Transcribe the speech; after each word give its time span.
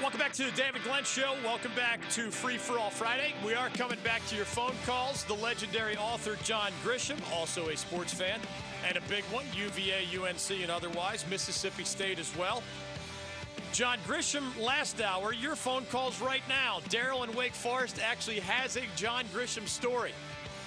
Welcome 0.00 0.20
back 0.20 0.32
to 0.34 0.44
the 0.44 0.52
David 0.52 0.84
Glenn 0.84 1.02
Show. 1.02 1.34
Welcome 1.42 1.72
back 1.74 1.98
to 2.10 2.30
Free 2.30 2.56
for 2.56 2.78
All 2.78 2.88
Friday. 2.88 3.34
We 3.44 3.54
are 3.54 3.68
coming 3.70 3.98
back 4.04 4.24
to 4.28 4.36
your 4.36 4.44
phone 4.44 4.74
calls. 4.86 5.24
The 5.24 5.34
legendary 5.34 5.96
author 5.96 6.36
John 6.44 6.70
Grisham, 6.84 7.18
also 7.32 7.70
a 7.70 7.76
sports 7.76 8.14
fan, 8.14 8.38
and 8.86 8.96
a 8.96 9.00
big 9.08 9.24
one, 9.24 9.44
UVA, 9.56 10.04
UNC, 10.16 10.62
and 10.62 10.70
otherwise, 10.70 11.24
Mississippi 11.28 11.82
State 11.82 12.20
as 12.20 12.34
well. 12.36 12.62
John 13.72 13.98
Grisham, 14.06 14.56
last 14.64 15.00
hour, 15.00 15.32
your 15.32 15.56
phone 15.56 15.84
calls 15.86 16.20
right 16.20 16.44
now. 16.48 16.78
Daryl 16.90 17.28
in 17.28 17.34
Wake 17.34 17.54
Forest 17.54 17.98
actually 18.00 18.38
has 18.38 18.76
a 18.76 18.84
John 18.94 19.24
Grisham 19.34 19.66
story. 19.66 20.12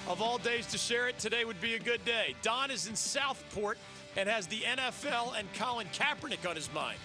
Of 0.10 0.22
all 0.22 0.40
days 0.40 0.66
to 0.68 0.78
share 0.78 1.08
it, 1.08 1.18
today 1.20 1.46
would 1.46 1.62
be 1.62 1.76
a 1.76 1.80
good 1.80 2.04
day. 2.04 2.36
Don 2.42 2.70
is 2.70 2.86
in 2.86 2.98
Southport 2.98 3.78
and 4.18 4.28
has 4.28 4.46
the 4.48 4.60
NFL 4.60 5.40
and 5.40 5.48
Colin 5.54 5.88
Kaepernick 5.94 6.50
on 6.50 6.58
his 6.58 6.72
mind. 6.74 6.98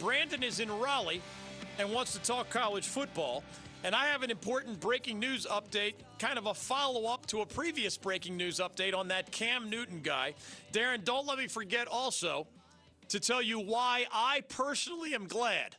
Brandon 0.00 0.42
is 0.42 0.58
in 0.58 0.70
Raleigh 0.80 1.22
and 1.78 1.92
wants 1.92 2.12
to 2.12 2.18
talk 2.20 2.50
college 2.50 2.86
football. 2.86 3.42
And 3.84 3.94
I 3.94 4.06
have 4.06 4.22
an 4.22 4.30
important 4.30 4.80
breaking 4.80 5.20
news 5.20 5.46
update, 5.46 5.94
kind 6.18 6.36
of 6.36 6.46
a 6.46 6.54
follow 6.54 7.06
up 7.06 7.26
to 7.26 7.42
a 7.42 7.46
previous 7.46 7.96
breaking 7.96 8.36
news 8.36 8.58
update 8.58 8.94
on 8.94 9.08
that 9.08 9.30
Cam 9.30 9.70
Newton 9.70 10.00
guy. 10.02 10.34
Darren, 10.72 11.04
don't 11.04 11.26
let 11.26 11.38
me 11.38 11.46
forget 11.46 11.86
also 11.86 12.48
to 13.08 13.20
tell 13.20 13.40
you 13.40 13.60
why 13.60 14.06
I 14.12 14.42
personally 14.48 15.14
am 15.14 15.28
glad 15.28 15.76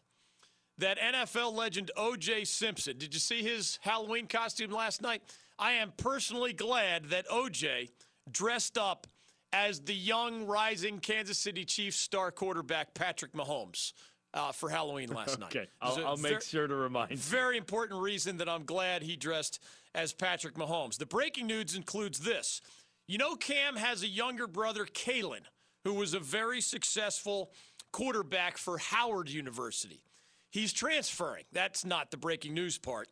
that 0.77 0.97
NFL 0.97 1.53
legend 1.53 1.91
O.J. 1.97 2.45
Simpson, 2.45 2.97
did 2.97 3.13
you 3.13 3.19
see 3.19 3.43
his 3.43 3.79
Halloween 3.81 4.27
costume 4.27 4.71
last 4.71 5.01
night? 5.01 5.21
I 5.59 5.73
am 5.73 5.91
personally 5.97 6.53
glad 6.53 7.09
that 7.09 7.25
O.J. 7.29 7.89
dressed 8.31 8.77
up 8.77 9.07
as 9.51 9.81
the 9.81 9.93
young, 9.93 10.45
rising 10.45 10.99
Kansas 10.99 11.37
City 11.37 11.65
Chiefs 11.65 11.97
star 11.97 12.31
quarterback 12.31 12.93
Patrick 12.93 13.33
Mahomes 13.33 13.93
uh, 14.33 14.51
for 14.51 14.69
Halloween 14.69 15.09
last 15.09 15.39
night. 15.39 15.55
Okay, 15.55 15.67
I'll, 15.81 16.05
I'll 16.05 16.17
make 16.17 16.41
sure 16.41 16.67
to 16.67 16.75
remind. 16.75 17.11
You. 17.11 17.17
Very 17.17 17.57
important 17.57 18.01
reason 18.01 18.37
that 18.37 18.49
I'm 18.49 18.65
glad 18.65 19.03
he 19.03 19.15
dressed 19.15 19.61
as 19.95 20.13
Patrick 20.13 20.55
Mahomes. 20.55 20.97
The 20.97 21.05
breaking 21.05 21.47
news 21.47 21.75
includes 21.75 22.19
this. 22.19 22.61
You 23.07 23.17
know, 23.17 23.35
Cam 23.35 23.75
has 23.75 24.03
a 24.03 24.07
younger 24.07 24.47
brother, 24.47 24.85
Caylin, 24.85 25.41
who 25.83 25.93
was 25.93 26.13
a 26.13 26.19
very 26.19 26.61
successful 26.61 27.51
quarterback 27.91 28.57
for 28.57 28.77
Howard 28.77 29.29
University. 29.29 30.03
He's 30.51 30.73
transferring. 30.73 31.45
That's 31.51 31.85
not 31.85 32.11
the 32.11 32.17
breaking 32.17 32.53
news 32.53 32.77
part. 32.77 33.07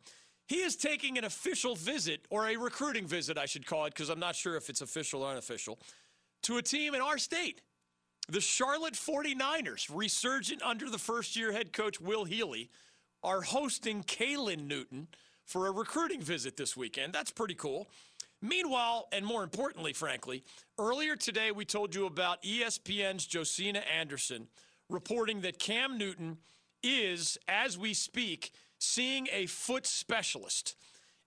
He 0.46 0.56
is 0.56 0.76
taking 0.76 1.18
an 1.18 1.24
official 1.24 1.74
visit, 1.74 2.26
or 2.30 2.48
a 2.48 2.56
recruiting 2.56 3.06
visit, 3.06 3.36
I 3.36 3.46
should 3.46 3.66
call 3.66 3.84
it, 3.84 3.94
because 3.94 4.08
I'm 4.08 4.18
not 4.18 4.34
sure 4.34 4.56
if 4.56 4.70
it's 4.70 4.80
official 4.80 5.22
or 5.22 5.30
unofficial, 5.30 5.78
to 6.44 6.56
a 6.56 6.62
team 6.62 6.94
in 6.94 7.00
our 7.00 7.18
state. 7.18 7.60
The 8.30 8.42
Charlotte 8.42 8.92
49ers, 8.92 9.88
resurgent 9.90 10.62
under 10.62 10.90
the 10.90 10.98
first 10.98 11.34
year 11.34 11.50
head 11.50 11.72
coach 11.72 11.98
Will 11.98 12.24
Healy, 12.24 12.68
are 13.22 13.40
hosting 13.40 14.02
Caylin 14.02 14.66
Newton 14.68 15.08
for 15.46 15.66
a 15.66 15.72
recruiting 15.72 16.20
visit 16.20 16.54
this 16.58 16.76
weekend. 16.76 17.14
That's 17.14 17.30
pretty 17.30 17.54
cool. 17.54 17.88
Meanwhile, 18.42 19.08
and 19.12 19.24
more 19.24 19.42
importantly, 19.42 19.94
frankly, 19.94 20.44
earlier 20.78 21.16
today 21.16 21.52
we 21.52 21.64
told 21.64 21.94
you 21.94 22.04
about 22.04 22.42
ESPN's 22.42 23.26
Josina 23.26 23.82
Anderson 23.98 24.48
reporting 24.90 25.40
that 25.40 25.58
Cam 25.58 25.96
Newton 25.96 26.36
is, 26.82 27.38
as 27.48 27.78
we 27.78 27.94
speak, 27.94 28.52
seeing 28.78 29.26
a 29.32 29.46
foot 29.46 29.86
specialist. 29.86 30.76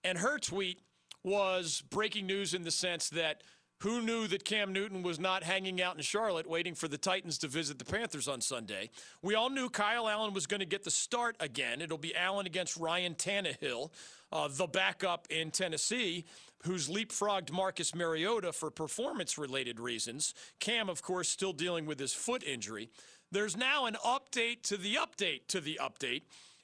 And 0.04 0.18
her 0.18 0.38
tweet 0.38 0.78
was 1.24 1.82
breaking 1.90 2.26
news 2.26 2.54
in 2.54 2.62
the 2.62 2.70
sense 2.70 3.08
that 3.10 3.42
who 3.82 4.00
knew 4.00 4.28
that 4.28 4.44
Cam 4.44 4.72
Newton 4.72 5.02
was 5.02 5.18
not 5.18 5.42
hanging 5.42 5.82
out 5.82 5.96
in 5.96 6.02
Charlotte 6.02 6.48
waiting 6.48 6.72
for 6.72 6.86
the 6.86 6.96
Titans 6.96 7.36
to 7.38 7.48
visit 7.48 7.80
the 7.80 7.84
Panthers 7.84 8.28
on 8.28 8.40
Sunday? 8.40 8.90
We 9.22 9.34
all 9.34 9.50
knew 9.50 9.68
Kyle 9.68 10.08
Allen 10.08 10.32
was 10.32 10.46
going 10.46 10.60
to 10.60 10.66
get 10.66 10.84
the 10.84 10.90
start 10.90 11.34
again. 11.40 11.80
It'll 11.80 11.98
be 11.98 12.14
Allen 12.14 12.46
against 12.46 12.76
Ryan 12.76 13.16
Tannehill, 13.16 13.90
uh, 14.30 14.48
the 14.52 14.68
backup 14.68 15.26
in 15.30 15.50
Tennessee, 15.50 16.26
who's 16.62 16.88
leapfrogged 16.88 17.50
Marcus 17.50 17.92
Mariota 17.92 18.52
for 18.52 18.70
performance 18.70 19.36
related 19.36 19.80
reasons. 19.80 20.32
Cam, 20.60 20.88
of 20.88 21.02
course, 21.02 21.28
still 21.28 21.52
dealing 21.52 21.84
with 21.84 21.98
his 21.98 22.14
foot 22.14 22.44
injury. 22.44 22.88
There's 23.32 23.56
now 23.56 23.86
an 23.86 23.96
update 24.06 24.62
to 24.64 24.76
the 24.76 24.94
update 24.94 25.48
to 25.48 25.60
the 25.60 25.80
update. 25.82 26.22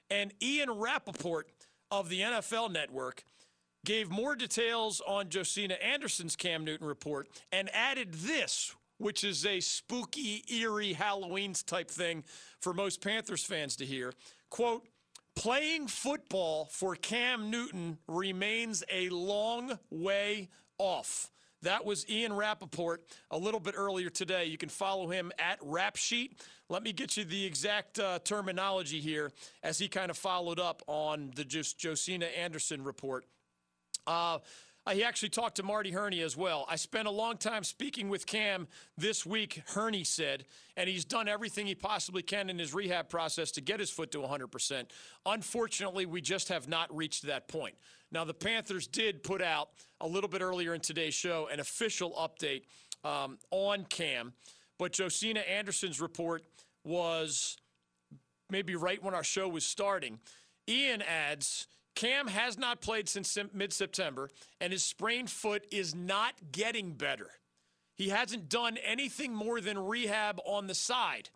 And 0.08 0.32
Ian 0.40 0.70
Rapoport 0.70 1.50
of 1.90 2.10
the 2.10 2.20
NFL 2.20 2.70
Network 2.70 3.24
gave 3.84 4.10
more 4.10 4.34
details 4.34 5.00
on 5.06 5.28
Josina 5.28 5.74
Anderson's 5.74 6.36
Cam 6.36 6.64
Newton 6.64 6.86
report 6.86 7.28
and 7.52 7.70
added 7.74 8.14
this, 8.14 8.74
which 8.98 9.24
is 9.24 9.46
a 9.46 9.60
spooky, 9.60 10.44
eerie 10.48 10.92
Halloween 10.92 11.54
type 11.66 11.90
thing 11.90 12.24
for 12.60 12.72
most 12.74 13.00
Panthers 13.00 13.44
fans 13.44 13.76
to 13.76 13.86
hear. 13.86 14.12
Quote, 14.50 14.86
playing 15.34 15.86
football 15.86 16.66
for 16.70 16.96
Cam 16.96 17.50
Newton 17.50 17.98
remains 18.08 18.82
a 18.92 19.08
long 19.10 19.78
way 19.90 20.48
off. 20.78 21.30
That 21.62 21.84
was 21.84 22.08
Ian 22.08 22.34
Rapoport 22.34 23.02
a 23.30 23.38
little 23.38 23.58
bit 23.58 23.74
earlier 23.76 24.10
today. 24.10 24.44
You 24.44 24.58
can 24.58 24.68
follow 24.68 25.08
him 25.08 25.32
at 25.38 25.58
Rap 25.60 25.96
Sheet. 25.96 26.40
Let 26.68 26.84
me 26.84 26.92
get 26.92 27.16
you 27.16 27.24
the 27.24 27.44
exact 27.44 27.98
uh, 27.98 28.20
terminology 28.20 29.00
here 29.00 29.32
as 29.62 29.78
he 29.78 29.88
kind 29.88 30.10
of 30.10 30.16
followed 30.16 30.60
up 30.60 30.82
on 30.86 31.32
the 31.34 31.44
just 31.44 31.78
Josina 31.78 32.26
Anderson 32.26 32.84
report. 32.84 33.24
Uh, 34.08 34.38
he 34.90 35.04
actually 35.04 35.28
talked 35.28 35.56
to 35.56 35.62
Marty 35.62 35.90
Hurney 35.90 36.22
as 36.22 36.34
well. 36.34 36.64
I 36.66 36.76
spent 36.76 37.06
a 37.06 37.10
long 37.10 37.36
time 37.36 37.62
speaking 37.62 38.08
with 38.08 38.24
Cam 38.24 38.66
this 38.96 39.26
week, 39.26 39.62
Hurney 39.66 40.02
said, 40.02 40.46
and 40.78 40.88
he's 40.88 41.04
done 41.04 41.28
everything 41.28 41.66
he 41.66 41.74
possibly 41.74 42.22
can 42.22 42.48
in 42.48 42.58
his 42.58 42.72
rehab 42.72 43.10
process 43.10 43.50
to 43.52 43.60
get 43.60 43.80
his 43.80 43.90
foot 43.90 44.10
to 44.12 44.18
100%. 44.18 44.84
Unfortunately, 45.26 46.06
we 46.06 46.22
just 46.22 46.48
have 46.48 46.68
not 46.68 46.94
reached 46.96 47.26
that 47.26 47.48
point. 47.48 47.74
Now, 48.10 48.24
the 48.24 48.32
Panthers 48.32 48.86
did 48.86 49.22
put 49.22 49.42
out 49.42 49.68
a 50.00 50.06
little 50.06 50.30
bit 50.30 50.40
earlier 50.40 50.72
in 50.72 50.80
today's 50.80 51.12
show 51.12 51.48
an 51.52 51.60
official 51.60 52.12
update 52.12 52.62
um, 53.04 53.36
on 53.50 53.84
Cam, 53.84 54.32
but 54.78 54.92
Josina 54.92 55.40
Anderson's 55.40 56.00
report 56.00 56.44
was 56.82 57.58
maybe 58.48 58.74
right 58.74 59.02
when 59.02 59.12
our 59.12 59.24
show 59.24 59.48
was 59.48 59.66
starting. 59.66 60.18
Ian 60.66 61.02
adds, 61.02 61.66
Cam 61.98 62.28
has 62.28 62.56
not 62.56 62.80
played 62.80 63.08
since 63.08 63.36
mid 63.52 63.72
September, 63.72 64.30
and 64.60 64.72
his 64.72 64.84
sprained 64.84 65.28
foot 65.28 65.66
is 65.72 65.96
not 65.96 66.32
getting 66.52 66.92
better. 66.92 67.28
He 67.96 68.10
hasn't 68.10 68.48
done 68.48 68.76
anything 68.86 69.34
more 69.34 69.60
than 69.60 69.76
rehab 69.76 70.38
on 70.46 70.68
the 70.68 70.76
side. 70.76 71.30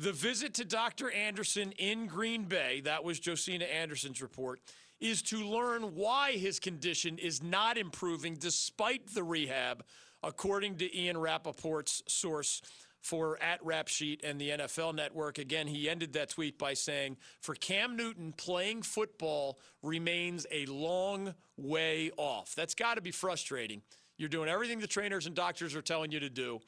The 0.00 0.12
visit 0.12 0.54
to 0.54 0.64
Dr. 0.64 1.08
Anderson 1.12 1.70
in 1.78 2.08
Green 2.08 2.46
Bay, 2.46 2.80
that 2.80 3.04
was 3.04 3.20
Josina 3.20 3.66
Anderson's 3.66 4.20
report, 4.20 4.60
is 4.98 5.22
to 5.22 5.36
learn 5.36 5.94
why 5.94 6.32
his 6.32 6.58
condition 6.58 7.16
is 7.18 7.40
not 7.40 7.78
improving 7.78 8.34
despite 8.34 9.14
the 9.14 9.22
rehab, 9.22 9.84
according 10.24 10.78
to 10.78 10.98
Ian 10.98 11.16
Rapoport's 11.16 12.02
source 12.08 12.60
for 13.08 13.42
at 13.42 13.64
Rap 13.64 13.88
Sheet 13.88 14.20
and 14.22 14.38
the 14.38 14.50
NFL 14.50 14.94
Network. 14.94 15.38
Again, 15.38 15.66
he 15.66 15.88
ended 15.88 16.12
that 16.12 16.28
tweet 16.28 16.58
by 16.58 16.74
saying, 16.74 17.16
For 17.40 17.54
Cam 17.54 17.96
Newton, 17.96 18.34
playing 18.36 18.82
football 18.82 19.58
remains 19.82 20.46
a 20.52 20.66
long 20.66 21.34
way 21.56 22.10
off. 22.18 22.54
That's 22.54 22.74
got 22.74 22.96
to 22.96 23.00
be 23.00 23.10
frustrating. 23.10 23.80
You're 24.18 24.28
doing 24.28 24.50
everything 24.50 24.80
the 24.80 24.86
trainers 24.86 25.26
and 25.26 25.34
doctors 25.34 25.74
are 25.74 25.80
telling 25.80 26.12
you 26.12 26.20
to 26.20 26.28
do. 26.28 26.60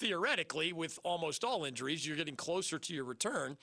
Theoretically, 0.00 0.72
with 0.72 0.98
almost 1.04 1.44
all 1.44 1.64
injuries, 1.64 2.04
you're 2.04 2.16
getting 2.16 2.36
closer 2.36 2.80
to 2.80 2.92
your 2.92 3.04
return. 3.04 3.56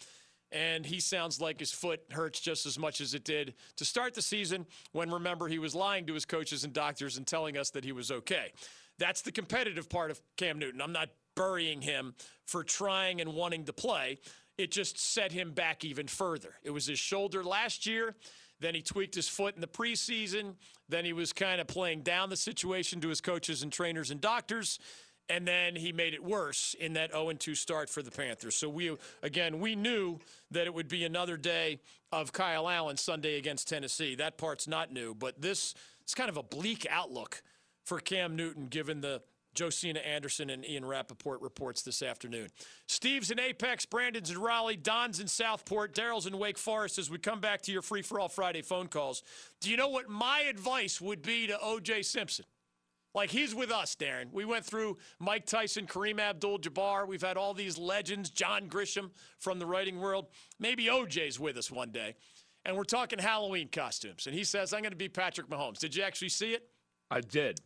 And 0.53 0.85
he 0.85 1.01
sounds 1.01 1.41
like 1.41 1.59
his 1.59 1.73
foot 1.73 2.01
hurts 2.11 2.39
just 2.39 2.65
as 2.65 2.79
much 2.79 3.01
as 3.01 3.13
it 3.13 3.25
did 3.25 3.55
to 3.75 3.83
start 3.83 4.13
the 4.13 4.21
season 4.21 4.65
when, 4.93 5.11
remember, 5.11 5.49
he 5.49 5.59
was 5.59 5.75
lying 5.75 6.05
to 6.05 6.13
his 6.13 6.23
coaches 6.23 6.63
and 6.63 6.71
doctors 6.71 7.17
and 7.17 7.27
telling 7.27 7.57
us 7.57 7.71
that 7.71 7.83
he 7.83 7.91
was 7.91 8.09
okay. 8.09 8.53
That's 8.99 9.21
the 9.21 9.33
competitive 9.33 9.89
part 9.89 10.11
of 10.11 10.21
Cam 10.37 10.59
Newton. 10.59 10.81
I'm 10.81 10.93
not 10.93 11.09
burying 11.35 11.81
him 11.81 12.15
for 12.45 12.63
trying 12.63 13.21
and 13.21 13.33
wanting 13.33 13.65
to 13.65 13.74
play. 13.74 14.18
It 14.57 14.71
just 14.71 14.98
set 14.98 15.31
him 15.31 15.51
back 15.51 15.83
even 15.83 16.07
further. 16.07 16.56
It 16.63 16.71
was 16.71 16.86
his 16.86 17.00
shoulder 17.00 17.44
last 17.44 17.86
year. 17.86 18.15
Then 18.59 18.74
he 18.74 18.81
tweaked 18.81 19.15
his 19.15 19.27
foot 19.27 19.56
in 19.56 19.62
the 19.62 19.68
preseason. 19.68 20.56
Then 20.88 21.04
he 21.04 21.13
was 21.13 21.33
kind 21.33 21.59
of 21.59 21.68
playing 21.68 22.01
down 22.01 22.30
the 22.30 22.38
situation 22.38 23.01
to 23.01 23.09
his 23.09 23.19
coaches 23.19 23.63
and 23.63 23.71
trainers 23.71 24.12
and 24.12 24.21
doctors. 24.21 24.80
And 25.27 25.48
then 25.48 25.75
he 25.75 25.92
made 25.92 26.13
it 26.13 26.24
worse 26.24 26.75
in 26.80 26.94
that 26.94 27.12
0 27.12 27.33
2 27.33 27.56
start 27.56 27.89
for 27.89 28.01
the 28.01 28.12
Panthers. 28.12 28.56
So 28.56 28.69
we, 28.69 28.95
again, 29.24 29.59
we 29.59 29.75
knew 29.75 30.19
that 30.51 30.68
it 30.68 30.74
would 30.74 30.88
be 30.88 31.04
another 31.04 31.36
day 31.36 31.80
of 32.12 32.31
Kyle 32.31 32.69
Allen 32.69 32.95
Sunday 32.95 33.38
against 33.38 33.68
Tennessee. 33.68 34.15
That 34.15 34.38
part's 34.38 34.68
not 34.68 34.94
new, 34.94 35.15
but 35.15 35.42
this 35.42 35.74
is 36.07 36.13
kind 36.13 36.30
of 36.30 36.38
a 36.38 36.44
bleak 36.44 36.86
outlook 36.89 37.42
for 37.83 38.00
Cam 38.00 38.36
Newton 38.36 38.68
given 38.68 39.01
the 39.01 39.21
Josina 39.57 40.00
Anderson 40.00 40.50
and 40.50 40.66
Ian 40.66 40.86
Rapoport 40.86 41.42
reports 41.42 41.81
this 41.81 42.02
afternoon. 42.02 42.50
Steve's 42.88 43.31
in 43.31 43.40
Apex, 43.40 43.86
Brandon's 43.86 44.30
in 44.30 44.38
Raleigh, 44.38 44.75
Don's 44.75 45.19
in 45.19 45.28
Southport, 45.28 45.94
Daryl's 45.94 46.28
in 46.28 46.38
Wake 46.38 46.57
Forest 46.57 47.00
as 47.00 47.10
we 47.10 47.18
come 47.18 47.40
back 47.40 47.62
to 47.63 47.72
your 47.72 47.81
free 47.81 48.02
for 48.02 48.19
all 48.19 48.30
Friday 48.30 48.62
phone 48.62 48.88
calls. 48.88 49.24
Do 49.62 49.72
you 49.72 49.78
know 49.78 49.90
what 49.90 50.10
my 50.10 50.42
advice 50.42 51.00
would 51.02 51.22
be 51.22 51.48
to 51.48 51.57
OJ 51.57 52.06
Simpson? 52.06 52.46
Like 53.16 53.31
he's 53.31 53.56
with 53.56 53.72
us, 53.72 53.96
Darren. 53.96 54.34
We 54.34 54.44
went 54.44 54.66
through 54.66 54.98
Mike 55.19 55.46
Tyson, 55.46 55.88
Kareem 55.88 56.19
Abdul 56.19 56.60
Jabbar. 56.60 57.07
We've 57.07 57.22
had 57.22 57.38
all 57.38 57.54
these 57.54 57.78
legends, 57.78 58.30
John 58.30 58.68
Grisham 58.68 59.12
from 59.40 59.57
the 59.57 59.66
writing 59.66 60.02
world. 60.02 60.28
Maybe 60.60 60.88
OJ's 60.88 61.40
with 61.40 61.56
us 61.57 61.72
one 61.72 61.92
day. 61.92 62.16
And 62.66 62.75
we're 62.75 62.84
talking 62.84 63.19
Halloween 63.19 63.69
costumes. 63.72 64.28
And 64.28 64.36
he 64.36 64.44
says, 64.44 64.74
I'm 64.74 64.81
going 64.81 64.92
to 64.92 64.98
be 64.98 65.07
Patrick 65.07 65.48
Mahomes. 65.48 65.78
Did 65.78 65.96
you 65.96 66.04
actually 66.04 66.30
see 66.30 66.52
it? 66.54 66.68
I 67.10 67.22
did. 67.22 67.62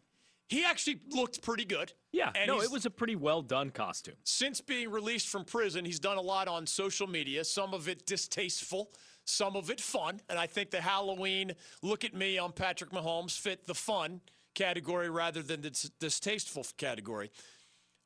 He 0.49 0.65
actually 0.65 0.99
looked 1.11 1.41
pretty 1.43 1.63
good. 1.63 1.93
Yeah, 2.11 2.31
And 2.35 2.47
no, 2.47 2.61
it 2.61 2.71
was 2.71 2.85
a 2.85 2.89
pretty 2.89 3.15
well 3.15 3.41
done 3.43 3.69
costume. 3.69 4.15
since 4.23 4.59
being 4.61 4.89
released 4.89 5.27
from 5.27 5.45
prison, 5.45 5.85
he's 5.85 5.99
done 5.99 6.17
a 6.17 6.21
lot 6.21 6.47
on 6.47 6.65
social 6.65 7.05
media, 7.07 7.43
some 7.43 7.73
of 7.73 7.87
it 7.87 8.05
distasteful, 8.07 8.91
some 9.25 9.55
of 9.55 9.69
it 9.69 9.79
fun. 9.79 10.19
And 10.27 10.39
I 10.39 10.47
think 10.47 10.71
the 10.71 10.81
Halloween 10.81 11.53
look 11.83 12.03
at 12.03 12.15
me, 12.15 12.37
I'm 12.37 12.51
Patrick 12.51 12.89
Mahomes 12.89 13.37
fit 13.39 13.67
the 13.67 13.75
fun 13.75 14.21
category 14.55 15.09
rather 15.11 15.43
than 15.43 15.61
the 15.61 15.69
dis- 15.69 15.91
distasteful 15.99 16.65
category. 16.77 17.29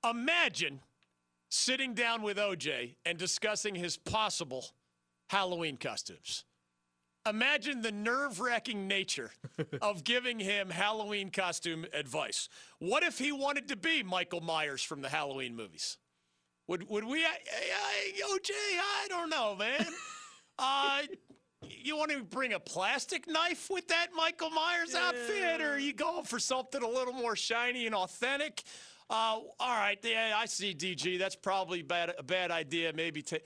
Imagine 0.07 0.81
sitting 1.49 1.93
down 1.93 2.23
with 2.23 2.35
OJ 2.37 2.95
and 3.05 3.17
discussing 3.17 3.73
his 3.75 3.95
possible 3.95 4.65
Halloween 5.29 5.77
costumes. 5.77 6.43
Imagine 7.25 7.81
the 7.81 7.91
nerve 7.91 8.39
wracking 8.39 8.87
nature 8.87 9.31
of 9.81 10.03
giving 10.03 10.39
him 10.39 10.69
Halloween 10.69 11.31
costume 11.31 11.85
advice. 11.93 12.49
What 12.79 13.03
if 13.03 13.17
he 13.17 13.31
wanted 13.31 13.69
to 13.69 13.77
be 13.77 14.03
Michael 14.03 14.41
Myers 14.41 14.83
from 14.83 15.01
the 15.01 15.09
Halloween 15.09 15.55
movies? 15.55 15.97
Would 16.67 16.89
would 16.89 17.03
we? 17.03 17.23
I, 17.23 17.29
I, 17.29 18.37
OJ, 18.37 18.51
I 18.51 19.07
don't 19.09 19.29
know, 19.29 19.55
man. 19.55 19.85
uh, 20.59 21.01
you 21.69 21.97
want 21.97 22.11
to 22.11 22.23
bring 22.23 22.53
a 22.53 22.59
plastic 22.59 23.27
knife 23.27 23.69
with 23.69 23.87
that 23.89 24.07
Michael 24.15 24.49
Myers 24.49 24.95
outfit, 24.95 25.61
or 25.61 25.73
are 25.73 25.79
you 25.79 25.93
going 25.93 26.23
for 26.23 26.39
something 26.39 26.81
a 26.81 26.87
little 26.87 27.13
more 27.13 27.35
shiny 27.35 27.85
and 27.85 27.95
authentic? 27.95 28.63
Uh, 29.09 29.39
all 29.59 29.77
right, 29.77 29.99
yeah, 30.03 30.33
I 30.35 30.45
see, 30.45 30.73
DG. 30.73 31.19
That's 31.19 31.35
probably 31.35 31.81
bad, 31.81 32.13
a 32.17 32.23
bad 32.23 32.51
idea. 32.51 32.93
Maybe 32.93 33.21
ta 33.21 33.37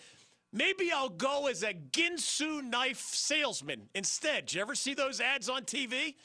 Maybe 0.58 0.92
I'll 0.92 1.10
go 1.10 1.46
as 1.46 1.62
a 1.62 1.74
Ginsu 1.74 2.64
knife 2.64 2.98
salesman 3.00 3.90
instead. 3.94 4.48
Did 4.48 4.56
you 4.56 4.62
ever 4.62 4.74
see 4.74 4.96
those 4.96 5.22
ads 5.22 5.50
on 5.50 5.66
TV? 5.66 6.16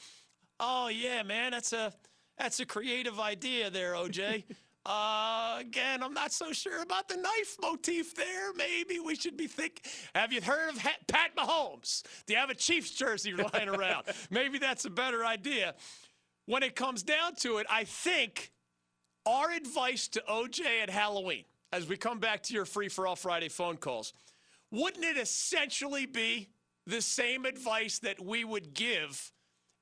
Oh 0.59 0.87
yeah, 0.87 1.21
man, 1.21 1.51
that's 1.51 1.71
a 1.71 1.93
that's 2.39 2.59
a 2.59 2.65
creative 2.65 3.19
idea 3.19 3.69
there, 3.69 3.93
OJ. 3.93 4.43
uh, 4.87 5.57
again, 5.59 6.01
I'm 6.01 6.15
not 6.15 6.33
so 6.33 6.51
sure 6.51 6.81
about 6.81 7.07
the 7.09 7.17
knife 7.17 7.57
motif 7.61 8.15
there. 8.15 8.51
Maybe 8.55 8.99
we 8.99 9.15
should 9.15 9.37
be 9.37 9.45
think. 9.45 9.85
Have 10.15 10.33
you 10.33 10.41
heard 10.41 10.69
of 10.69 10.79
ha- 10.79 10.97
Pat 11.07 11.35
Mahomes? 11.35 12.01
Do 12.25 12.33
you 12.33 12.39
have 12.39 12.49
a 12.49 12.55
Chiefs 12.55 12.89
jersey 12.89 13.33
lying 13.53 13.69
around? 13.69 14.05
Maybe 14.31 14.57
that's 14.57 14.85
a 14.85 14.89
better 14.89 15.23
idea. 15.23 15.75
When 16.47 16.63
it 16.63 16.75
comes 16.75 17.03
down 17.03 17.35
to 17.41 17.57
it, 17.57 17.67
I 17.69 17.83
think 17.83 18.51
our 19.27 19.51
advice 19.51 20.07
to 20.09 20.23
OJ 20.27 20.81
at 20.81 20.89
Halloween, 20.89 21.43
as 21.73 21.87
we 21.87 21.97
come 21.97 22.19
back 22.19 22.43
to 22.43 22.53
your 22.53 22.65
free 22.65 22.87
for 22.87 23.07
all 23.07 23.15
Friday 23.15 23.49
phone 23.49 23.77
calls, 23.77 24.13
wouldn't 24.71 25.03
it 25.03 25.17
essentially 25.17 26.05
be 26.05 26.49
the 26.85 27.01
same 27.01 27.45
advice 27.45 27.97
that 27.99 28.23
we 28.23 28.43
would 28.43 28.75
give 28.75 29.31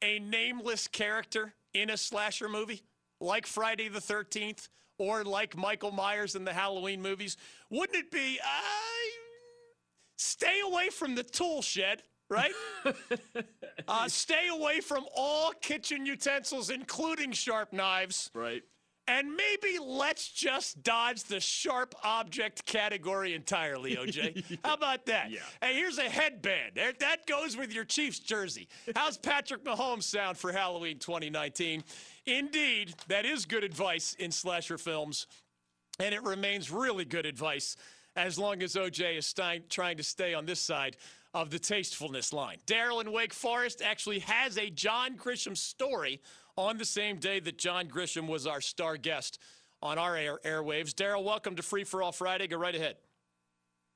a 0.02 0.18
nameless 0.20 0.88
character 0.88 1.54
in 1.74 1.90
a 1.90 1.98
slasher 1.98 2.48
movie, 2.48 2.82
like 3.20 3.46
Friday 3.46 3.90
the 3.90 4.00
13th 4.00 4.70
or 4.98 5.26
like 5.26 5.58
Michael 5.58 5.92
Myers 5.92 6.36
in 6.36 6.46
the 6.46 6.54
Halloween 6.54 7.02
movies? 7.02 7.36
Wouldn't 7.70 7.98
it 7.98 8.10
be, 8.10 8.40
uh, 8.42 8.62
stay 10.16 10.62
away 10.66 10.90
from 10.90 11.14
the 11.14 11.24
tool 11.24 11.62
shed? 11.62 12.04
Right? 12.30 12.54
uh, 13.90 14.08
stay 14.08 14.48
away 14.50 14.80
from 14.80 15.04
all 15.14 15.52
kitchen 15.60 16.06
utensils, 16.06 16.70
including 16.70 17.34
sharp 17.34 17.74
knives. 17.74 18.32
Right. 18.34 18.64
And 19.12 19.36
maybe 19.36 19.78
let's 19.78 20.30
just 20.30 20.84
dodge 20.84 21.24
the 21.24 21.42
sharp 21.42 21.96
object 22.02 22.66
category 22.66 23.34
entirely, 23.34 23.98
OJ. 23.98 24.60
How 24.64 24.76
about 24.76 25.06
that? 25.08 25.32
Yeah. 25.32 25.40
Hey, 25.62 25.76
here's 25.76 25.98
a 25.98 26.10
headband. 26.10 26.80
That 27.00 27.28
goes 27.28 27.58
with 27.58 27.74
your 27.74 27.84
Chiefs 27.84 28.20
jersey. 28.20 28.70
How's 28.96 29.18
Patrick 29.18 29.66
Mahomes 29.66 30.04
sound 30.04 30.38
for 30.38 30.54
Halloween 30.54 30.98
2019? 30.98 31.84
Indeed, 32.26 32.96
that 33.10 33.26
is 33.26 33.46
good 33.46 33.66
advice 33.66 34.16
in 34.18 34.32
slasher 34.32 34.78
films, 34.78 35.28
and 36.00 36.16
it 36.16 36.24
remains 36.24 36.72
really 36.72 37.04
good 37.04 37.26
advice 37.26 37.76
as 38.16 38.40
long 38.40 38.64
as 38.64 38.76
OJ 38.76 39.18
is 39.18 39.26
sti- 39.26 39.64
trying 39.70 39.98
to 39.98 40.04
stay 40.04 40.34
on 40.34 40.46
this 40.46 40.62
side 40.62 40.96
of 41.34 41.50
the 41.50 41.60
tastefulness 41.60 42.32
line. 42.32 42.60
Daryl 42.66 43.02
in 43.02 43.12
Wake 43.12 43.34
Forest 43.34 43.82
actually 43.82 44.20
has 44.20 44.58
a 44.58 44.70
John 44.70 45.18
Grisham 45.18 45.58
story 45.58 46.22
on 46.58 46.78
the 46.78 46.86
same 46.86 47.18
day 47.18 47.40
that 47.40 47.58
John 47.58 47.88
Grisham 47.88 48.28
was 48.28 48.48
our 48.48 48.62
star 48.62 48.98
guest 48.98 49.40
on 49.82 49.98
our 49.98 50.16
air- 50.16 50.40
airwaves. 50.46 50.94
Daryl, 50.94 51.24
welcome 51.24 51.56
to 51.56 51.64
Free 51.64 51.84
for 51.84 52.04
All 52.04 52.12
Friday. 52.12 52.48
Go 52.48 52.58
right 52.58 52.76
ahead. 52.76 52.98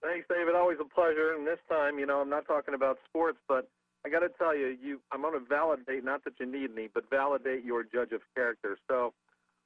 Thanks, 0.01 0.27
David. 0.29 0.55
Always 0.55 0.77
a 0.79 0.85
pleasure. 0.85 1.33
And 1.35 1.45
this 1.45 1.59
time, 1.69 1.99
you 1.99 2.05
know, 2.05 2.21
I'm 2.21 2.29
not 2.29 2.45
talking 2.45 2.73
about 2.73 2.97
sports, 3.07 3.39
but 3.47 3.67
I 4.05 4.09
got 4.09 4.19
to 4.19 4.29
tell 4.37 4.55
you, 4.55 4.77
you, 4.81 5.01
I'm 5.11 5.21
going 5.21 5.33
to 5.33 5.45
validate, 5.45 6.03
not 6.03 6.23
that 6.25 6.33
you 6.39 6.45
need 6.45 6.73
me, 6.75 6.89
but 6.93 7.09
validate 7.09 7.63
your 7.65 7.83
judge 7.83 8.11
of 8.11 8.21
character. 8.35 8.77
So 8.87 9.13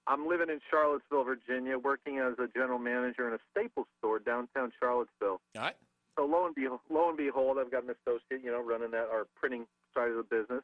I'm 0.07 0.27
living 0.27 0.49
in 0.49 0.59
Charlottesville, 0.71 1.25
Virginia, 1.25 1.77
working 1.77 2.19
as 2.19 2.33
a 2.39 2.47
general 2.47 2.79
manager 2.79 3.27
in 3.27 3.33
a 3.33 3.39
Staples 3.51 3.87
store 3.97 4.19
downtown 4.19 4.71
Charlottesville. 4.79 5.41
All 5.55 5.61
right. 5.61 5.75
So 6.17 6.25
lo 6.25 6.45
and 6.45 6.55
behold, 6.55 6.79
lo 6.89 7.09
and 7.09 7.17
behold, 7.17 7.57
I've 7.59 7.71
got 7.71 7.83
an 7.83 7.91
associate, 7.91 8.43
you 8.43 8.51
know, 8.51 8.61
running 8.61 8.91
that 8.91 9.07
our 9.11 9.27
printing 9.35 9.65
side 9.93 10.09
of 10.09 10.17
the 10.17 10.23
business, 10.23 10.63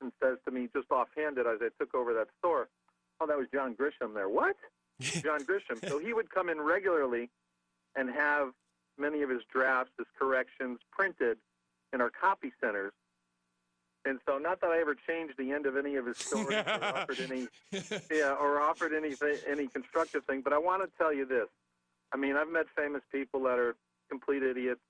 and 0.00 0.12
says 0.22 0.38
to 0.44 0.50
me 0.50 0.68
just 0.74 0.90
offhanded 0.90 1.46
as 1.46 1.58
I 1.60 1.68
took 1.78 1.94
over 1.94 2.12
that 2.14 2.28
store, 2.38 2.68
"Oh, 3.20 3.26
that 3.26 3.36
was 3.36 3.48
John 3.52 3.74
Grisham 3.74 4.14
there." 4.14 4.28
What? 4.28 4.56
John 5.00 5.40
Grisham. 5.40 5.86
So 5.88 5.98
he 5.98 6.12
would 6.12 6.30
come 6.30 6.48
in 6.48 6.60
regularly 6.60 7.30
and 7.94 8.10
have 8.10 8.52
many 8.98 9.22
of 9.22 9.30
his 9.30 9.42
drafts, 9.52 9.92
his 9.98 10.06
corrections 10.18 10.78
printed 10.90 11.38
in 11.92 12.00
our 12.00 12.10
copy 12.10 12.52
centers. 12.60 12.92
And 14.04 14.20
so, 14.26 14.38
not 14.38 14.60
that 14.60 14.70
I 14.70 14.80
ever 14.80 14.94
changed 14.94 15.34
the 15.36 15.50
end 15.50 15.66
of 15.66 15.76
any 15.76 15.96
of 15.96 16.06
his 16.06 16.16
stories 16.18 16.62
or 16.66 16.84
offered 16.84 17.20
any, 17.20 17.48
yeah, 18.10 18.36
or 18.38 18.60
offered 18.60 18.92
anything, 18.92 19.36
any 19.48 19.66
constructive 19.66 20.24
thing, 20.24 20.42
but 20.42 20.52
I 20.52 20.58
want 20.58 20.82
to 20.82 20.90
tell 20.96 21.12
you 21.12 21.26
this. 21.26 21.48
I 22.12 22.16
mean, 22.16 22.36
I've 22.36 22.48
met 22.48 22.66
famous 22.76 23.02
people 23.10 23.42
that 23.42 23.58
are 23.58 23.74
complete 24.08 24.44
idiots 24.44 24.80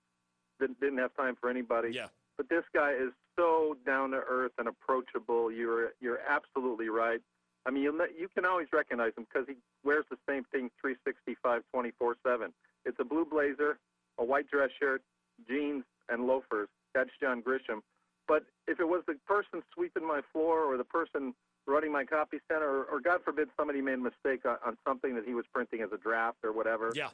that 0.60 0.78
didn't 0.80 0.98
have 0.98 1.14
time 1.16 1.36
for 1.40 1.48
anybody. 1.48 1.92
Yeah. 1.92 2.08
But 2.36 2.50
this 2.50 2.64
guy 2.74 2.92
is 2.92 3.12
so 3.36 3.76
down 3.84 4.10
to 4.12 4.18
earth 4.28 4.52
and 4.58 4.68
approachable. 4.68 5.50
You're 5.52 5.92
you're 6.00 6.20
absolutely 6.28 6.88
right. 6.88 7.20
I 7.66 7.70
mean, 7.70 7.82
you 7.82 8.06
you 8.18 8.28
can 8.34 8.44
always 8.44 8.68
recognize 8.72 9.12
him 9.16 9.26
because 9.32 9.46
he 9.48 9.56
wears 9.84 10.04
the 10.10 10.18
same 10.28 10.44
thing 10.52 10.70
365, 10.80 11.62
24/7. 11.74 12.52
It's 12.84 12.96
a 13.00 13.04
blue 13.04 13.24
blazer, 13.24 13.78
a 14.18 14.24
white 14.24 14.48
dress 14.50 14.70
shirt, 14.78 15.02
jeans, 15.48 15.84
and 16.08 16.26
loafers. 16.26 16.68
That's 16.94 17.10
John 17.20 17.42
Grisham. 17.42 17.80
But 18.28 18.44
if 18.66 18.80
it 18.80 18.88
was 18.88 19.02
the 19.06 19.14
person 19.26 19.62
sweeping 19.74 20.06
my 20.06 20.20
floor 20.32 20.60
or 20.64 20.76
the 20.76 20.84
person 20.84 21.34
running 21.66 21.92
my 21.92 22.04
copy 22.04 22.38
center, 22.50 22.64
or, 22.68 22.84
or 22.84 23.00
God 23.00 23.20
forbid 23.24 23.48
somebody 23.56 23.80
made 23.80 23.94
a 23.94 23.96
mistake 23.98 24.46
on, 24.46 24.56
on 24.64 24.76
something 24.86 25.14
that 25.16 25.24
he 25.24 25.34
was 25.34 25.44
printing 25.52 25.80
as 25.82 25.90
a 25.92 25.98
draft 25.98 26.38
or 26.44 26.52
whatever, 26.52 26.92
Yeah. 26.94 27.10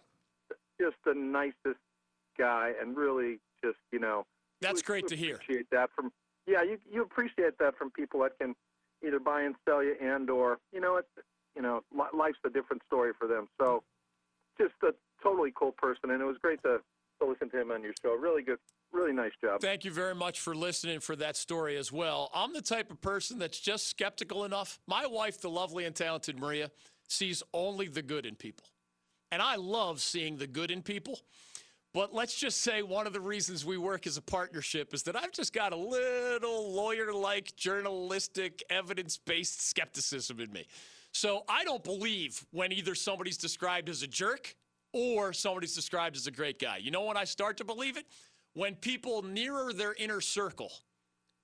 just 0.78 0.96
the 1.04 1.14
nicest 1.14 1.80
guy 2.38 2.72
and 2.80 2.96
really 2.96 3.38
just 3.64 3.78
you 3.90 3.98
know 3.98 4.26
That's 4.62 4.80
you- 4.80 4.84
great 4.84 5.02
you 5.04 5.08
to 5.08 5.16
hear. 5.16 5.34
Appreciate 5.36 5.70
that 5.70 5.90
from 5.94 6.12
yeah, 6.46 6.62
you 6.62 6.78
you 6.90 7.02
appreciate 7.02 7.58
that 7.58 7.76
from 7.76 7.90
people 7.90 8.20
that 8.20 8.38
can 8.38 8.54
either 9.06 9.20
buy 9.20 9.42
and 9.42 9.54
sell 9.68 9.82
you 9.82 9.94
and 10.00 10.28
or 10.30 10.58
you 10.72 10.80
know 10.80 10.96
it's 10.96 11.08
you 11.54 11.62
know 11.62 11.82
life's 12.12 12.38
a 12.44 12.50
different 12.50 12.82
story 12.86 13.12
for 13.18 13.28
them. 13.28 13.48
So 13.60 13.82
just 14.58 14.74
a 14.82 14.92
totally 15.22 15.52
cool 15.54 15.72
person, 15.72 16.10
and 16.10 16.20
it 16.20 16.24
was 16.24 16.36
great 16.42 16.62
to 16.62 16.78
to 17.20 17.28
listen 17.28 17.50
to 17.50 17.60
him 17.60 17.70
on 17.70 17.82
your 17.82 17.92
show. 18.02 18.14
Really 18.14 18.42
good, 18.42 18.58
really 18.92 19.12
nice 19.12 19.32
job. 19.42 19.60
Thank 19.60 19.84
you 19.84 19.92
very 19.92 20.14
much 20.14 20.40
for 20.40 20.54
listening 20.54 21.00
for 21.00 21.14
that 21.16 21.36
story 21.36 21.76
as 21.76 21.92
well. 21.92 22.30
I'm 22.34 22.52
the 22.52 22.62
type 22.62 22.90
of 22.90 23.00
person 23.00 23.38
that's 23.38 23.60
just 23.60 23.88
skeptical 23.88 24.44
enough. 24.44 24.80
My 24.86 25.06
wife, 25.06 25.40
the 25.40 25.50
lovely 25.50 25.84
and 25.84 25.94
talented 25.94 26.38
Maria, 26.38 26.70
sees 27.08 27.42
only 27.52 27.88
the 27.88 28.02
good 28.02 28.26
in 28.26 28.34
people. 28.34 28.66
And 29.30 29.40
I 29.40 29.56
love 29.56 30.00
seeing 30.00 30.36
the 30.36 30.46
good 30.46 30.70
in 30.70 30.82
people. 30.82 31.20
But 31.94 32.14
let's 32.14 32.34
just 32.34 32.62
say 32.62 32.82
one 32.82 33.06
of 33.06 33.12
the 33.12 33.20
reasons 33.20 33.66
we 33.66 33.76
work 33.76 34.06
as 34.06 34.16
a 34.16 34.22
partnership 34.22 34.94
is 34.94 35.02
that 35.02 35.14
I've 35.14 35.32
just 35.32 35.52
got 35.52 35.72
a 35.72 35.76
little 35.76 36.72
lawyer 36.72 37.12
like, 37.12 37.54
journalistic, 37.54 38.62
evidence 38.70 39.18
based 39.18 39.68
skepticism 39.68 40.40
in 40.40 40.50
me. 40.52 40.66
So 41.12 41.44
I 41.48 41.64
don't 41.64 41.84
believe 41.84 42.46
when 42.50 42.72
either 42.72 42.94
somebody's 42.94 43.36
described 43.36 43.90
as 43.90 44.02
a 44.02 44.06
jerk 44.06 44.56
or 44.94 45.34
somebody's 45.34 45.74
described 45.74 46.16
as 46.16 46.26
a 46.26 46.30
great 46.30 46.58
guy. 46.58 46.78
You 46.78 46.90
know 46.90 47.04
when 47.04 47.18
I 47.18 47.24
start 47.24 47.58
to 47.58 47.64
believe 47.64 47.98
it? 47.98 48.06
When 48.54 48.74
people 48.74 49.22
nearer 49.22 49.74
their 49.74 49.94
inner 49.94 50.22
circle 50.22 50.72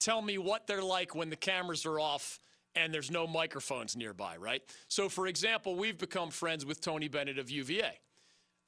tell 0.00 0.22
me 0.22 0.38
what 0.38 0.66
they're 0.66 0.82
like 0.82 1.14
when 1.14 1.28
the 1.28 1.36
cameras 1.36 1.84
are 1.84 2.00
off 2.00 2.40
and 2.74 2.92
there's 2.92 3.10
no 3.10 3.26
microphones 3.26 3.96
nearby, 3.96 4.36
right? 4.36 4.62
So, 4.88 5.08
for 5.08 5.26
example, 5.26 5.74
we've 5.74 5.98
become 5.98 6.30
friends 6.30 6.64
with 6.64 6.80
Tony 6.80 7.08
Bennett 7.08 7.38
of 7.38 7.50
UVA. 7.50 7.98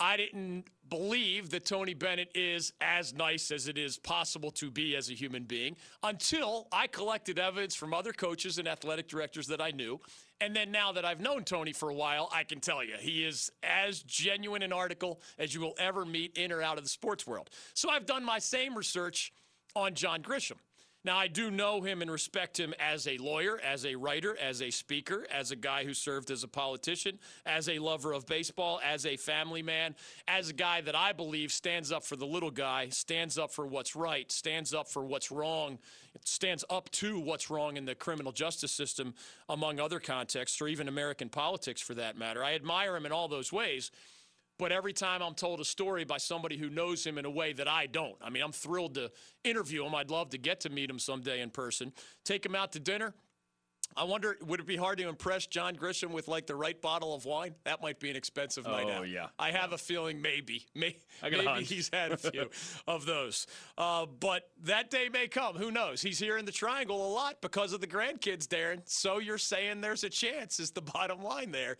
I 0.00 0.16
didn't 0.16 0.64
believe 0.88 1.50
that 1.50 1.66
Tony 1.66 1.92
Bennett 1.92 2.30
is 2.34 2.72
as 2.80 3.12
nice 3.12 3.50
as 3.50 3.68
it 3.68 3.76
is 3.76 3.98
possible 3.98 4.50
to 4.52 4.70
be 4.70 4.96
as 4.96 5.10
a 5.10 5.12
human 5.12 5.44
being 5.44 5.76
until 6.02 6.68
I 6.72 6.86
collected 6.86 7.38
evidence 7.38 7.74
from 7.74 7.92
other 7.92 8.12
coaches 8.12 8.58
and 8.58 8.66
athletic 8.66 9.08
directors 9.08 9.46
that 9.48 9.60
I 9.60 9.70
knew. 9.72 10.00
And 10.40 10.56
then 10.56 10.72
now 10.72 10.90
that 10.92 11.04
I've 11.04 11.20
known 11.20 11.44
Tony 11.44 11.74
for 11.74 11.90
a 11.90 11.94
while, 11.94 12.30
I 12.32 12.44
can 12.44 12.60
tell 12.60 12.82
you 12.82 12.94
he 12.98 13.24
is 13.24 13.52
as 13.62 14.02
genuine 14.02 14.62
an 14.62 14.72
article 14.72 15.20
as 15.38 15.54
you 15.54 15.60
will 15.60 15.74
ever 15.78 16.06
meet 16.06 16.36
in 16.38 16.50
or 16.50 16.62
out 16.62 16.78
of 16.78 16.82
the 16.82 16.90
sports 16.90 17.26
world. 17.26 17.50
So 17.74 17.90
I've 17.90 18.06
done 18.06 18.24
my 18.24 18.38
same 18.38 18.74
research 18.74 19.34
on 19.76 19.94
John 19.94 20.22
Grisham. 20.22 20.56
Now, 21.02 21.16
I 21.16 21.28
do 21.28 21.50
know 21.50 21.80
him 21.80 22.02
and 22.02 22.10
respect 22.10 22.60
him 22.60 22.74
as 22.78 23.06
a 23.08 23.16
lawyer, 23.16 23.58
as 23.58 23.86
a 23.86 23.94
writer, 23.94 24.36
as 24.36 24.60
a 24.60 24.70
speaker, 24.70 25.26
as 25.32 25.50
a 25.50 25.56
guy 25.56 25.84
who 25.84 25.94
served 25.94 26.30
as 26.30 26.44
a 26.44 26.48
politician, 26.48 27.18
as 27.46 27.70
a 27.70 27.78
lover 27.78 28.12
of 28.12 28.26
baseball, 28.26 28.80
as 28.84 29.06
a 29.06 29.16
family 29.16 29.62
man, 29.62 29.94
as 30.28 30.50
a 30.50 30.52
guy 30.52 30.82
that 30.82 30.94
I 30.94 31.12
believe 31.12 31.52
stands 31.52 31.90
up 31.90 32.04
for 32.04 32.16
the 32.16 32.26
little 32.26 32.50
guy, 32.50 32.90
stands 32.90 33.38
up 33.38 33.50
for 33.50 33.66
what's 33.66 33.96
right, 33.96 34.30
stands 34.30 34.74
up 34.74 34.88
for 34.88 35.02
what's 35.02 35.30
wrong, 35.30 35.78
stands 36.24 36.66
up 36.68 36.90
to 36.90 37.18
what's 37.18 37.48
wrong 37.48 37.78
in 37.78 37.86
the 37.86 37.94
criminal 37.94 38.32
justice 38.32 38.72
system, 38.72 39.14
among 39.48 39.80
other 39.80 40.00
contexts, 40.00 40.60
or 40.60 40.68
even 40.68 40.86
American 40.86 41.30
politics 41.30 41.80
for 41.80 41.94
that 41.94 42.18
matter. 42.18 42.44
I 42.44 42.54
admire 42.54 42.94
him 42.94 43.06
in 43.06 43.12
all 43.12 43.28
those 43.28 43.50
ways. 43.50 43.90
But 44.60 44.72
every 44.72 44.92
time 44.92 45.22
I'm 45.22 45.34
told 45.34 45.58
a 45.60 45.64
story 45.64 46.04
by 46.04 46.18
somebody 46.18 46.58
who 46.58 46.68
knows 46.68 47.04
him 47.04 47.16
in 47.16 47.24
a 47.24 47.30
way 47.30 47.54
that 47.54 47.66
I 47.66 47.86
don't, 47.86 48.14
I 48.20 48.28
mean, 48.28 48.42
I'm 48.42 48.52
thrilled 48.52 48.94
to 48.96 49.10
interview 49.42 49.84
him. 49.86 49.94
I'd 49.94 50.10
love 50.10 50.28
to 50.30 50.38
get 50.38 50.60
to 50.60 50.68
meet 50.68 50.90
him 50.90 50.98
someday 50.98 51.40
in 51.40 51.48
person. 51.48 51.92
Take 52.24 52.44
him 52.44 52.54
out 52.54 52.72
to 52.72 52.78
dinner. 52.78 53.14
I 53.96 54.04
wonder, 54.04 54.36
would 54.46 54.60
it 54.60 54.66
be 54.66 54.76
hard 54.76 54.98
to 54.98 55.08
impress 55.08 55.46
John 55.46 55.74
Grisham 55.74 56.10
with 56.10 56.28
like 56.28 56.46
the 56.46 56.54
right 56.54 56.80
bottle 56.80 57.12
of 57.14 57.24
wine? 57.24 57.54
That 57.64 57.82
might 57.82 57.98
be 57.98 58.08
an 58.10 58.14
expensive 58.16 58.64
night 58.64 58.86
Oh, 58.88 58.92
out. 59.00 59.08
yeah. 59.08 59.28
I 59.38 59.50
have 59.50 59.72
a 59.72 59.78
feeling 59.78 60.22
maybe, 60.22 60.64
may, 60.76 60.94
I 61.22 61.30
got 61.30 61.44
maybe 61.44 61.64
he's 61.64 61.90
had 61.92 62.12
a 62.12 62.16
few 62.30 62.50
of 62.86 63.04
those. 63.06 63.48
Uh, 63.76 64.06
but 64.06 64.48
that 64.64 64.90
day 64.90 65.08
may 65.12 65.26
come. 65.26 65.56
Who 65.56 65.72
knows? 65.72 66.02
He's 66.02 66.20
here 66.20 66.36
in 66.36 66.44
the 66.44 66.52
triangle 66.52 67.04
a 67.04 67.10
lot 67.12 67.40
because 67.40 67.72
of 67.72 67.80
the 67.80 67.88
grandkids, 67.88 68.46
Darren. 68.46 68.82
So 68.84 69.18
you're 69.18 69.38
saying 69.38 69.80
there's 69.80 70.04
a 70.04 70.10
chance 70.10 70.60
is 70.60 70.70
the 70.70 70.82
bottom 70.94 71.22
line 71.22 71.50
there 71.50 71.76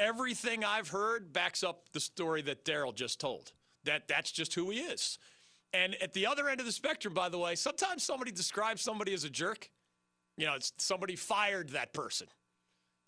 everything 0.00 0.64
I've 0.64 0.88
heard 0.88 1.32
backs 1.32 1.62
up 1.62 1.92
the 1.92 2.00
story 2.00 2.42
that 2.42 2.64
Daryl 2.64 2.94
just 2.94 3.20
told. 3.20 3.52
That 3.84 4.08
that's 4.08 4.32
just 4.32 4.54
who 4.54 4.70
he 4.70 4.78
is. 4.80 5.18
And 5.72 5.94
at 6.02 6.12
the 6.12 6.26
other 6.26 6.48
end 6.48 6.58
of 6.58 6.66
the 6.66 6.72
spectrum, 6.72 7.14
by 7.14 7.28
the 7.28 7.38
way, 7.38 7.54
sometimes 7.54 8.02
somebody 8.02 8.32
describes 8.32 8.82
somebody 8.82 9.14
as 9.14 9.24
a 9.24 9.30
jerk. 9.30 9.70
You 10.36 10.46
know, 10.46 10.54
it's 10.54 10.72
somebody 10.78 11.14
fired 11.16 11.70
that 11.70 11.92
person. 11.92 12.26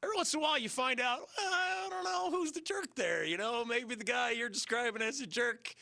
Every 0.03 0.17
once 0.17 0.35
in 0.35 0.41
a 0.41 0.43
while, 0.43 0.59
you 0.59 0.69
find 0.69 1.01
out, 1.01 1.21
I 1.39 1.87
don't 1.89 2.05
know 2.05 2.31
who's 2.31 2.53
the 2.53 2.61
jerk 2.61 2.95
there. 2.95 3.25
You 3.25 3.37
know, 3.37 3.65
maybe 3.65 3.95
the 3.95 4.05
guy 4.05 4.33
you're 4.33 4.49
describing 4.49 5.03
as 5.03 5.21
a 5.21 5.27
jerk 5.27 5.75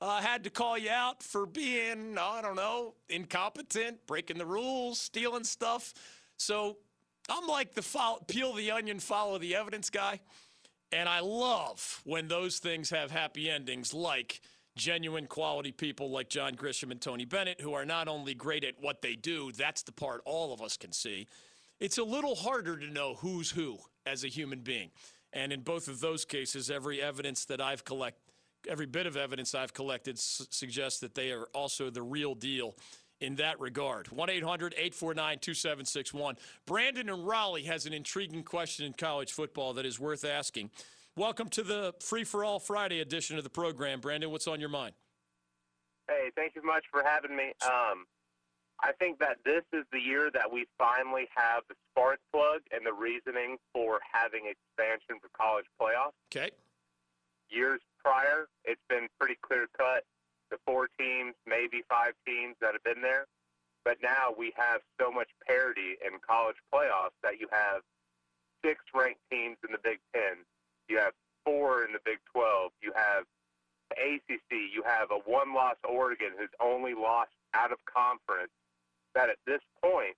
uh, 0.00 0.20
had 0.20 0.44
to 0.44 0.50
call 0.50 0.76
you 0.76 0.90
out 0.90 1.22
for 1.22 1.46
being, 1.46 2.16
I 2.18 2.40
don't 2.42 2.56
know, 2.56 2.94
incompetent, 3.08 4.06
breaking 4.06 4.38
the 4.38 4.46
rules, 4.46 5.00
stealing 5.00 5.44
stuff. 5.44 5.94
So 6.36 6.76
I'm 7.28 7.46
like 7.46 7.74
the 7.74 7.84
peel 8.26 8.52
the 8.52 8.70
onion, 8.70 9.00
follow 9.00 9.38
the 9.38 9.54
evidence 9.54 9.90
guy. 9.90 10.20
And 10.92 11.08
I 11.08 11.20
love 11.20 12.00
when 12.04 12.28
those 12.28 12.58
things 12.58 12.90
have 12.90 13.10
happy 13.10 13.50
endings, 13.50 13.92
like 13.92 14.40
genuine 14.76 15.26
quality 15.26 15.72
people 15.72 16.10
like 16.10 16.28
John 16.28 16.54
Grisham 16.54 16.90
and 16.90 17.00
Tony 17.00 17.24
Bennett, 17.24 17.60
who 17.60 17.74
are 17.74 17.84
not 17.84 18.08
only 18.08 18.32
great 18.34 18.64
at 18.64 18.74
what 18.80 19.02
they 19.02 19.14
do, 19.14 19.52
that's 19.52 19.82
the 19.82 19.92
part 19.92 20.22
all 20.24 20.54
of 20.54 20.62
us 20.62 20.76
can 20.76 20.92
see. 20.92 21.26
It's 21.80 21.98
a 21.98 22.04
little 22.04 22.34
harder 22.34 22.76
to 22.78 22.86
know 22.90 23.14
who's 23.14 23.50
who 23.50 23.78
as 24.06 24.24
a 24.24 24.28
human 24.28 24.60
being. 24.60 24.90
And 25.32 25.52
in 25.52 25.60
both 25.60 25.88
of 25.88 26.00
those 26.00 26.24
cases, 26.24 26.70
every 26.70 27.02
evidence 27.02 27.44
that 27.46 27.60
I've 27.60 27.84
collected, 27.84 28.22
every 28.66 28.86
bit 28.86 29.06
of 29.06 29.16
evidence 29.16 29.54
I've 29.54 29.74
collected 29.74 30.16
s- 30.16 30.46
suggests 30.50 31.00
that 31.00 31.14
they 31.14 31.32
are 31.32 31.44
also 31.54 31.90
the 31.90 32.02
real 32.02 32.34
deal 32.34 32.74
in 33.20 33.36
that 33.36 33.58
regard. 33.60 34.08
1 34.08 34.30
800 34.30 34.74
849 34.74 35.38
2761. 35.38 36.36
Brandon 36.66 37.08
in 37.08 37.24
Raleigh 37.24 37.64
has 37.64 37.86
an 37.86 37.92
intriguing 37.92 38.42
question 38.42 38.86
in 38.86 38.92
college 38.92 39.32
football 39.32 39.72
that 39.74 39.86
is 39.86 39.98
worth 39.98 40.24
asking. 40.24 40.70
Welcome 41.16 41.48
to 41.50 41.62
the 41.62 41.94
Free 42.00 42.24
for 42.24 42.44
All 42.44 42.60
Friday 42.60 43.00
edition 43.00 43.36
of 43.36 43.44
the 43.44 43.50
program. 43.50 44.00
Brandon, 44.00 44.30
what's 44.30 44.46
on 44.46 44.60
your 44.60 44.68
mind? 44.68 44.94
Hey, 46.08 46.30
thank 46.36 46.54
you 46.54 46.62
much 46.64 46.84
for 46.90 47.02
having 47.04 47.36
me. 47.36 47.52
Um, 47.64 48.06
I 48.80 48.92
think 49.00 49.18
that 49.18 49.38
this 49.44 49.64
is 49.72 49.84
the 49.92 49.98
year 49.98 50.30
that 50.32 50.50
we 50.50 50.66
finally 50.78 51.26
have 51.34 51.64
the 51.68 51.74
spark 51.90 52.20
plug 52.32 52.60
and 52.70 52.86
the 52.86 52.92
reasoning 52.92 53.56
for 53.72 53.98
having 54.12 54.46
expansion 54.46 55.18
for 55.20 55.28
college 55.36 55.66
playoffs. 55.80 56.14
Okay. 56.30 56.50
Years 57.50 57.80
prior, 58.02 58.46
it's 58.64 58.80
been 58.88 59.08
pretty 59.18 59.36
clear 59.42 59.66
cut. 59.76 60.04
The 60.50 60.58
four 60.64 60.88
teams, 60.98 61.34
maybe 61.46 61.82
five 61.88 62.12
teams 62.26 62.56
that 62.60 62.72
have 62.72 62.84
been 62.84 63.02
there. 63.02 63.26
But 63.84 63.98
now 64.02 64.34
we 64.36 64.52
have 64.56 64.80
so 65.00 65.10
much 65.10 65.28
parity 65.46 65.96
in 66.04 66.18
college 66.26 66.56
playoffs 66.72 67.16
that 67.22 67.40
you 67.40 67.48
have 67.52 67.82
six 68.64 68.80
ranked 68.94 69.20
teams 69.30 69.56
in 69.64 69.72
the 69.72 69.80
Big 69.82 69.98
Ten. 70.14 70.44
You 70.88 70.98
have 70.98 71.12
four 71.44 71.84
in 71.84 71.92
the 71.92 72.00
Big 72.04 72.18
12. 72.32 72.72
You 72.82 72.92
have 72.94 73.24
the 73.90 73.96
ACC. 73.96 74.72
You 74.72 74.82
have 74.84 75.10
a 75.10 75.20
one 75.24 75.54
loss 75.54 75.76
Oregon 75.88 76.32
who's 76.38 76.52
only 76.60 76.94
lost 76.94 77.30
out 77.54 77.72
of 77.72 77.78
conference. 77.84 78.52
That 79.14 79.30
at 79.30 79.40
this 79.46 79.62
point, 79.82 80.16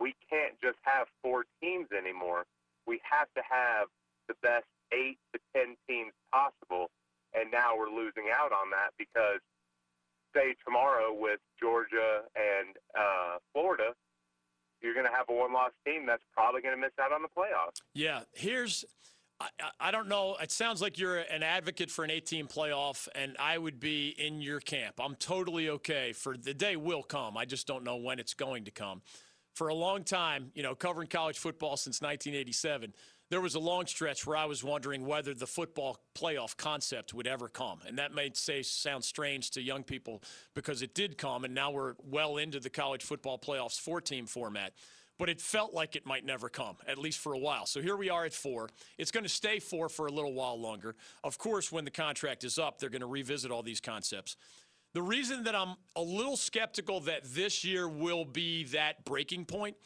we 0.00 0.14
can't 0.28 0.58
just 0.60 0.78
have 0.82 1.06
four 1.22 1.44
teams 1.62 1.88
anymore. 1.96 2.44
We 2.86 3.00
have 3.08 3.28
to 3.36 3.42
have 3.48 3.88
the 4.28 4.34
best 4.42 4.66
eight 4.92 5.18
to 5.32 5.40
10 5.54 5.76
teams 5.88 6.12
possible. 6.32 6.90
And 7.34 7.50
now 7.50 7.76
we're 7.76 7.90
losing 7.90 8.32
out 8.32 8.52
on 8.52 8.70
that 8.70 8.94
because, 8.98 9.40
say, 10.36 10.54
tomorrow 10.64 11.14
with 11.16 11.40
Georgia 11.60 12.22
and 12.36 12.76
uh, 12.96 13.38
Florida, 13.52 13.94
you're 14.82 14.94
going 14.94 15.06
to 15.06 15.12
have 15.12 15.26
a 15.30 15.32
one 15.34 15.52
loss 15.52 15.72
team 15.86 16.04
that's 16.06 16.22
probably 16.32 16.60
going 16.60 16.74
to 16.74 16.80
miss 16.80 16.92
out 17.00 17.12
on 17.12 17.22
the 17.22 17.28
playoffs. 17.28 17.80
Yeah, 17.94 18.20
here's 18.34 18.84
I, 19.40 19.48
I- 19.80 19.90
don't 19.90 20.08
know. 20.08 20.36
It 20.40 20.50
sounds 20.50 20.80
like 20.82 20.98
you're 20.98 21.16
an 21.18 21.42
advocate 21.42 21.90
for 21.90 22.04
an 22.04 22.10
18 22.10 22.46
playoff, 22.46 23.08
and 23.14 23.36
I 23.38 23.58
would 23.58 23.80
be 23.80 24.08
in 24.18 24.40
your 24.40 24.60
camp. 24.60 24.96
I'm 25.00 25.14
totally 25.16 25.68
okay 25.70 26.12
for 26.12 26.36
the 26.36 26.54
day 26.54 26.76
will 26.76 27.02
come. 27.02 27.36
I 27.36 27.44
just 27.44 27.66
don't 27.66 27.84
know 27.84 27.96
when 27.96 28.18
it's 28.18 28.34
going 28.34 28.64
to 28.64 28.70
come. 28.70 29.02
For 29.54 29.68
a 29.68 29.74
long 29.74 30.04
time, 30.04 30.50
you 30.54 30.62
know, 30.62 30.74
covering 30.74 31.08
college 31.08 31.38
football 31.38 31.78
since 31.78 32.02
1987, 32.02 32.92
there 33.30 33.40
was 33.40 33.54
a 33.54 33.60
long 33.60 33.86
stretch 33.86 34.26
where 34.26 34.36
I 34.36 34.44
was 34.44 34.62
wondering 34.62 35.04
whether 35.04 35.34
the 35.34 35.46
football 35.46 35.98
playoff 36.14 36.56
concept 36.56 37.12
would 37.12 37.26
ever 37.26 37.48
come. 37.48 37.80
And 37.86 37.98
that 37.98 38.14
may 38.14 38.30
say 38.34 38.62
sound 38.62 39.04
strange 39.04 39.50
to 39.52 39.62
young 39.62 39.82
people 39.82 40.22
because 40.54 40.82
it 40.82 40.94
did 40.94 41.18
come, 41.18 41.44
and 41.44 41.54
now 41.54 41.70
we're 41.70 41.94
well 42.04 42.36
into 42.36 42.60
the 42.60 42.70
college 42.70 43.02
football 43.02 43.38
playoffs 43.38 43.80
four 43.80 44.00
team 44.00 44.26
format 44.26 44.72
but 45.18 45.28
it 45.28 45.40
felt 45.40 45.72
like 45.72 45.96
it 45.96 46.04
might 46.04 46.24
never 46.24 46.48
come, 46.48 46.76
at 46.86 46.98
least 46.98 47.18
for 47.18 47.32
a 47.32 47.38
while. 47.38 47.66
So 47.66 47.80
here 47.80 47.96
we 47.96 48.10
are 48.10 48.24
at 48.24 48.32
four. 48.32 48.68
It's 48.98 49.10
going 49.10 49.24
to 49.24 49.30
stay 49.30 49.58
four 49.58 49.88
for 49.88 50.06
a 50.06 50.12
little 50.12 50.34
while 50.34 50.60
longer. 50.60 50.94
Of 51.24 51.38
course, 51.38 51.72
when 51.72 51.84
the 51.84 51.90
contract 51.90 52.44
is 52.44 52.58
up, 52.58 52.78
they're 52.78 52.90
going 52.90 53.00
to 53.00 53.06
revisit 53.06 53.50
all 53.50 53.62
these 53.62 53.80
concepts. 53.80 54.36
The 54.92 55.02
reason 55.02 55.44
that 55.44 55.54
I'm 55.54 55.76
a 55.94 56.02
little 56.02 56.36
skeptical 56.36 57.00
that 57.00 57.22
this 57.24 57.64
year 57.64 57.88
will 57.88 58.24
be 58.24 58.64
that 58.64 59.04
breaking 59.04 59.46
point 59.46 59.76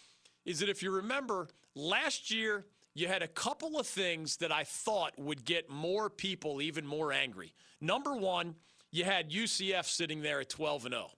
is 0.45 0.61
that 0.61 0.69
if 0.69 0.83
you 0.83 0.91
remember, 0.91 1.49
last 1.75 2.31
year 2.31 2.65
you 2.95 3.09
had 3.09 3.23
a 3.23 3.29
couple 3.29 3.79
of 3.79 3.87
things 3.87 4.37
that 4.39 4.53
I 4.53 4.65
thought 4.65 5.19
would 5.19 5.45
get 5.45 5.71
more 5.71 6.11
people 6.11 6.61
even 6.61 6.87
more 6.87 7.13
angry. 7.13 7.55
Number 7.81 8.15
one, 8.15 8.57
you 8.91 9.05
had 9.05 9.31
UCF 9.31 9.85
sitting 9.85 10.23
there 10.23 10.41
at 10.41 10.49
12 10.49 10.87
and 10.87 10.95
0 10.95 11.11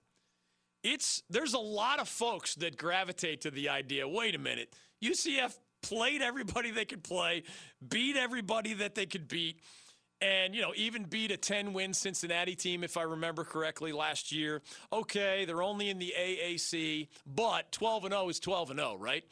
it's 0.83 1.23
there's 1.29 1.53
a 1.53 1.59
lot 1.59 1.99
of 1.99 2.07
folks 2.07 2.55
that 2.55 2.77
gravitate 2.77 3.41
to 3.41 3.51
the 3.51 3.69
idea 3.69 4.07
wait 4.07 4.35
a 4.35 4.37
minute 4.37 4.75
ucf 5.03 5.57
played 5.81 6.21
everybody 6.21 6.71
they 6.71 6.85
could 6.85 7.03
play 7.03 7.43
beat 7.87 8.15
everybody 8.15 8.73
that 8.73 8.95
they 8.95 9.05
could 9.05 9.27
beat 9.27 9.59
and 10.21 10.53
you 10.53 10.61
know 10.61 10.73
even 10.75 11.03
beat 11.03 11.31
a 11.31 11.37
10 11.37 11.73
win 11.73 11.93
cincinnati 11.93 12.55
team 12.55 12.83
if 12.83 12.97
i 12.97 13.01
remember 13.01 13.43
correctly 13.43 13.91
last 13.91 14.31
year. 14.31 14.61
Okay 14.91 15.45
they're 15.45 15.63
only 15.63 15.89
in 15.89 15.99
the 15.99 16.13
aac 16.17 17.07
but 17.25 17.71
12 17.71 18.05
and 18.05 18.13
0 18.13 18.29
is 18.29 18.39
12 18.39 18.71
and 18.71 18.79
0 18.79 18.97
right 18.97 19.23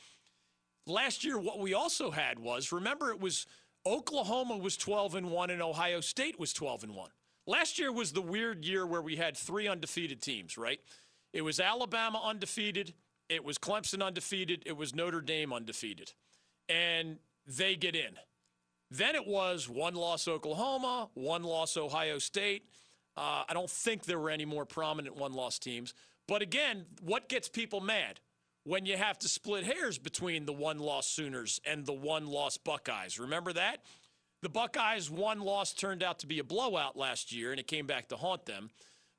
last 0.92 1.24
year 1.24 1.38
what 1.38 1.60
we 1.60 1.74
also 1.74 2.12
had 2.12 2.40
was 2.40 2.72
remember 2.72 3.10
it 3.10 3.20
was 3.20 3.46
oklahoma 3.86 4.58
was 4.58 4.78
12 4.78 5.16
and 5.16 5.32
1 5.32 5.50
and 5.50 5.62
ohio 5.62 6.02
state 6.02 6.40
was 6.40 6.54
12 6.54 6.84
and 6.84 6.96
1 6.96 7.10
last 7.48 7.80
year 7.80 7.92
was 7.92 8.12
the 8.12 8.22
weird 8.22 8.64
year 8.64 8.86
where 8.86 9.02
we 9.02 9.16
had 9.16 9.36
three 9.36 9.68
undefeated 9.68 10.22
teams 10.22 10.58
right 10.58 10.80
it 11.34 11.42
was 11.42 11.60
Alabama 11.60 12.22
undefeated. 12.24 12.94
It 13.30 13.44
was 13.44 13.58
Clemson 13.58 14.04
undefeated. 14.04 14.64
It 14.66 14.76
was 14.76 14.94
Notre 14.94 15.22
Dame 15.22 15.54
undefeated. 15.54 16.14
And 16.68 17.18
they 17.48 17.76
get 17.76 17.96
in. 17.96 18.18
Then 18.90 19.16
it 19.16 19.26
was 19.26 19.70
one 19.70 19.96
loss 19.96 20.28
Oklahoma, 20.28 21.10
one 21.14 21.44
loss 21.44 21.78
Ohio 21.78 22.20
State. 22.20 22.66
Uh, 23.16 23.44
I 23.48 23.54
don't 23.54 23.70
think 23.70 24.04
there 24.04 24.20
were 24.20 24.30
any 24.30 24.46
more 24.46 24.66
prominent 24.66 25.16
one 25.16 25.34
loss 25.34 25.60
teams. 25.60 25.94
But 26.28 26.42
again, 26.42 26.86
what 27.02 27.30
gets 27.30 27.48
people 27.48 27.80
mad? 27.80 28.20
When 28.63 28.86
you 28.86 28.96
have 28.96 29.18
to 29.20 29.27
split 29.27 29.63
hairs 29.63 29.98
between 29.98 30.46
the 30.46 30.53
one 30.53 30.77
loss 30.77 31.08
Sooners 31.08 31.60
and 31.65 31.86
the 31.86 31.94
one 31.94 32.27
loss 32.27 32.58
Buckeyes. 32.58 33.20
Remember 33.20 33.53
that? 33.53 33.80
The 34.41 34.50
Buckeyes' 34.50 35.10
one 35.10 35.39
loss 35.39 35.74
turned 35.74 36.03
out 36.03 36.20
to 36.20 36.27
be 36.27 36.39
a 36.39 36.44
blowout 36.44 36.98
last 36.98 37.32
year, 37.32 37.51
and 37.51 37.60
it 37.60 37.68
came 37.68 37.86
back 37.86 38.08
to 38.10 38.18
haunt 38.18 38.46
them. 38.46 38.70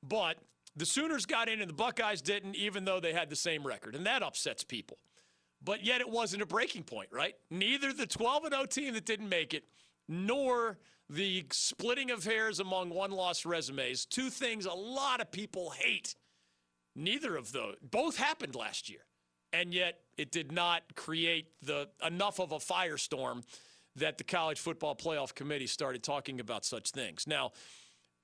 But 0.02 0.38
the 0.76 0.86
Sooners 0.86 1.26
got 1.26 1.48
in, 1.48 1.60
and 1.60 1.68
the 1.68 1.74
Buckeyes 1.74 2.22
didn't, 2.22 2.56
even 2.56 2.84
though 2.84 3.00
they 3.00 3.12
had 3.12 3.30
the 3.30 3.36
same 3.36 3.64
record, 3.66 3.94
and 3.94 4.06
that 4.06 4.22
upsets 4.22 4.64
people. 4.64 4.98
But 5.64 5.84
yet, 5.84 6.00
it 6.00 6.08
wasn't 6.08 6.42
a 6.42 6.46
breaking 6.46 6.84
point, 6.84 7.08
right? 7.12 7.34
Neither 7.50 7.92
the 7.92 8.06
12 8.06 8.48
0 8.48 8.66
team 8.66 8.94
that 8.94 9.04
didn't 9.04 9.28
make 9.28 9.54
it, 9.54 9.64
nor 10.08 10.78
the 11.08 11.44
splitting 11.52 12.10
of 12.10 12.24
hairs 12.24 12.58
among 12.58 12.90
one 12.90 13.12
loss 13.12 13.44
resumes, 13.44 14.06
two 14.06 14.30
things 14.30 14.66
a 14.66 14.72
lot 14.72 15.20
of 15.20 15.30
people 15.30 15.70
hate. 15.70 16.16
Neither 16.96 17.36
of 17.36 17.52
those, 17.52 17.76
both 17.82 18.16
happened 18.16 18.54
last 18.54 18.90
year. 18.90 19.00
And 19.52 19.74
yet, 19.74 20.00
it 20.16 20.30
did 20.32 20.52
not 20.52 20.82
create 20.94 21.46
the 21.62 21.88
enough 22.04 22.38
of 22.38 22.52
a 22.52 22.58
firestorm 22.58 23.44
that 23.96 24.18
the 24.18 24.24
college 24.24 24.58
football 24.58 24.96
playoff 24.96 25.34
committee 25.34 25.66
started 25.66 26.02
talking 26.02 26.40
about 26.40 26.64
such 26.64 26.90
things. 26.90 27.26
Now, 27.26 27.52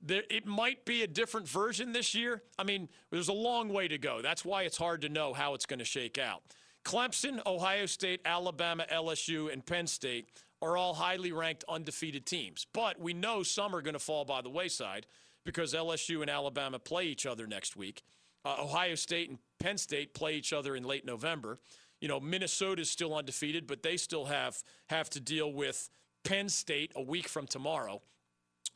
there, 0.00 0.22
it 0.30 0.46
might 0.46 0.84
be 0.84 1.02
a 1.02 1.06
different 1.06 1.48
version 1.48 1.92
this 1.92 2.14
year. 2.14 2.42
I 2.58 2.64
mean, 2.64 2.88
there's 3.10 3.28
a 3.28 3.32
long 3.34 3.68
way 3.68 3.88
to 3.88 3.98
go. 3.98 4.22
That's 4.22 4.44
why 4.44 4.62
it's 4.62 4.76
hard 4.76 5.02
to 5.02 5.08
know 5.08 5.32
how 5.32 5.54
it's 5.54 5.66
going 5.66 5.80
to 5.80 5.84
shake 5.84 6.18
out. 6.18 6.42
Clemson, 6.84 7.44
Ohio 7.46 7.86
State, 7.86 8.20
Alabama, 8.24 8.86
LSU, 8.92 9.52
and 9.52 9.64
Penn 9.64 9.86
State 9.86 10.28
are 10.62 10.76
all 10.76 10.94
highly 10.94 11.32
ranked 11.32 11.64
undefeated 11.68 12.26
teams. 12.26 12.66
But 12.72 13.00
we 13.00 13.12
know 13.12 13.42
some 13.42 13.74
are 13.74 13.82
going 13.82 13.94
to 13.94 14.00
fall 14.00 14.24
by 14.24 14.40
the 14.40 14.50
wayside 14.50 15.06
because 15.44 15.74
LSU 15.74 16.20
and 16.20 16.30
Alabama 16.30 16.78
play 16.78 17.04
each 17.04 17.26
other 17.26 17.46
next 17.46 17.76
week. 17.76 18.02
Uh, 18.44 18.56
Ohio 18.60 18.94
State 18.94 19.28
and 19.28 19.38
Penn 19.58 19.78
State 19.78 20.14
play 20.14 20.34
each 20.34 20.52
other 20.52 20.76
in 20.76 20.84
late 20.84 21.04
November. 21.04 21.58
You 22.00 22.08
know, 22.08 22.20
Minnesota 22.20 22.82
is 22.82 22.90
still 22.90 23.14
undefeated, 23.14 23.66
but 23.66 23.82
they 23.82 23.96
still 23.96 24.26
have 24.26 24.62
have 24.88 25.10
to 25.10 25.20
deal 25.20 25.52
with 25.52 25.90
Penn 26.24 26.48
State 26.48 26.92
a 26.94 27.02
week 27.02 27.28
from 27.28 27.46
tomorrow. 27.46 28.00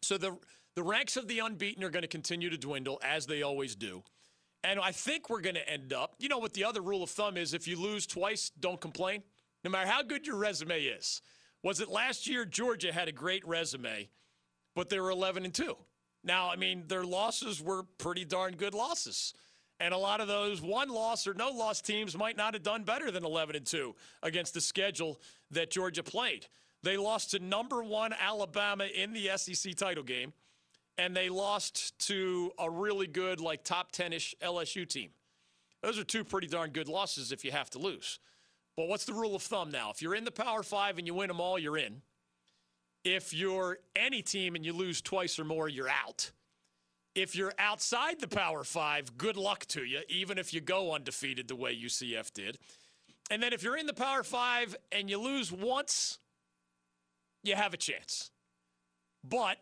So 0.02 0.18
the 0.18 0.36
the 0.74 0.82
ranks 0.82 1.16
of 1.16 1.28
the 1.28 1.40
unbeaten 1.40 1.84
are 1.84 1.90
going 1.90 2.02
to 2.02 2.08
continue 2.08 2.48
to 2.50 2.56
dwindle 2.56 2.98
as 3.04 3.26
they 3.26 3.42
always 3.42 3.74
do. 3.74 4.02
And 4.64 4.80
I 4.80 4.92
think 4.92 5.28
we're 5.28 5.40
going 5.40 5.56
to 5.56 5.68
end 5.68 5.92
up, 5.92 6.14
you 6.18 6.28
know 6.28 6.38
what 6.38 6.54
the 6.54 6.64
other 6.64 6.80
rule 6.80 7.02
of 7.02 7.10
thumb 7.10 7.36
is 7.36 7.52
if 7.52 7.66
you 7.66 7.78
lose 7.78 8.06
twice, 8.06 8.50
don't 8.60 8.80
complain. 8.80 9.22
No 9.64 9.70
matter 9.70 9.90
how 9.90 10.02
good 10.02 10.26
your 10.26 10.36
resume 10.36 10.80
is. 10.80 11.20
Was 11.62 11.80
it 11.80 11.88
last 11.88 12.26
year 12.26 12.44
Georgia 12.44 12.92
had 12.92 13.08
a 13.08 13.12
great 13.12 13.46
resume, 13.46 14.08
but 14.74 14.88
they 14.88 14.98
were 14.98 15.10
11 15.10 15.44
and 15.44 15.54
2. 15.54 15.76
Now, 16.24 16.50
I 16.50 16.56
mean, 16.56 16.84
their 16.86 17.04
losses 17.04 17.60
were 17.60 17.84
pretty 17.98 18.24
darn 18.24 18.54
good 18.54 18.74
losses. 18.74 19.34
And 19.82 19.92
a 19.92 19.98
lot 19.98 20.20
of 20.20 20.28
those 20.28 20.62
one 20.62 20.90
loss 20.90 21.26
or 21.26 21.34
no 21.34 21.50
loss 21.50 21.80
teams 21.80 22.16
might 22.16 22.36
not 22.36 22.54
have 22.54 22.62
done 22.62 22.84
better 22.84 23.10
than 23.10 23.24
11 23.24 23.56
and 23.56 23.66
2 23.66 23.92
against 24.22 24.54
the 24.54 24.60
schedule 24.60 25.20
that 25.50 25.72
Georgia 25.72 26.04
played. 26.04 26.46
They 26.84 26.96
lost 26.96 27.32
to 27.32 27.40
number 27.40 27.82
1 27.82 28.12
Alabama 28.12 28.84
in 28.84 29.12
the 29.12 29.30
SEC 29.36 29.74
title 29.74 30.04
game 30.04 30.34
and 30.98 31.16
they 31.16 31.28
lost 31.28 31.98
to 32.06 32.52
a 32.60 32.70
really 32.70 33.08
good, 33.08 33.40
like 33.40 33.64
top 33.64 33.90
10 33.90 34.12
ish 34.12 34.36
LSU 34.40 34.88
team. 34.88 35.10
Those 35.82 35.98
are 35.98 36.04
two 36.04 36.22
pretty 36.22 36.46
darn 36.46 36.70
good 36.70 36.86
losses 36.86 37.32
if 37.32 37.44
you 37.44 37.50
have 37.50 37.70
to 37.70 37.80
lose. 37.80 38.20
But 38.76 38.86
what's 38.86 39.04
the 39.04 39.14
rule 39.14 39.34
of 39.34 39.42
thumb 39.42 39.72
now? 39.72 39.90
If 39.90 40.00
you're 40.00 40.14
in 40.14 40.24
the 40.24 40.30
Power 40.30 40.62
Five 40.62 40.98
and 40.98 41.08
you 41.08 41.14
win 41.14 41.26
them 41.26 41.40
all, 41.40 41.58
you're 41.58 41.76
in. 41.76 42.02
If 43.02 43.34
you're 43.34 43.78
any 43.96 44.22
team 44.22 44.54
and 44.54 44.64
you 44.64 44.74
lose 44.74 45.02
twice 45.02 45.40
or 45.40 45.44
more, 45.44 45.68
you're 45.68 45.88
out. 45.88 46.30
If 47.14 47.36
you're 47.36 47.52
outside 47.58 48.20
the 48.20 48.28
Power 48.28 48.64
Five, 48.64 49.18
good 49.18 49.36
luck 49.36 49.66
to 49.66 49.84
you, 49.84 50.00
even 50.08 50.38
if 50.38 50.54
you 50.54 50.60
go 50.60 50.94
undefeated 50.94 51.48
the 51.48 51.56
way 51.56 51.76
UCF 51.76 52.32
did. 52.32 52.58
And 53.30 53.42
then 53.42 53.52
if 53.52 53.62
you're 53.62 53.76
in 53.76 53.86
the 53.86 53.94
Power 53.94 54.22
Five 54.22 54.74
and 54.90 55.10
you 55.10 55.18
lose 55.18 55.52
once, 55.52 56.18
you 57.42 57.54
have 57.54 57.74
a 57.74 57.76
chance. 57.76 58.30
But 59.22 59.58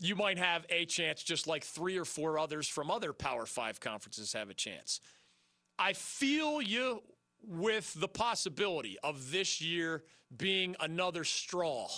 you 0.00 0.16
might 0.16 0.38
have 0.38 0.64
a 0.70 0.86
chance, 0.86 1.22
just 1.22 1.46
like 1.46 1.62
three 1.62 1.98
or 1.98 2.06
four 2.06 2.38
others 2.38 2.68
from 2.68 2.90
other 2.90 3.12
Power 3.12 3.44
Five 3.44 3.80
conferences 3.80 4.32
have 4.32 4.48
a 4.48 4.54
chance. 4.54 5.00
I 5.78 5.92
feel 5.92 6.62
you 6.62 7.02
with 7.46 7.92
the 8.00 8.08
possibility 8.08 8.96
of 9.04 9.30
this 9.30 9.60
year 9.60 10.04
being 10.34 10.74
another 10.80 11.24
straw, 11.24 11.88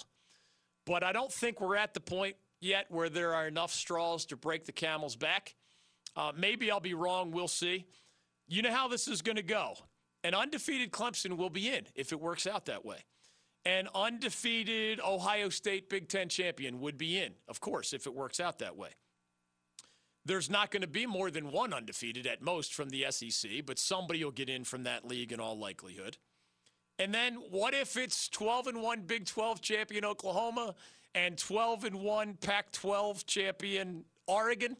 but 0.84 1.04
I 1.04 1.12
don't 1.12 1.32
think 1.32 1.60
we're 1.60 1.76
at 1.76 1.94
the 1.94 2.00
point 2.00 2.36
yet 2.60 2.86
where 2.88 3.08
there 3.08 3.34
are 3.34 3.46
enough 3.46 3.72
straws 3.72 4.26
to 4.26 4.36
break 4.36 4.64
the 4.64 4.72
camel's 4.72 5.16
back. 5.16 5.54
Uh, 6.16 6.32
maybe 6.36 6.70
I'll 6.70 6.80
be 6.80 6.94
wrong. 6.94 7.30
We'll 7.30 7.48
see. 7.48 7.86
You 8.48 8.62
know 8.62 8.72
how 8.72 8.88
this 8.88 9.08
is 9.08 9.22
going 9.22 9.36
to 9.36 9.42
go. 9.42 9.74
An 10.24 10.34
undefeated 10.34 10.90
Clemson 10.90 11.36
will 11.36 11.50
be 11.50 11.68
in 11.68 11.86
if 11.94 12.12
it 12.12 12.20
works 12.20 12.46
out 12.46 12.66
that 12.66 12.84
way. 12.84 13.04
An 13.64 13.88
undefeated 13.94 15.00
Ohio 15.00 15.48
State 15.48 15.90
Big 15.90 16.08
Ten 16.08 16.28
champion 16.28 16.80
would 16.80 16.96
be 16.96 17.18
in, 17.18 17.32
of 17.48 17.60
course, 17.60 17.92
if 17.92 18.06
it 18.06 18.14
works 18.14 18.38
out 18.38 18.60
that 18.60 18.76
way. 18.76 18.90
There's 20.24 20.50
not 20.50 20.70
going 20.70 20.82
to 20.82 20.88
be 20.88 21.06
more 21.06 21.30
than 21.30 21.52
one 21.52 21.72
undefeated 21.72 22.26
at 22.26 22.42
most 22.42 22.74
from 22.74 22.90
the 22.90 23.06
SEC, 23.10 23.64
but 23.64 23.78
somebody 23.78 24.24
will 24.24 24.32
get 24.32 24.48
in 24.48 24.64
from 24.64 24.84
that 24.84 25.06
league 25.06 25.32
in 25.32 25.40
all 25.40 25.56
likelihood. 25.56 26.16
And 26.98 27.14
then 27.14 27.34
what 27.50 27.74
if 27.74 27.96
it's 27.96 28.28
12 28.28 28.68
and 28.68 28.82
1 28.82 29.02
Big 29.02 29.26
12 29.26 29.60
champion 29.60 30.04
Oklahoma 30.04 30.74
and 31.16 31.38
12 31.38 31.84
and 31.84 31.96
1 31.96 32.34
Pac 32.34 32.70
12 32.72 33.26
champion 33.26 34.04
Oregon? 34.26 34.76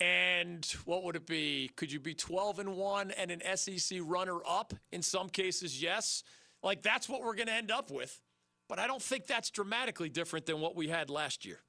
And 0.00 0.66
what 0.84 1.04
would 1.04 1.14
it 1.14 1.26
be? 1.26 1.70
Could 1.76 1.92
you 1.92 2.00
be 2.00 2.14
12 2.14 2.58
and 2.58 2.76
1 2.76 3.10
and 3.12 3.30
an 3.30 3.56
SEC 3.56 4.00
runner 4.02 4.38
up? 4.46 4.74
In 4.90 5.00
some 5.00 5.28
cases, 5.28 5.80
yes. 5.80 6.24
Like 6.62 6.82
that's 6.82 7.08
what 7.08 7.22
we're 7.22 7.36
going 7.36 7.46
to 7.46 7.54
end 7.54 7.70
up 7.70 7.90
with. 7.90 8.20
But 8.68 8.78
I 8.78 8.86
don't 8.86 9.02
think 9.02 9.26
that's 9.26 9.50
dramatically 9.50 10.08
different 10.08 10.46
than 10.46 10.60
what 10.60 10.74
we 10.74 10.88
had 10.88 11.08
last 11.08 11.44
year. 11.44 11.60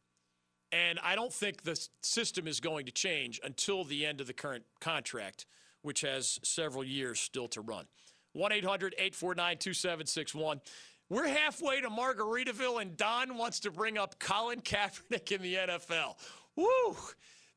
And 0.71 0.99
I 1.03 1.15
don't 1.15 1.33
think 1.33 1.63
the 1.63 1.79
system 2.01 2.47
is 2.47 2.59
going 2.59 2.85
to 2.85 2.91
change 2.91 3.39
until 3.43 3.83
the 3.83 4.05
end 4.05 4.21
of 4.21 4.27
the 4.27 4.33
current 4.33 4.63
contract, 4.79 5.45
which 5.81 6.01
has 6.01 6.39
several 6.43 6.83
years 6.83 7.19
still 7.19 7.49
to 7.49 7.61
run. 7.61 7.85
1 8.33 8.51
800 8.51 8.93
849 8.97 9.57
2761. 9.57 10.61
We're 11.11 11.27
halfway 11.27 11.81
to 11.81 11.89
Margaritaville, 11.89 12.81
and 12.81 12.95
Don 12.95 13.37
wants 13.37 13.59
to 13.61 13.69
bring 13.69 13.97
up 13.97 14.17
Colin 14.17 14.61
Kaepernick 14.61 15.33
in 15.33 15.41
the 15.41 15.55
NFL. 15.55 16.15
Woo! 16.55 16.95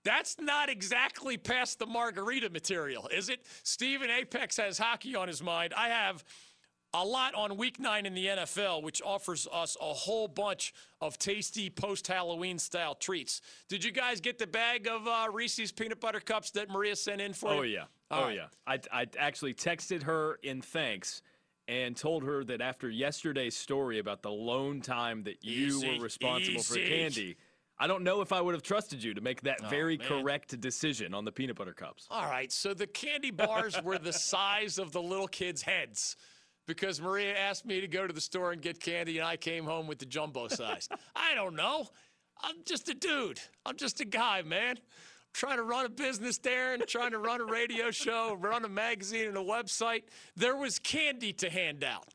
That's 0.02 0.40
not 0.40 0.68
exactly 0.68 1.36
past 1.36 1.78
the 1.78 1.86
margarita 1.86 2.50
material, 2.50 3.06
is 3.14 3.28
it? 3.28 3.46
Stephen 3.62 4.10
Apex 4.10 4.56
has 4.56 4.76
hockey 4.76 5.14
on 5.14 5.28
his 5.28 5.40
mind. 5.40 5.72
I 5.72 5.90
have 5.90 6.24
a 6.94 7.04
lot 7.04 7.36
on 7.36 7.56
week 7.56 7.78
nine 7.78 8.06
in 8.06 8.14
the 8.14 8.26
NFL, 8.26 8.82
which 8.82 9.00
offers 9.00 9.46
us 9.52 9.76
a 9.80 9.84
whole 9.84 10.26
bunch 10.26 10.74
of 11.00 11.16
tasty 11.16 11.70
post 11.70 12.08
Halloween 12.08 12.58
style 12.58 12.96
treats. 12.96 13.40
Did 13.68 13.84
you 13.84 13.92
guys 13.92 14.20
get 14.20 14.36
the 14.36 14.48
bag 14.48 14.88
of 14.88 15.06
uh, 15.06 15.28
Reese's 15.32 15.70
peanut 15.70 16.00
butter 16.00 16.18
cups 16.18 16.50
that 16.50 16.70
Maria 16.70 16.96
sent 16.96 17.20
in 17.20 17.32
for 17.32 17.52
you? 17.52 17.60
Oh, 17.60 17.62
yeah. 17.62 17.84
All 18.10 18.22
oh, 18.22 18.26
right. 18.26 18.36
yeah. 18.36 18.46
I, 18.66 18.80
I 18.90 19.06
actually 19.16 19.54
texted 19.54 20.02
her 20.02 20.40
in 20.42 20.60
thanks 20.60 21.22
and 21.68 21.96
told 21.96 22.24
her 22.24 22.44
that 22.44 22.60
after 22.60 22.88
yesterday's 22.90 23.56
story 23.56 23.98
about 23.98 24.22
the 24.22 24.30
lone 24.30 24.80
time 24.80 25.22
that 25.24 25.42
you 25.44 25.66
Easy, 25.68 25.98
were 25.98 26.04
responsible 26.04 26.62
for 26.62 26.76
candy, 26.76 27.36
I 27.78 27.86
don't 27.86 28.04
know 28.04 28.20
if 28.20 28.32
I 28.32 28.40
would 28.40 28.54
have 28.54 28.62
trusted 28.62 29.02
you 29.02 29.14
to 29.14 29.20
make 29.20 29.40
that 29.42 29.60
Oh, 29.64 29.68
very 29.68 29.96
man. 29.98 30.06
correct 30.06 30.60
decision 30.60 31.14
on 31.14 31.24
the 31.24 31.32
peanut 31.32 31.56
butter 31.56 31.72
cups. 31.72 32.06
All 32.10 32.26
right, 32.28 32.52
so 32.52 32.74
the 32.74 32.86
candy 32.86 33.30
bars 33.30 33.80
were 33.82 33.98
the 33.98 34.12
size 34.12 34.78
of 34.78 34.92
the 34.92 35.02
little 35.02 35.26
kids' 35.28 35.62
heads 35.62 36.16
because 36.66 37.00
Maria 37.00 37.36
asked 37.36 37.66
me 37.66 37.80
to 37.80 37.88
go 37.88 38.06
to 38.06 38.12
the 38.12 38.20
store 38.20 38.52
and 38.52 38.62
get 38.62 38.80
candy, 38.80 39.18
and 39.18 39.26
I 39.26 39.36
came 39.36 39.64
home 39.64 39.86
with 39.86 39.98
the 39.98 40.06
jumbo 40.06 40.48
size. 40.48 40.88
I 41.16 41.34
don't 41.34 41.56
know. 41.56 41.86
I'm 42.42 42.56
just 42.66 42.88
a 42.88 42.94
dude. 42.94 43.40
I'm 43.66 43.76
just 43.76 44.00
a 44.00 44.04
guy, 44.04 44.42
man. 44.42 44.78
Trying 45.34 45.56
to 45.58 45.64
run 45.64 45.84
a 45.84 45.90
business, 45.90 46.38
Darren, 46.38 46.86
trying 46.86 47.10
to 47.10 47.18
run 47.18 47.40
a 47.40 47.44
radio 47.44 47.90
show, 47.90 48.34
run 48.40 48.64
a 48.64 48.68
magazine 48.68 49.28
and 49.28 49.36
a 49.36 49.42
website. 49.42 50.04
There 50.36 50.56
was 50.56 50.78
candy 50.78 51.32
to 51.34 51.50
hand 51.50 51.84
out. 51.84 52.13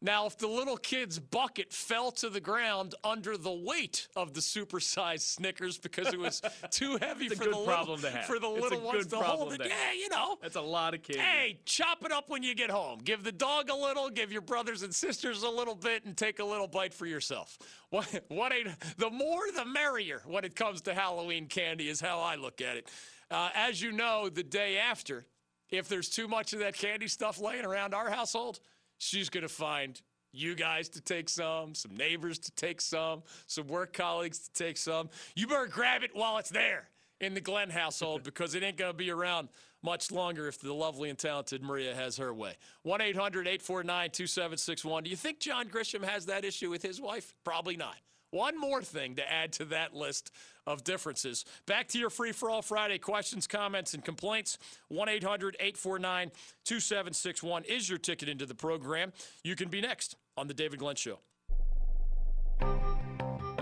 Now, 0.00 0.26
if 0.26 0.38
the 0.38 0.46
little 0.46 0.76
kid's 0.76 1.18
bucket 1.18 1.72
fell 1.72 2.12
to 2.12 2.30
the 2.30 2.40
ground 2.40 2.94
under 3.02 3.36
the 3.36 3.52
weight 3.52 4.06
of 4.14 4.32
the 4.32 4.40
supersized 4.40 5.22
Snickers 5.22 5.76
because 5.76 6.12
it 6.12 6.18
was 6.18 6.40
too 6.70 6.98
heavy 7.02 7.28
for 7.28 7.46
the 7.46 7.58
little, 7.58 7.96
to 7.96 8.10
have. 8.10 8.26
for 8.26 8.38
the 8.38 8.48
It's 8.48 8.62
little 8.62 8.80
ones 8.80 9.06
to 9.08 9.16
hold 9.16 9.54
it, 9.54 9.58
to 9.58 9.68
yeah, 9.68 9.92
you 9.92 10.08
know. 10.08 10.36
That's 10.40 10.54
a 10.54 10.60
lot 10.60 10.94
of 10.94 11.02
candy. 11.02 11.20
Hey, 11.20 11.60
chop 11.64 12.04
it 12.04 12.12
up 12.12 12.30
when 12.30 12.44
you 12.44 12.54
get 12.54 12.70
home. 12.70 13.00
Give 13.02 13.24
the 13.24 13.32
dog 13.32 13.70
a 13.70 13.74
little, 13.74 14.08
give 14.08 14.30
your 14.30 14.40
brothers 14.40 14.84
and 14.84 14.94
sisters 14.94 15.42
a 15.42 15.50
little 15.50 15.74
bit, 15.74 16.04
and 16.04 16.16
take 16.16 16.38
a 16.38 16.44
little 16.44 16.68
bite 16.68 16.94
for 16.94 17.06
yourself. 17.06 17.58
What, 17.90 18.22
what 18.28 18.52
ain't, 18.52 18.68
the 18.98 19.08
more 19.08 19.50
the 19.56 19.64
merrier 19.64 20.20
when 20.26 20.44
it 20.44 20.54
comes 20.54 20.82
to 20.82 20.92
Halloween 20.92 21.46
candy, 21.46 21.88
is 21.88 22.02
how 22.02 22.20
I 22.20 22.34
look 22.34 22.60
at 22.60 22.76
it. 22.76 22.90
Uh, 23.30 23.48
as 23.54 23.80
you 23.80 23.92
know, 23.92 24.28
the 24.28 24.42
day 24.42 24.76
after, 24.76 25.24
if 25.70 25.88
there's 25.88 26.10
too 26.10 26.28
much 26.28 26.52
of 26.52 26.58
that 26.58 26.74
candy 26.74 27.08
stuff 27.08 27.40
laying 27.40 27.64
around 27.64 27.94
our 27.94 28.10
household, 28.10 28.60
she's 28.98 29.30
going 29.30 29.42
to 29.42 29.48
find 29.48 30.00
you 30.32 30.54
guys 30.54 30.88
to 30.90 31.00
take 31.00 31.28
some, 31.28 31.74
some 31.74 31.96
neighbors 31.96 32.38
to 32.38 32.50
take 32.52 32.80
some, 32.80 33.22
some 33.46 33.66
work 33.66 33.92
colleagues 33.92 34.38
to 34.40 34.52
take 34.52 34.76
some. 34.76 35.08
You 35.34 35.46
better 35.46 35.66
grab 35.66 36.02
it 36.02 36.10
while 36.14 36.38
it's 36.38 36.50
there 36.50 36.88
in 37.20 37.34
the 37.34 37.40
Glenn 37.40 37.70
household 37.70 38.22
because 38.24 38.54
it 38.54 38.62
ain't 38.62 38.76
going 38.76 38.92
to 38.92 38.96
be 38.96 39.10
around 39.10 39.48
much 39.82 40.10
longer 40.10 40.48
if 40.48 40.60
the 40.60 40.72
lovely 40.72 41.08
and 41.08 41.18
talented 41.18 41.62
Maria 41.62 41.94
has 41.94 42.16
her 42.16 42.34
way. 42.34 42.54
1 42.82 43.00
800 43.00 43.46
849 43.46 44.10
2761. 44.10 45.04
Do 45.04 45.10
you 45.10 45.16
think 45.16 45.40
John 45.40 45.68
Grisham 45.68 46.04
has 46.04 46.26
that 46.26 46.44
issue 46.44 46.70
with 46.70 46.82
his 46.82 47.00
wife? 47.00 47.32
Probably 47.44 47.76
not. 47.76 47.96
One 48.30 48.60
more 48.60 48.82
thing 48.82 49.14
to 49.16 49.32
add 49.32 49.52
to 49.54 49.64
that 49.66 49.94
list 49.94 50.30
of 50.68 50.84
differences. 50.84 51.44
Back 51.66 51.88
to 51.88 51.98
your 51.98 52.10
free 52.10 52.32
for 52.32 52.50
all 52.50 52.62
Friday 52.62 52.98
questions, 52.98 53.46
comments, 53.46 53.94
and 53.94 54.04
complaints. 54.04 54.58
1 54.88 55.08
800 55.08 55.56
849 55.58 56.30
2761 56.64 57.64
is 57.64 57.88
your 57.88 57.98
ticket 57.98 58.28
into 58.28 58.46
the 58.46 58.54
program. 58.54 59.12
You 59.42 59.56
can 59.56 59.68
be 59.68 59.80
next 59.80 60.16
on 60.36 60.46
The 60.46 60.54
David 60.54 60.78
Glenn 60.78 60.96
Show. 60.96 61.20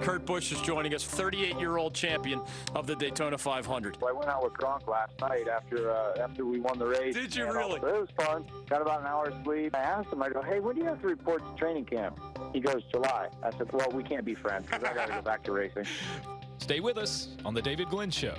Kurt 0.03 0.27
Busch 0.27 0.53
is 0.53 0.61
joining 0.61 0.95
us, 0.95 1.05
38 1.05 1.59
year 1.59 1.79
old 1.79 1.95
champion 1.95 2.43
of 2.75 2.87
the 2.87 2.95
Daytona 2.95 3.39
500. 3.39 3.97
I 4.07 4.13
went 4.13 4.29
out 4.29 4.45
with 4.45 4.53
Gronk 4.53 4.87
last 4.87 5.13
night 5.21 5.49
after 5.49 5.91
uh, 5.91 6.19
after 6.21 6.45
we 6.45 6.61
won 6.61 6.79
the 6.79 6.87
race. 6.87 7.15
Did 7.15 7.35
you 7.35 7.47
and 7.47 7.55
really? 7.55 7.77
It 7.77 7.83
was 7.83 8.09
fun. 8.17 8.45
Got 8.69 8.83
about 8.83 9.01
an 9.01 9.07
hour's 9.07 9.35
sleep. 9.43 9.75
I 9.75 9.81
asked 9.81 10.13
him, 10.13 10.23
I 10.23 10.29
go, 10.29 10.43
hey, 10.43 10.61
when 10.61 10.77
do 10.77 10.83
you 10.83 10.89
have 10.89 11.01
to 11.01 11.09
report 11.09 11.43
to 11.47 11.59
training 11.59 11.87
camp? 11.87 12.21
He 12.53 12.61
goes, 12.61 12.83
July. 12.91 13.29
I 13.43 13.51
said, 13.53 13.73
well, 13.73 13.89
we 13.93 14.03
can't 14.03 14.25
be 14.25 14.35
friends 14.35 14.67
because 14.67 14.85
I 14.85 14.95
got 14.95 15.07
to 15.07 15.15
go 15.15 15.23
back 15.23 15.43
to 15.45 15.53
racing. 15.53 15.87
Stay 16.59 16.81
with 16.81 16.99
us 16.99 17.29
on 17.45 17.55
The 17.55 17.63
David 17.63 17.89
Glenn 17.89 18.11
Show. 18.11 18.35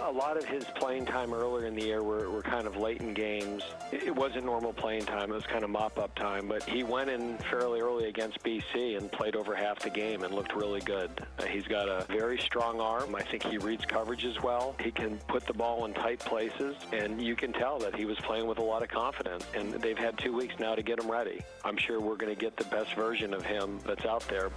A 0.00 0.08
lot 0.08 0.38
of 0.38 0.44
his 0.46 0.64
playing 0.64 1.04
time 1.04 1.34
earlier 1.34 1.66
in 1.66 1.74
the 1.74 1.84
year 1.84 2.02
were, 2.02 2.30
were 2.30 2.42
kind 2.42 2.66
of 2.66 2.78
late 2.78 3.02
in 3.02 3.12
games. 3.12 3.62
It 3.92 4.14
wasn't 4.14 4.46
normal 4.46 4.72
playing 4.72 5.04
time. 5.04 5.30
It 5.30 5.34
was 5.34 5.44
kind 5.44 5.64
of 5.64 5.70
mop-up 5.70 6.14
time. 6.14 6.48
But 6.48 6.62
he 6.62 6.82
went 6.82 7.10
in 7.10 7.36
fairly 7.50 7.80
early 7.80 8.08
against 8.08 8.42
BC 8.42 8.96
and 8.96 9.12
played 9.12 9.36
over 9.36 9.54
half 9.54 9.80
the 9.80 9.90
game 9.90 10.24
and 10.24 10.34
looked 10.34 10.56
really 10.56 10.80
good. 10.80 11.10
Uh, 11.38 11.44
he's 11.44 11.66
got 11.66 11.90
a 11.90 12.06
very 12.08 12.38
strong 12.38 12.80
arm. 12.80 13.14
I 13.14 13.22
think 13.22 13.42
he 13.42 13.58
reads 13.58 13.84
coverages 13.84 14.42
well. 14.42 14.74
He 14.80 14.90
can 14.90 15.18
put 15.28 15.46
the 15.46 15.52
ball 15.52 15.84
in 15.84 15.92
tight 15.92 16.20
places, 16.20 16.74
and 16.92 17.20
you 17.22 17.36
can 17.36 17.52
tell 17.52 17.78
that 17.80 17.94
he 17.94 18.06
was 18.06 18.16
playing 18.20 18.46
with 18.46 18.58
a 18.58 18.64
lot 18.64 18.82
of 18.82 18.88
confidence. 18.88 19.44
And 19.54 19.74
they've 19.74 19.98
had 19.98 20.16
two 20.16 20.32
weeks 20.32 20.54
now 20.58 20.74
to 20.74 20.82
get 20.82 20.98
him 20.98 21.10
ready. 21.10 21.42
I'm 21.66 21.76
sure 21.76 22.00
we're 22.00 22.16
going 22.16 22.34
to 22.34 22.40
get 22.40 22.56
the 22.56 22.64
best 22.64 22.94
version 22.94 23.34
of 23.34 23.44
him 23.44 23.78
that's 23.84 24.06
out 24.06 24.26
there. 24.28 24.50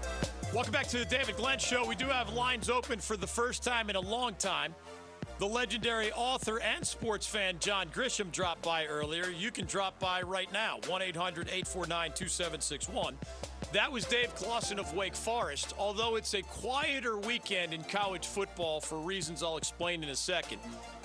Welcome 0.54 0.74
back 0.74 0.88
to 0.88 0.98
the 0.98 1.06
David 1.06 1.38
Glenn 1.38 1.60
Show. 1.60 1.88
We 1.88 1.96
do 1.96 2.08
have 2.08 2.34
lines 2.34 2.70
open 2.70 3.00
for 3.00 3.16
the 3.16 3.26
first 3.26 3.64
time 3.64 3.90
in 3.90 3.96
a 3.96 4.02
long 4.02 4.34
time. 4.36 4.76
The 5.40 5.48
legendary 5.48 6.12
author 6.12 6.60
and 6.60 6.86
sports 6.86 7.26
fan 7.26 7.56
John 7.62 7.88
Grisham 7.88 8.34
dropped 8.34 8.62
by 8.62 8.86
earlier. 8.86 9.30
You 9.30 9.50
can 9.50 9.66
drop 9.66 9.98
by 9.98 10.22
right 10.24 10.52
now 10.52 10.80
1 10.90 11.02
800 11.02 11.48
849 11.48 12.12
2761. 12.12 13.18
That 13.72 13.90
was 13.90 14.04
Dave 14.04 14.36
Clawson 14.36 14.78
of 14.78 14.94
Wake 14.94 15.16
Forest, 15.16 15.74
although 15.80 16.18
it's 16.18 16.34
a 16.34 16.42
quieter 16.42 17.18
weekend 17.18 17.74
in 17.74 17.86
college 17.86 18.28
football 18.28 18.82
for 18.82 19.00
reasons 19.00 19.42
I'll 19.44 19.56
explain 19.56 20.04
in 20.04 20.10
a 20.10 20.16
second. 20.18 20.60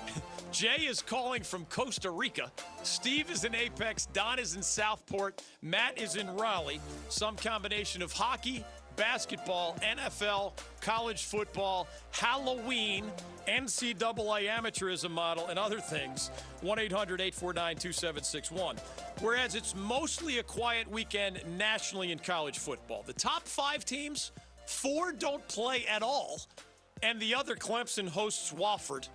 Jay 0.53 0.87
is 0.89 1.03
calling 1.03 1.43
from 1.43 1.65
Costa 1.67 2.11
Rica. 2.11 2.51
Steve 2.83 3.31
is 3.31 3.45
in 3.45 3.55
Apex. 3.55 4.07
Don 4.07 4.39
is 4.39 4.57
in 4.57 4.63
Southport. 4.63 5.43
Matt 5.63 6.01
is 6.01 6.17
in 6.17 6.29
Raleigh. 6.37 6.81
Some 7.09 7.37
combination 7.37 8.03
of 8.03 8.13
hockey, 8.13 8.65
basketball, 8.97 9.77
NFL, 9.83 10.53
college 10.81 11.25
football, 11.25 11.87
Halloween, 12.11 13.11
NCAA 13.49 14.49
amateurism 14.49 15.11
model, 15.11 15.47
and 15.47 15.59
other 15.59 15.79
things. 15.79 16.31
1 16.63 16.79
800 16.79 17.21
849 17.21 17.77
2761. 17.77 18.77
Whereas 19.21 19.55
it's 19.55 19.75
mostly 19.75 20.39
a 20.39 20.43
quiet 20.43 20.91
weekend 20.91 21.41
nationally 21.57 22.13
in 22.13 22.19
college 22.19 22.59
football. 22.59 23.03
The 23.07 23.13
top 23.13 23.47
five 23.47 23.85
teams, 23.85 24.33
four 24.67 25.13
don't 25.13 25.47
play 25.49 25.85
at 25.87 26.03
all, 26.03 26.41
and 27.03 27.21
the 27.21 27.35
other 27.35 27.55
Clemson 27.55 28.09
hosts 28.09 28.53
Wofford 28.53 29.09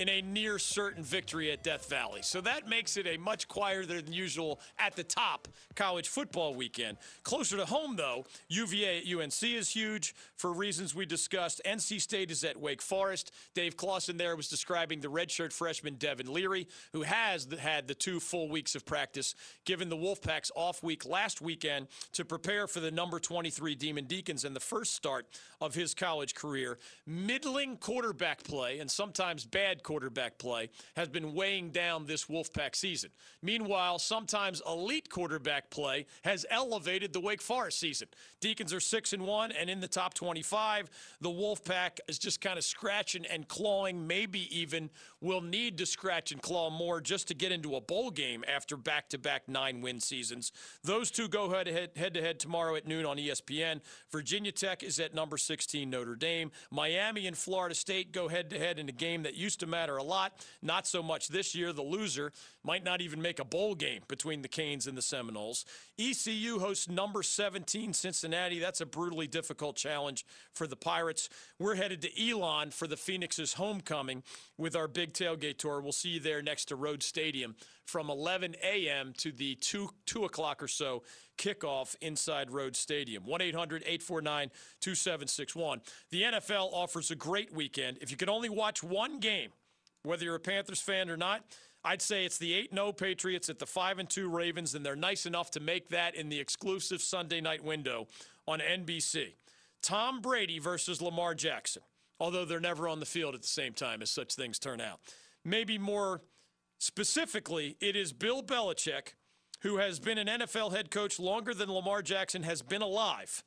in 0.00 0.08
a 0.08 0.22
near 0.22 0.58
certain 0.58 1.04
victory 1.04 1.52
at 1.52 1.62
Death 1.62 1.90
Valley. 1.90 2.22
So 2.22 2.40
that 2.40 2.66
makes 2.66 2.96
it 2.96 3.06
a 3.06 3.18
much 3.18 3.48
quieter 3.48 3.84
than 3.84 4.14
usual 4.14 4.58
at 4.78 4.96
the 4.96 5.04
top 5.04 5.46
college 5.76 6.08
football 6.08 6.54
weekend. 6.54 6.96
Closer 7.22 7.58
to 7.58 7.66
home, 7.66 7.96
though, 7.96 8.24
UVA 8.48 9.02
at 9.02 9.14
UNC 9.14 9.42
is 9.42 9.68
huge 9.68 10.14
for 10.36 10.54
reasons 10.54 10.94
we 10.94 11.04
discussed. 11.04 11.60
NC 11.66 12.00
State 12.00 12.30
is 12.30 12.42
at 12.44 12.58
Wake 12.58 12.80
Forest. 12.80 13.30
Dave 13.52 13.76
Clawson 13.76 14.16
there 14.16 14.36
was 14.36 14.48
describing 14.48 15.00
the 15.00 15.08
redshirt 15.08 15.52
freshman 15.52 15.96
Devin 15.96 16.32
Leary, 16.32 16.66
who 16.94 17.02
has 17.02 17.46
had 17.60 17.86
the 17.86 17.94
two 17.94 18.20
full 18.20 18.48
weeks 18.48 18.74
of 18.74 18.86
practice, 18.86 19.34
given 19.66 19.90
the 19.90 19.98
Wolfpack's 19.98 20.50
off 20.56 20.82
week 20.82 21.04
last 21.04 21.42
weekend 21.42 21.88
to 22.12 22.24
prepare 22.24 22.66
for 22.66 22.80
the 22.80 22.90
number 22.90 23.20
23 23.20 23.74
Demon 23.74 24.06
Deacons 24.06 24.46
and 24.46 24.56
the 24.56 24.60
first 24.60 24.94
start 24.94 25.26
of 25.60 25.74
his 25.74 25.92
college 25.92 26.34
career. 26.34 26.78
Middling 27.06 27.76
quarterback 27.76 28.42
play 28.44 28.78
and 28.78 28.90
sometimes 28.90 29.44
bad 29.44 29.82
quarterback 29.90 30.38
play 30.38 30.70
has 30.94 31.08
been 31.08 31.34
weighing 31.34 31.70
down 31.70 32.06
this 32.06 32.26
Wolfpack 32.26 32.76
season. 32.76 33.10
Meanwhile, 33.42 33.98
sometimes 33.98 34.62
elite 34.64 35.10
quarterback 35.10 35.68
play 35.68 36.06
has 36.22 36.46
elevated 36.48 37.12
the 37.12 37.18
Wake 37.18 37.42
Forest 37.42 37.80
season. 37.80 38.06
Deacons 38.40 38.72
are 38.72 38.78
6 38.78 39.12
and 39.14 39.26
1 39.26 39.50
and 39.50 39.68
in 39.68 39.80
the 39.80 39.88
top 39.88 40.14
25. 40.14 40.90
The 41.20 41.28
Wolfpack 41.28 41.98
is 42.06 42.20
just 42.20 42.40
kind 42.40 42.56
of 42.56 42.62
scratching 42.62 43.26
and 43.26 43.48
clawing, 43.48 44.06
maybe 44.06 44.56
even 44.56 44.90
will 45.20 45.40
need 45.40 45.76
to 45.78 45.86
scratch 45.86 46.30
and 46.30 46.40
claw 46.40 46.70
more 46.70 47.00
just 47.00 47.26
to 47.26 47.34
get 47.34 47.50
into 47.50 47.74
a 47.74 47.80
bowl 47.80 48.12
game 48.12 48.44
after 48.46 48.76
back-to-back 48.76 49.48
9-win 49.48 49.98
seasons. 49.98 50.52
Those 50.84 51.10
two 51.10 51.26
go 51.26 51.50
head 51.50 51.66
head 51.96 52.14
to 52.14 52.22
head 52.22 52.38
tomorrow 52.38 52.76
at 52.76 52.86
noon 52.86 53.04
on 53.04 53.16
ESPN. 53.16 53.80
Virginia 54.12 54.52
Tech 54.52 54.84
is 54.84 55.00
at 55.00 55.14
number 55.14 55.36
16 55.36 55.90
Notre 55.90 56.14
Dame. 56.14 56.52
Miami 56.70 57.26
and 57.26 57.36
Florida 57.36 57.74
State 57.74 58.12
go 58.12 58.28
head 58.28 58.50
to 58.50 58.58
head 58.58 58.78
in 58.78 58.88
a 58.88 58.92
game 58.92 59.24
that 59.24 59.34
used 59.34 59.58
to 59.58 59.66
matter 59.66 59.79
a 59.88 60.02
lot, 60.02 60.32
not 60.62 60.86
so 60.86 61.02
much 61.02 61.28
this 61.28 61.54
year. 61.54 61.72
The 61.72 61.82
loser 61.82 62.32
might 62.62 62.84
not 62.84 63.00
even 63.00 63.22
make 63.22 63.38
a 63.38 63.44
bowl 63.44 63.74
game 63.74 64.02
between 64.08 64.42
the 64.42 64.48
Canes 64.48 64.86
and 64.86 64.96
the 64.96 65.02
Seminoles. 65.02 65.64
ECU 65.98 66.58
hosts 66.58 66.88
number 66.88 67.22
17 67.22 67.92
Cincinnati. 67.92 68.58
That's 68.58 68.80
a 68.80 68.86
brutally 68.86 69.26
difficult 69.26 69.76
challenge 69.76 70.26
for 70.52 70.66
the 70.66 70.76
Pirates. 70.76 71.28
We're 71.58 71.76
headed 71.76 72.02
to 72.02 72.30
Elon 72.30 72.70
for 72.70 72.86
the 72.86 72.96
Phoenix's 72.96 73.54
homecoming 73.54 74.22
with 74.58 74.76
our 74.76 74.88
big 74.88 75.12
tailgate 75.12 75.58
tour. 75.58 75.80
We'll 75.80 75.92
see 75.92 76.10
you 76.10 76.20
there 76.20 76.42
next 76.42 76.66
to 76.66 76.76
Rhodes 76.76 77.06
Stadium 77.06 77.56
from 77.86 78.08
11 78.08 78.54
a.m. 78.62 79.12
to 79.18 79.32
the 79.32 79.56
2, 79.56 79.90
2 80.06 80.24
o'clock 80.24 80.62
or 80.62 80.68
so 80.68 81.02
kickoff 81.36 81.96
inside 82.00 82.50
Rhodes 82.50 82.78
Stadium. 82.78 83.24
1 83.24 83.40
800 83.40 83.82
849 83.82 84.50
2761. 84.80 85.80
The 86.10 86.22
NFL 86.22 86.72
offers 86.72 87.10
a 87.10 87.16
great 87.16 87.52
weekend. 87.52 87.98
If 88.00 88.10
you 88.10 88.16
can 88.16 88.28
only 88.28 88.48
watch 88.48 88.82
one 88.82 89.18
game, 89.18 89.50
whether 90.02 90.24
you're 90.24 90.36
a 90.36 90.40
Panthers 90.40 90.80
fan 90.80 91.10
or 91.10 91.16
not, 91.16 91.44
I'd 91.84 92.02
say 92.02 92.24
it's 92.24 92.38
the 92.38 92.54
8 92.54 92.74
0 92.74 92.92
Patriots 92.92 93.48
at 93.48 93.58
the 93.58 93.66
5 93.66 94.08
2 94.08 94.28
Ravens, 94.28 94.74
and 94.74 94.84
they're 94.84 94.96
nice 94.96 95.26
enough 95.26 95.50
to 95.52 95.60
make 95.60 95.88
that 95.88 96.14
in 96.14 96.28
the 96.28 96.38
exclusive 96.38 97.00
Sunday 97.00 97.40
night 97.40 97.64
window 97.64 98.08
on 98.46 98.60
NBC. 98.60 99.34
Tom 99.82 100.20
Brady 100.20 100.58
versus 100.58 101.00
Lamar 101.00 101.34
Jackson, 101.34 101.82
although 102.18 102.44
they're 102.44 102.60
never 102.60 102.86
on 102.86 103.00
the 103.00 103.06
field 103.06 103.34
at 103.34 103.42
the 103.42 103.48
same 103.48 103.72
time 103.72 104.02
as 104.02 104.10
such 104.10 104.34
things 104.34 104.58
turn 104.58 104.80
out. 104.80 105.00
Maybe 105.44 105.78
more 105.78 106.20
specifically, 106.78 107.76
it 107.80 107.96
is 107.96 108.12
Bill 108.12 108.42
Belichick, 108.42 109.14
who 109.62 109.78
has 109.78 109.98
been 109.98 110.18
an 110.18 110.26
NFL 110.26 110.72
head 110.72 110.90
coach 110.90 111.18
longer 111.18 111.54
than 111.54 111.72
Lamar 111.72 112.02
Jackson 112.02 112.42
has 112.42 112.60
been 112.60 112.82
alive, 112.82 113.42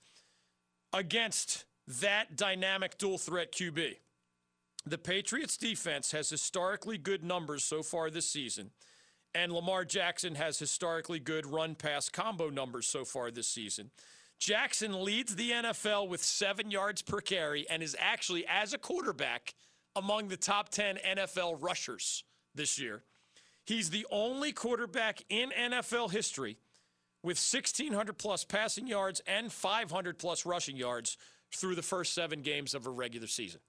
against 0.92 1.66
that 1.88 2.36
dynamic 2.36 2.98
dual 2.98 3.18
threat 3.18 3.52
QB. 3.52 3.98
The 4.86 4.98
Patriots 4.98 5.56
defense 5.56 6.12
has 6.12 6.30
historically 6.30 6.98
good 6.98 7.24
numbers 7.24 7.63
so 7.63 7.84
far 7.84 8.10
this 8.10 8.30
season, 8.30 8.72
and 9.34 9.52
Lamar 9.54 9.86
Jackson 9.86 10.36
has 10.36 10.60
historically 10.60 11.19
good 11.19 11.46
run 11.46 11.76
pass 11.76 12.10
combo 12.10 12.50
numbers 12.50 12.88
so 12.88 13.06
far 13.06 13.32
this 13.32 13.48
season. 13.48 13.91
Jackson 14.39 15.06
leads 15.06 15.38
the 15.38 15.52
NFL 15.52 16.10
with 16.10 16.22
seven 16.22 16.69
yards 16.69 17.02
per 17.02 17.22
carry 17.22 17.65
and 17.69 17.82
is 17.82 17.96
actually, 17.98 18.46
as 18.46 18.74
a 18.74 18.78
quarterback, 18.78 19.54
among 19.96 20.28
the 20.28 20.36
top 20.36 20.67
10 20.67 20.98
NFL 20.98 21.63
rushers 21.63 22.26
this 22.54 22.78
year. 22.78 23.04
He's 23.65 23.89
the 23.89 24.06
only 24.12 24.52
quarterback 24.52 25.24
in 25.30 25.52
NFL 25.52 26.12
history 26.12 26.58
with 27.24 27.38
1,600 27.38 28.17
plus 28.17 28.43
passing 28.43 28.88
yards 28.88 29.22
and 29.26 29.50
500 29.50 30.19
plus 30.19 30.46
rushing 30.46 30.76
yards 30.76 31.17
through 31.54 31.76
the 31.76 31.82
first 31.82 32.13
seven 32.13 32.41
games 32.41 32.74
of 32.74 32.86
a 32.86 32.89
regular 32.89 33.28
season. 33.28 33.62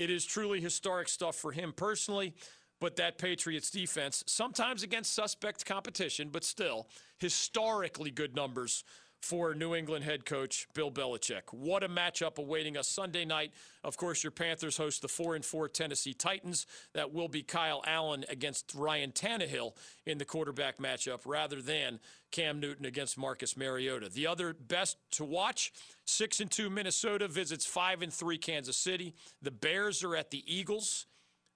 It 0.00 0.08
is 0.08 0.24
truly 0.24 0.62
historic 0.62 1.08
stuff 1.08 1.36
for 1.36 1.52
him 1.52 1.74
personally, 1.76 2.32
but 2.80 2.96
that 2.96 3.18
Patriots 3.18 3.70
defense, 3.70 4.24
sometimes 4.26 4.82
against 4.82 5.12
suspect 5.12 5.66
competition, 5.66 6.30
but 6.32 6.42
still 6.42 6.88
historically 7.18 8.10
good 8.10 8.34
numbers 8.34 8.82
for 9.20 9.54
New 9.54 9.74
England 9.74 10.04
head 10.04 10.24
coach 10.24 10.66
Bill 10.74 10.90
Belichick. 10.90 11.52
What 11.52 11.82
a 11.82 11.88
matchup 11.88 12.38
awaiting 12.38 12.76
us 12.76 12.88
Sunday 12.88 13.24
night. 13.24 13.52
Of 13.84 13.96
course, 13.96 14.24
your 14.24 14.30
Panthers 14.30 14.76
host 14.76 15.02
the 15.02 15.08
4 15.08 15.34
and 15.34 15.44
4 15.44 15.68
Tennessee 15.68 16.14
Titans. 16.14 16.66
That 16.94 17.12
will 17.12 17.28
be 17.28 17.42
Kyle 17.42 17.82
Allen 17.86 18.24
against 18.28 18.74
Ryan 18.74 19.12
Tannehill 19.12 19.74
in 20.06 20.18
the 20.18 20.24
quarterback 20.24 20.78
matchup 20.78 21.20
rather 21.24 21.60
than 21.62 22.00
Cam 22.30 22.60
Newton 22.60 22.86
against 22.86 23.18
Marcus 23.18 23.56
Mariota. 23.56 24.08
The 24.08 24.26
other 24.26 24.54
best 24.54 24.96
to 25.12 25.24
watch, 25.24 25.72
6 26.06 26.40
and 26.40 26.50
2 26.50 26.70
Minnesota 26.70 27.28
visits 27.28 27.66
5 27.66 28.02
and 28.02 28.12
3 28.12 28.38
Kansas 28.38 28.76
City. 28.76 29.14
The 29.42 29.50
Bears 29.50 30.02
are 30.02 30.16
at 30.16 30.30
the 30.30 30.42
Eagles. 30.46 31.06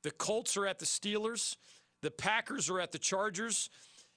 The 0.02 0.10
Colts 0.10 0.56
are 0.56 0.66
at 0.66 0.78
the 0.78 0.86
Steelers. 0.86 1.56
The 2.02 2.10
Packers 2.10 2.68
are 2.68 2.80
at 2.80 2.92
the 2.92 2.98
Chargers. 2.98 3.70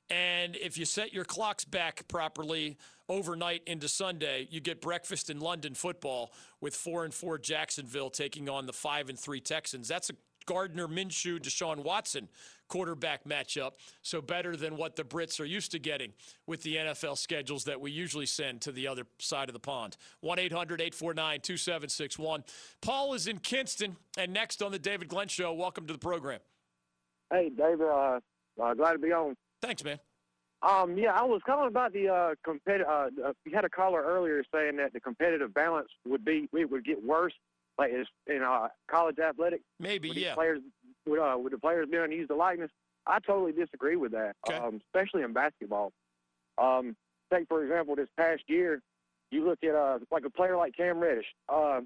And 0.09 0.55
if 0.55 0.77
you 0.77 0.85
set 0.85 1.13
your 1.13 1.25
clocks 1.25 1.65
back 1.65 2.07
properly, 2.07 2.77
overnight 3.09 3.63
into 3.65 3.87
Sunday, 3.87 4.47
you 4.49 4.59
get 4.59 4.81
breakfast 4.81 5.29
in 5.29 5.39
London 5.39 5.73
football 5.73 6.31
with 6.61 6.75
four 6.75 7.05
and 7.05 7.13
four 7.13 7.37
Jacksonville 7.37 8.09
taking 8.09 8.49
on 8.49 8.65
the 8.65 8.73
five 8.73 9.09
and 9.09 9.19
three 9.19 9.39
Texans. 9.39 9.87
That's 9.87 10.09
a 10.09 10.13
Gardner 10.45 10.87
Minshew, 10.87 11.39
Deshaun 11.39 11.83
Watson 11.83 12.29
quarterback 12.67 13.23
matchup. 13.25 13.73
So 14.01 14.21
better 14.21 14.55
than 14.55 14.77
what 14.77 14.95
the 14.95 15.03
Brits 15.03 15.39
are 15.39 15.45
used 15.45 15.71
to 15.71 15.79
getting 15.79 16.13
with 16.45 16.63
the 16.63 16.77
NFL 16.77 17.17
schedules 17.17 17.65
that 17.65 17.79
we 17.79 17.91
usually 17.91 18.25
send 18.25 18.61
to 18.61 18.71
the 18.71 18.87
other 18.87 19.03
side 19.19 19.49
of 19.49 19.53
the 19.53 19.59
pond. 19.59 19.97
1 20.21 20.39
800 20.39 20.81
849 20.81 21.41
2761. 21.41 22.43
Paul 22.81 23.13
is 23.13 23.27
in 23.27 23.39
Kinston, 23.39 23.97
and 24.17 24.33
next 24.33 24.61
on 24.61 24.71
the 24.71 24.79
David 24.79 25.07
Glenn 25.07 25.27
Show, 25.27 25.53
welcome 25.53 25.85
to 25.87 25.93
the 25.93 25.99
program. 25.99 26.39
Hey, 27.31 27.49
David, 27.49 27.87
uh, 27.87 28.19
uh, 28.61 28.73
glad 28.73 28.93
to 28.93 28.99
be 28.99 29.11
on. 29.11 29.35
Thanks, 29.61 29.83
man. 29.83 29.99
Um, 30.61 30.97
yeah, 30.97 31.11
I 31.13 31.23
was 31.23 31.41
calling 31.45 31.67
about 31.67 31.93
the 31.93 32.09
uh, 32.09 32.35
competitive. 32.43 32.87
Uh, 32.87 33.09
uh, 33.27 33.33
you 33.45 33.53
had 33.53 33.65
a 33.65 33.69
caller 33.69 34.01
earlier 34.01 34.43
saying 34.53 34.77
that 34.77 34.93
the 34.93 34.99
competitive 34.99 35.53
balance 35.53 35.89
would 36.05 36.25
be 36.25 36.49
it 36.51 36.69
would 36.69 36.83
get 36.83 37.03
worse, 37.03 37.33
like 37.77 37.91
in 38.25 38.41
uh, 38.41 38.67
college 38.89 39.19
athletics. 39.19 39.63
Maybe, 39.79 40.09
would 40.09 40.17
yeah. 40.17 40.33
Players 40.33 40.61
would 41.05 41.19
uh, 41.19 41.37
would 41.37 41.53
the 41.53 41.59
players 41.59 41.87
be 41.89 41.97
able 41.97 42.27
to 42.27 42.35
likeness? 42.35 42.71
I 43.05 43.19
totally 43.19 43.53
disagree 43.53 43.95
with 43.95 44.11
that, 44.13 44.35
Okay. 44.49 44.57
um, 44.57 44.81
especially 44.87 45.23
in 45.23 45.31
basketball. 45.31 45.91
Um, 46.57 46.95
take 47.31 47.47
for 47.47 47.63
example, 47.63 47.95
this 47.95 48.09
past 48.17 48.43
year, 48.47 48.81
you 49.31 49.45
look 49.45 49.63
at 49.63 49.75
uh, 49.75 49.99
like 50.11 50.25
a 50.25 50.29
player 50.29 50.57
like 50.57 50.75
Cam 50.75 50.99
Reddish. 50.99 51.27
Uh, 51.47 51.81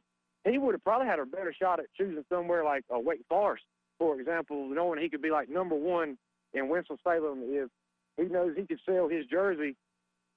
he 0.49 0.57
would 0.57 0.73
have 0.73 0.83
probably 0.83 1.07
had 1.07 1.19
a 1.19 1.25
better 1.25 1.53
shot 1.53 1.79
at 1.79 1.85
choosing 1.95 2.23
somewhere 2.31 2.63
like 2.63 2.83
uh, 2.93 2.97
Wake 2.97 3.21
Forest, 3.29 3.63
for 3.99 4.19
example, 4.19 4.67
knowing 4.69 4.99
he 4.99 5.09
could 5.09 5.21
be 5.21 5.29
like 5.29 5.49
number 5.49 5.75
one 5.75 6.17
in 6.53 6.69
Winston 6.69 6.97
Salem 7.03 7.43
if 7.43 7.69
he 8.21 8.27
knows 8.27 8.53
he 8.55 8.65
could 8.65 8.79
sell 8.87 9.07
his 9.07 9.25
jersey 9.25 9.75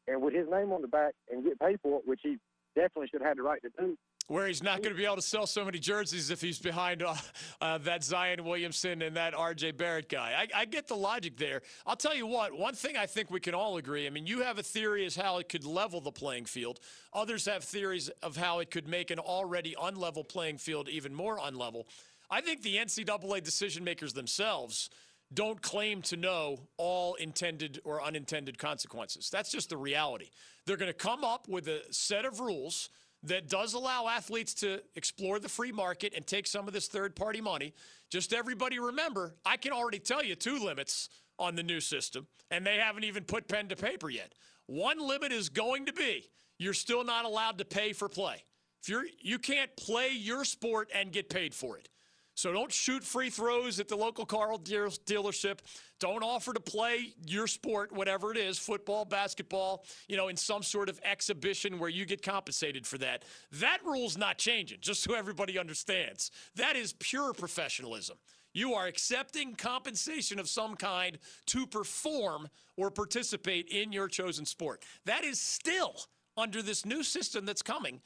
and 0.06 0.20
with 0.20 0.34
his 0.34 0.46
name 0.50 0.72
on 0.72 0.82
the 0.82 0.88
back 0.88 1.14
and 1.30 1.44
get 1.44 1.58
paid 1.58 1.78
for 1.82 1.98
it, 1.98 2.06
which 2.06 2.20
he 2.22 2.36
definitely 2.74 3.08
should 3.08 3.20
have 3.20 3.28
had 3.28 3.38
the 3.38 3.42
right 3.42 3.60
to 3.62 3.70
do. 3.78 3.96
Where 4.26 4.46
he's 4.46 4.62
not 4.62 4.82
going 4.82 4.94
to 4.94 4.96
be 4.96 5.04
able 5.04 5.16
to 5.16 5.22
sell 5.22 5.46
so 5.46 5.66
many 5.66 5.78
jerseys 5.78 6.30
if 6.30 6.40
he's 6.40 6.58
behind 6.58 7.02
uh, 7.02 7.14
uh, 7.60 7.76
that 7.78 8.02
Zion 8.02 8.42
Williamson 8.42 9.02
and 9.02 9.16
that 9.16 9.34
R.J. 9.34 9.72
Barrett 9.72 10.08
guy. 10.08 10.32
I, 10.38 10.60
I 10.60 10.64
get 10.64 10.88
the 10.88 10.96
logic 10.96 11.36
there. 11.36 11.60
I'll 11.86 11.96
tell 11.96 12.16
you 12.16 12.26
what. 12.26 12.56
One 12.56 12.72
thing 12.72 12.96
I 12.96 13.04
think 13.04 13.30
we 13.30 13.38
can 13.38 13.52
all 13.52 13.76
agree. 13.76 14.06
I 14.06 14.10
mean, 14.10 14.26
you 14.26 14.40
have 14.40 14.58
a 14.58 14.62
theory 14.62 15.04
as 15.04 15.14
how 15.14 15.38
it 15.38 15.50
could 15.50 15.66
level 15.66 16.00
the 16.00 16.10
playing 16.10 16.46
field. 16.46 16.80
Others 17.12 17.44
have 17.44 17.64
theories 17.64 18.08
of 18.22 18.34
how 18.34 18.60
it 18.60 18.70
could 18.70 18.88
make 18.88 19.10
an 19.10 19.18
already 19.18 19.74
unlevel 19.78 20.26
playing 20.26 20.56
field 20.56 20.88
even 20.88 21.14
more 21.14 21.38
unlevel. 21.38 21.84
I 22.30 22.40
think 22.40 22.62
the 22.62 22.76
NCAA 22.76 23.42
decision 23.42 23.84
makers 23.84 24.14
themselves 24.14 24.88
don't 25.32 25.60
claim 25.62 26.02
to 26.02 26.16
know 26.16 26.60
all 26.76 27.14
intended 27.14 27.80
or 27.84 28.02
unintended 28.02 28.58
consequences. 28.58 29.30
That's 29.30 29.50
just 29.50 29.70
the 29.70 29.76
reality. 29.76 30.30
They're 30.66 30.76
going 30.76 30.92
to 30.92 30.98
come 30.98 31.24
up 31.24 31.48
with 31.48 31.68
a 31.68 31.82
set 31.90 32.24
of 32.24 32.40
rules 32.40 32.90
that 33.24 33.48
does 33.48 33.74
allow 33.74 34.06
athletes 34.06 34.54
to 34.54 34.82
explore 34.96 35.38
the 35.38 35.48
free 35.48 35.72
market 35.72 36.12
and 36.14 36.26
take 36.26 36.46
some 36.46 36.68
of 36.68 36.74
this 36.74 36.88
third 36.88 37.16
party 37.16 37.40
money. 37.40 37.72
Just 38.10 38.32
everybody 38.32 38.78
remember, 38.78 39.34
I 39.44 39.56
can 39.56 39.72
already 39.72 39.98
tell 39.98 40.22
you 40.22 40.34
two 40.34 40.58
limits 40.58 41.08
on 41.38 41.56
the 41.56 41.62
new 41.62 41.80
system, 41.80 42.26
and 42.50 42.64
they 42.64 42.76
haven't 42.76 43.04
even 43.04 43.24
put 43.24 43.48
pen 43.48 43.68
to 43.68 43.76
paper 43.76 44.10
yet. 44.10 44.34
One 44.66 44.98
limit 44.98 45.32
is 45.32 45.48
going 45.48 45.86
to 45.86 45.92
be 45.92 46.28
you're 46.58 46.74
still 46.74 47.04
not 47.04 47.24
allowed 47.24 47.58
to 47.58 47.64
pay 47.64 47.92
for 47.92 48.08
play. 48.08 48.44
If 48.82 48.88
you're 48.88 49.04
you 49.20 49.38
can't 49.38 49.74
play 49.76 50.10
your 50.12 50.44
sport 50.44 50.90
and 50.94 51.10
get 51.10 51.28
paid 51.28 51.54
for 51.54 51.78
it. 51.78 51.88
So 52.34 52.52
don't 52.52 52.72
shoot 52.72 53.04
free 53.04 53.30
throws 53.30 53.78
at 53.78 53.88
the 53.88 53.96
local 53.96 54.26
car 54.26 54.50
dealership. 54.58 55.60
Don't 56.00 56.22
offer 56.22 56.52
to 56.52 56.60
play 56.60 57.14
your 57.24 57.46
sport, 57.46 57.92
whatever 57.92 58.32
it 58.32 58.36
is, 58.36 58.58
football, 58.58 59.04
basketball, 59.04 59.84
you 60.08 60.16
know, 60.16 60.28
in 60.28 60.36
some 60.36 60.62
sort 60.62 60.88
of 60.88 61.00
exhibition 61.04 61.78
where 61.78 61.88
you 61.88 62.04
get 62.04 62.22
compensated 62.22 62.86
for 62.86 62.98
that. 62.98 63.24
That 63.52 63.78
rule's 63.84 64.18
not 64.18 64.36
changing, 64.36 64.78
just 64.80 65.02
so 65.02 65.14
everybody 65.14 65.58
understands. 65.58 66.30
That 66.56 66.76
is 66.76 66.94
pure 66.94 67.32
professionalism. 67.32 68.16
You 68.52 68.74
are 68.74 68.86
accepting 68.86 69.54
compensation 69.54 70.38
of 70.38 70.48
some 70.48 70.76
kind 70.76 71.18
to 71.46 71.66
perform 71.66 72.48
or 72.76 72.90
participate 72.90 73.68
in 73.68 73.92
your 73.92 74.08
chosen 74.08 74.44
sport. 74.44 74.84
That 75.06 75.24
is 75.24 75.40
still 75.40 75.96
under 76.36 76.62
this 76.62 76.84
new 76.84 77.02
system 77.02 77.46
that's 77.46 77.62
coming 77.62 78.00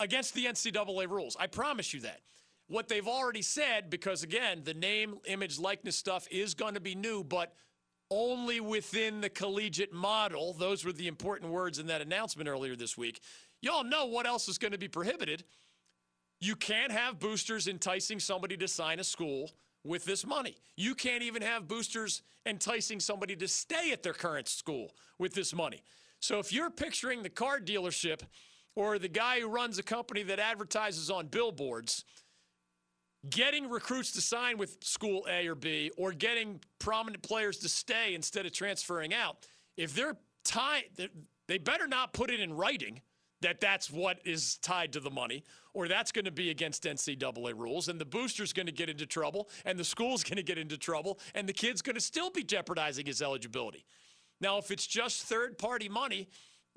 against 0.00 0.34
the 0.34 0.46
NCAA 0.46 1.08
rules. 1.08 1.36
I 1.38 1.46
promise 1.46 1.94
you 1.94 2.00
that 2.00 2.20
what 2.68 2.88
they've 2.88 3.08
already 3.08 3.42
said, 3.42 3.90
because 3.90 4.22
again, 4.22 4.62
the 4.64 4.74
name, 4.74 5.18
image, 5.26 5.58
likeness 5.58 5.96
stuff 5.96 6.26
is 6.30 6.54
going 6.54 6.74
to 6.74 6.80
be 6.80 6.94
new, 6.94 7.22
but 7.22 7.54
only 8.10 8.60
within 8.60 9.20
the 9.20 9.28
collegiate 9.28 9.92
model. 9.92 10.52
Those 10.52 10.84
were 10.84 10.92
the 10.92 11.08
important 11.08 11.50
words 11.50 11.78
in 11.78 11.86
that 11.86 12.00
announcement 12.00 12.48
earlier 12.48 12.76
this 12.76 12.96
week. 12.96 13.20
Y'all 13.62 13.84
know 13.84 14.06
what 14.06 14.26
else 14.26 14.48
is 14.48 14.58
going 14.58 14.72
to 14.72 14.78
be 14.78 14.88
prohibited. 14.88 15.44
You 16.40 16.56
can't 16.56 16.92
have 16.92 17.18
boosters 17.18 17.68
enticing 17.68 18.20
somebody 18.20 18.56
to 18.58 18.68
sign 18.68 19.00
a 19.00 19.04
school 19.04 19.50
with 19.84 20.04
this 20.04 20.26
money. 20.26 20.56
You 20.76 20.94
can't 20.94 21.22
even 21.22 21.42
have 21.42 21.68
boosters 21.68 22.22
enticing 22.44 23.00
somebody 23.00 23.36
to 23.36 23.48
stay 23.48 23.92
at 23.92 24.02
their 24.02 24.12
current 24.12 24.48
school 24.48 24.92
with 25.18 25.34
this 25.34 25.54
money. 25.54 25.82
So 26.20 26.38
if 26.38 26.52
you're 26.52 26.70
picturing 26.70 27.22
the 27.22 27.30
car 27.30 27.60
dealership 27.60 28.20
or 28.74 28.98
the 28.98 29.08
guy 29.08 29.40
who 29.40 29.48
runs 29.48 29.78
a 29.78 29.82
company 29.82 30.22
that 30.24 30.38
advertises 30.38 31.10
on 31.10 31.26
billboards, 31.28 32.04
getting 33.28 33.70
recruits 33.70 34.12
to 34.12 34.20
sign 34.20 34.58
with 34.58 34.82
school 34.82 35.26
A 35.30 35.46
or 35.46 35.54
B 35.54 35.90
or 35.96 36.12
getting 36.12 36.60
prominent 36.78 37.22
players 37.22 37.58
to 37.58 37.68
stay 37.68 38.14
instead 38.14 38.46
of 38.46 38.52
transferring 38.52 39.14
out, 39.14 39.46
if 39.76 39.94
they're 39.94 40.16
tied, 40.44 40.84
they 41.46 41.58
better 41.58 41.86
not 41.86 42.12
put 42.12 42.30
it 42.30 42.40
in 42.40 42.52
writing 42.52 43.00
that 43.42 43.60
that's 43.60 43.90
what 43.90 44.18
is 44.24 44.56
tied 44.58 44.92
to 44.92 45.00
the 45.00 45.10
money 45.10 45.44
or 45.74 45.88
that's 45.88 46.12
going 46.12 46.24
to 46.24 46.30
be 46.30 46.50
against 46.50 46.84
NCAA 46.84 47.58
rules 47.58 47.88
and 47.88 48.00
the 48.00 48.04
booster's 48.04 48.52
going 48.52 48.66
to 48.66 48.72
get 48.72 48.88
into 48.88 49.06
trouble 49.06 49.48
and 49.64 49.78
the 49.78 49.84
school's 49.84 50.22
going 50.24 50.36
to 50.36 50.42
get 50.42 50.58
into 50.58 50.76
trouble 50.76 51.18
and 51.34 51.48
the 51.48 51.52
kid's 51.52 51.82
going 51.82 51.94
to 51.94 52.00
still 52.00 52.30
be 52.30 52.42
jeopardizing 52.42 53.06
his 53.06 53.20
eligibility. 53.20 53.84
Now, 54.40 54.58
if 54.58 54.70
it's 54.70 54.86
just 54.86 55.22
third 55.22 55.58
party 55.58 55.88
money, 55.88 56.28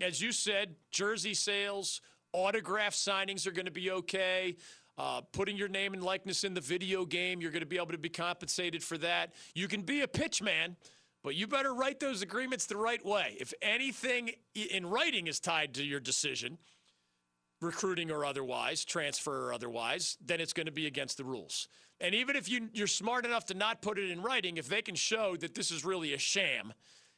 as 0.01 0.21
you 0.21 0.31
said, 0.31 0.75
jersey 0.91 1.33
sales, 1.33 2.01
autograph 2.33 2.93
signings 2.93 3.47
are 3.47 3.51
going 3.51 3.65
to 3.65 3.71
be 3.71 3.91
okay. 3.91 4.57
Uh, 4.97 5.21
putting 5.33 5.57
your 5.57 5.67
name 5.67 5.93
and 5.93 6.01
likeness 6.03 6.43
in 6.43 6.53
the 6.53 6.61
video 6.61 7.05
game, 7.05 7.41
you're 7.41 7.51
going 7.51 7.61
to 7.61 7.65
be 7.65 7.75
able 7.75 7.87
to 7.87 7.97
be 7.97 8.09
compensated 8.09 8.81
for 8.81 8.97
that. 8.97 9.33
You 9.53 9.67
can 9.67 9.81
be 9.81 10.01
a 10.01 10.07
pitch 10.07 10.41
man, 10.41 10.77
but 11.21 11.35
you 11.35 11.47
better 11.47 11.73
write 11.73 11.99
those 11.99 12.21
agreements 12.21 12.65
the 12.65 12.77
right 12.77 13.03
way. 13.05 13.35
If 13.39 13.53
anything 13.61 14.31
in 14.53 14.85
writing 14.85 15.27
is 15.27 15.39
tied 15.41 15.73
to 15.73 15.83
your 15.83 15.99
decision, 15.99 16.57
recruiting 17.61 18.09
or 18.09 18.23
otherwise, 18.23 18.85
transfer 18.85 19.47
or 19.47 19.53
otherwise, 19.53 20.17
then 20.23 20.39
it's 20.39 20.53
going 20.53 20.67
to 20.67 20.71
be 20.71 20.87
against 20.87 21.17
the 21.17 21.25
rules. 21.25 21.67
And 21.99 22.15
even 22.15 22.35
if 22.35 22.49
you, 22.49 22.69
you're 22.73 22.87
smart 22.87 23.25
enough 23.25 23.45
to 23.47 23.53
not 23.53 23.81
put 23.81 23.97
it 23.97 24.09
in 24.09 24.21
writing, 24.21 24.57
if 24.57 24.67
they 24.67 24.81
can 24.81 24.95
show 24.95 25.35
that 25.37 25.55
this 25.55 25.71
is 25.71 25.83
really 25.83 26.13
a 26.13 26.17
sham 26.17 26.73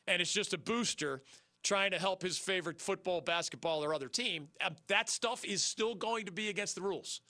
and 0.07 0.21
it's 0.21 0.33
just 0.33 0.53
a 0.53 0.57
booster 0.57 1.21
trying 1.63 1.91
to 1.91 1.99
help 1.99 2.21
his 2.21 2.37
favorite 2.37 2.79
football, 2.79 3.19
basketball, 3.19 3.83
or 3.83 3.93
other 3.93 4.07
team, 4.07 4.47
uh, 4.61 4.69
that 4.87 5.09
stuff 5.09 5.43
is 5.43 5.63
still 5.63 5.95
going 5.95 6.25
to 6.25 6.31
be 6.31 6.49
against 6.49 6.75
the 6.75 6.81
rules. 6.81 7.21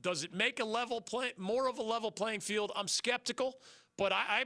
Does 0.00 0.24
it 0.24 0.34
make 0.34 0.60
a 0.60 0.64
level 0.64 1.00
play 1.00 1.32
more 1.36 1.68
of 1.68 1.78
a 1.78 1.82
level 1.82 2.10
playing 2.10 2.40
field? 2.40 2.72
I'm 2.76 2.88
skeptical, 2.88 3.56
but 3.96 4.12
I, 4.12 4.24
I 4.28 4.44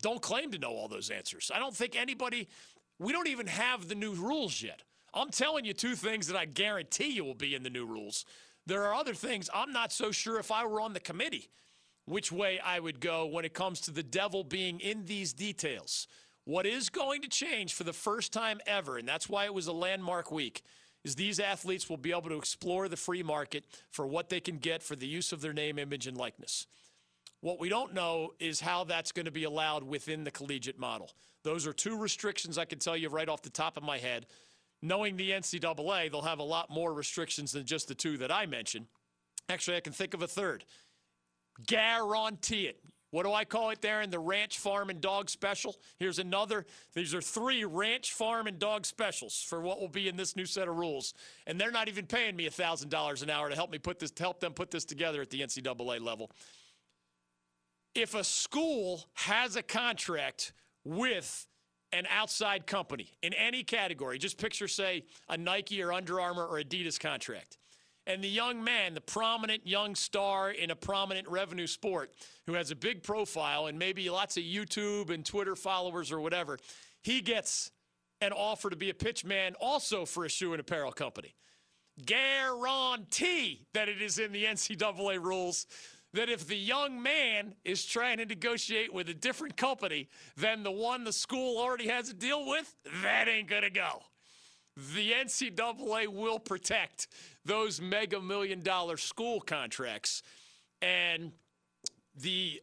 don't 0.00 0.22
claim 0.22 0.50
to 0.52 0.58
know 0.58 0.70
all 0.70 0.88
those 0.88 1.10
answers. 1.10 1.50
I 1.54 1.58
don't 1.58 1.76
think 1.76 1.96
anybody. 1.96 2.48
We 2.98 3.12
don't 3.12 3.28
even 3.28 3.46
have 3.46 3.88
the 3.88 3.94
new 3.94 4.12
rules 4.12 4.62
yet. 4.62 4.82
I'm 5.12 5.30
telling 5.30 5.64
you 5.64 5.72
two 5.72 5.94
things 5.94 6.26
that 6.28 6.36
I 6.36 6.44
guarantee 6.44 7.10
you 7.10 7.24
will 7.24 7.34
be 7.34 7.54
in 7.54 7.62
the 7.62 7.70
new 7.70 7.86
rules. 7.86 8.24
There 8.66 8.84
are 8.84 8.94
other 8.94 9.14
things 9.14 9.50
I'm 9.52 9.72
not 9.72 9.92
so 9.92 10.12
sure 10.12 10.38
if 10.38 10.52
I 10.52 10.64
were 10.66 10.80
on 10.80 10.92
the 10.92 11.00
committee 11.00 11.50
which 12.10 12.32
way 12.32 12.58
I 12.58 12.80
would 12.80 13.00
go 13.00 13.26
when 13.26 13.44
it 13.44 13.54
comes 13.54 13.80
to 13.82 13.90
the 13.90 14.02
devil 14.02 14.42
being 14.42 14.80
in 14.80 15.04
these 15.04 15.32
details. 15.32 16.08
What 16.44 16.66
is 16.66 16.90
going 16.90 17.22
to 17.22 17.28
change 17.28 17.74
for 17.74 17.84
the 17.84 17.92
first 17.92 18.32
time 18.32 18.60
ever, 18.66 18.98
and 18.98 19.06
that's 19.06 19.28
why 19.28 19.44
it 19.44 19.54
was 19.54 19.68
a 19.68 19.72
landmark 19.72 20.32
week, 20.32 20.62
is 21.04 21.14
these 21.14 21.40
athletes 21.40 21.88
will 21.88 21.96
be 21.96 22.10
able 22.10 22.28
to 22.28 22.36
explore 22.36 22.88
the 22.88 22.96
free 22.96 23.22
market 23.22 23.64
for 23.90 24.06
what 24.06 24.28
they 24.28 24.40
can 24.40 24.58
get 24.58 24.82
for 24.82 24.96
the 24.96 25.06
use 25.06 25.32
of 25.32 25.40
their 25.40 25.52
name, 25.52 25.78
image, 25.78 26.06
and 26.06 26.16
likeness. 26.16 26.66
What 27.40 27.58
we 27.58 27.70
don't 27.70 27.94
know 27.94 28.34
is 28.38 28.60
how 28.60 28.84
that's 28.84 29.12
going 29.12 29.24
to 29.24 29.32
be 29.32 29.44
allowed 29.44 29.82
within 29.82 30.24
the 30.24 30.30
collegiate 30.30 30.78
model. 30.78 31.10
Those 31.42 31.66
are 31.66 31.72
two 31.72 31.96
restrictions 31.96 32.58
I 32.58 32.66
can 32.66 32.78
tell 32.78 32.96
you 32.96 33.08
right 33.08 33.28
off 33.28 33.42
the 33.42 33.50
top 33.50 33.78
of 33.78 33.82
my 33.82 33.98
head. 33.98 34.26
Knowing 34.82 35.16
the 35.16 35.30
NCAA, 35.30 36.10
they'll 36.10 36.22
have 36.22 36.38
a 36.38 36.42
lot 36.42 36.70
more 36.70 36.92
restrictions 36.92 37.52
than 37.52 37.64
just 37.64 37.88
the 37.88 37.94
two 37.94 38.18
that 38.18 38.30
I 38.30 38.46
mentioned. 38.46 38.86
Actually, 39.48 39.78
I 39.78 39.80
can 39.80 39.92
think 39.92 40.14
of 40.14 40.22
a 40.22 40.26
third. 40.26 40.64
Guarantee 41.66 42.66
it. 42.66 42.80
What 43.10 43.24
do 43.24 43.32
I 43.32 43.44
call 43.44 43.70
it 43.70 43.82
there 43.82 44.02
in 44.02 44.10
the 44.10 44.20
ranch, 44.20 44.58
farm, 44.58 44.88
and 44.88 45.00
dog 45.00 45.30
special? 45.30 45.76
Here's 45.98 46.20
another. 46.20 46.64
These 46.94 47.12
are 47.14 47.20
three 47.20 47.64
ranch, 47.64 48.12
farm, 48.12 48.46
and 48.46 48.58
dog 48.58 48.86
specials 48.86 49.44
for 49.46 49.60
what 49.60 49.80
will 49.80 49.88
be 49.88 50.08
in 50.08 50.16
this 50.16 50.36
new 50.36 50.46
set 50.46 50.68
of 50.68 50.76
rules. 50.76 51.12
And 51.46 51.60
they're 51.60 51.72
not 51.72 51.88
even 51.88 52.06
paying 52.06 52.36
me 52.36 52.48
$1,000 52.48 53.22
an 53.22 53.30
hour 53.30 53.48
to 53.48 53.54
help 53.56 53.72
me 53.72 53.78
put 53.78 53.98
this, 53.98 54.12
to 54.12 54.22
help 54.22 54.38
them 54.38 54.52
put 54.52 54.70
this 54.70 54.84
together 54.84 55.20
at 55.22 55.30
the 55.30 55.40
NCAA 55.40 56.00
level. 56.00 56.30
If 57.96 58.14
a 58.14 58.22
school 58.22 59.08
has 59.14 59.56
a 59.56 59.62
contract 59.62 60.52
with 60.84 61.48
an 61.92 62.06
outside 62.08 62.68
company 62.68 63.10
in 63.22 63.32
any 63.34 63.64
category, 63.64 64.18
just 64.18 64.38
picture, 64.38 64.68
say, 64.68 65.02
a 65.28 65.36
Nike 65.36 65.82
or 65.82 65.92
Under 65.92 66.20
Armour 66.20 66.46
or 66.46 66.60
Adidas 66.60 67.00
contract, 67.00 67.58
and 68.06 68.24
the 68.24 68.28
young 68.28 68.64
man, 68.64 68.94
the 68.94 69.00
prominent 69.00 69.66
young 69.66 69.94
star 69.94 70.50
in 70.50 70.70
a 70.70 70.76
prominent 70.76 71.28
revenue 71.28 71.66
sport 71.66 72.12
who 72.46 72.54
has 72.54 72.70
a 72.70 72.76
big 72.76 73.02
profile 73.02 73.66
and 73.66 73.78
maybe 73.78 74.08
lots 74.10 74.36
of 74.36 74.42
YouTube 74.42 75.10
and 75.10 75.24
Twitter 75.24 75.54
followers 75.54 76.10
or 76.10 76.20
whatever, 76.20 76.58
he 77.02 77.20
gets 77.20 77.70
an 78.20 78.32
offer 78.32 78.70
to 78.70 78.76
be 78.76 78.90
a 78.90 78.94
pitch 78.94 79.24
man 79.24 79.54
also 79.60 80.04
for 80.04 80.24
a 80.24 80.28
shoe 80.28 80.52
and 80.52 80.60
apparel 80.60 80.92
company. 80.92 81.34
Guarantee 82.04 83.66
that 83.74 83.88
it 83.88 84.00
is 84.00 84.18
in 84.18 84.32
the 84.32 84.44
NCAA 84.44 85.22
rules 85.22 85.66
that 86.12 86.28
if 86.28 86.46
the 86.48 86.56
young 86.56 87.00
man 87.00 87.54
is 87.64 87.84
trying 87.84 88.18
to 88.18 88.24
negotiate 88.24 88.92
with 88.92 89.08
a 89.08 89.14
different 89.14 89.56
company 89.56 90.08
than 90.36 90.62
the 90.62 90.70
one 90.70 91.04
the 91.04 91.12
school 91.12 91.58
already 91.58 91.88
has 91.88 92.08
a 92.08 92.14
deal 92.14 92.46
with, 92.48 92.74
that 93.02 93.28
ain't 93.28 93.48
going 93.48 93.62
to 93.62 93.70
go. 93.70 94.02
The 94.94 95.12
NCAA 95.12 96.08
will 96.08 96.38
protect 96.38 97.08
those 97.44 97.80
mega 97.80 98.20
million 98.20 98.62
dollar 98.62 98.96
school 98.96 99.40
contracts. 99.40 100.22
And 100.80 101.32
the 102.16 102.62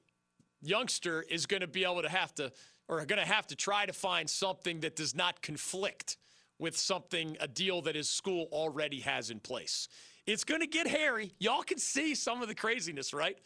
youngster 0.61 1.23
is 1.29 1.45
going 1.45 1.61
to 1.61 1.67
be 1.67 1.83
able 1.83 2.01
to 2.01 2.09
have 2.09 2.33
to, 2.35 2.51
or 2.87 3.05
going 3.05 3.21
to 3.21 3.27
have 3.27 3.45
to 3.47 3.55
try 3.55 3.85
to 3.85 3.93
find 3.93 4.29
something 4.29 4.79
that 4.79 4.95
does 4.95 5.15
not 5.15 5.41
conflict 5.41 6.17
with 6.59 6.75
something, 6.75 7.37
a 7.39 7.47
deal 7.47 7.81
that 7.83 7.93
his 7.93 8.09
school 8.09 8.47
already 8.51 9.01
has 9.01 9.29
in 9.29 9.39
place. 9.39 9.87
It's 10.25 10.43
going 10.43 10.61
to 10.61 10.67
get 10.67 10.87
hairy. 10.87 11.33
Y'all 11.39 11.61
can 11.61 11.77
see 11.77 12.15
some 12.15 12.41
of 12.41 12.47
the 12.47 12.55
craziness, 12.55 13.13
right? 13.13 13.37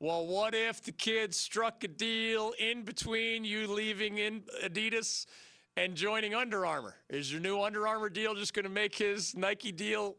Well, 0.00 0.26
what 0.26 0.54
if 0.54 0.82
the 0.82 0.92
kid 0.92 1.34
struck 1.34 1.82
a 1.82 1.88
deal 1.88 2.52
in 2.58 2.82
between 2.82 3.44
you 3.44 3.66
leaving 3.66 4.18
in 4.18 4.42
Adidas 4.62 5.26
and 5.78 5.94
joining 5.94 6.34
Under 6.34 6.66
Armour? 6.66 6.94
Is 7.08 7.32
your 7.32 7.40
new 7.40 7.60
Under 7.62 7.86
Armour 7.86 8.08
deal 8.08 8.34
just 8.34 8.52
going 8.52 8.64
to 8.64 8.70
make 8.70 8.96
his 8.96 9.36
Nike 9.36 9.70
deal 9.72 10.16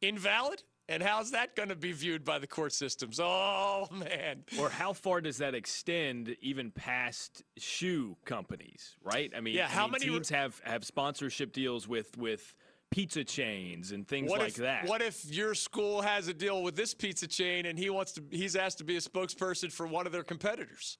invalid? 0.00 0.62
And 0.88 1.02
how's 1.02 1.30
that 1.30 1.54
going 1.54 1.68
to 1.68 1.76
be 1.76 1.92
viewed 1.92 2.24
by 2.24 2.38
the 2.38 2.46
court 2.46 2.72
systems? 2.72 3.20
Oh, 3.22 3.88
man. 3.92 4.44
Or 4.58 4.68
how 4.68 4.92
far 4.92 5.20
does 5.20 5.38
that 5.38 5.54
extend 5.54 6.34
even 6.40 6.70
past 6.70 7.42
shoe 7.56 8.16
companies, 8.24 8.96
right? 9.02 9.30
I 9.36 9.40
mean, 9.40 9.54
Yeah, 9.54 9.66
I 9.66 9.68
how 9.68 9.84
mean, 9.84 9.92
many- 9.92 10.06
teams 10.06 10.30
have, 10.30 10.60
have 10.64 10.84
sponsorship 10.84 11.52
deals 11.52 11.86
with, 11.86 12.16
with 12.18 12.54
pizza 12.90 13.22
chains 13.22 13.92
and 13.92 14.08
things 14.08 14.30
what 14.30 14.40
like 14.40 14.48
if, 14.50 14.56
that. 14.56 14.86
What 14.86 15.02
if 15.02 15.24
your 15.26 15.54
school 15.54 16.02
has 16.02 16.28
a 16.28 16.34
deal 16.34 16.62
with 16.62 16.74
this 16.74 16.94
pizza 16.94 17.26
chain 17.26 17.66
and 17.66 17.78
he 17.78 17.88
wants 17.88 18.12
to 18.12 18.22
he's 18.30 18.54
asked 18.54 18.78
to 18.78 18.84
be 18.84 18.96
a 18.96 19.00
spokesperson 19.00 19.72
for 19.72 19.86
one 19.86 20.04
of 20.04 20.12
their 20.12 20.24
competitors? 20.24 20.98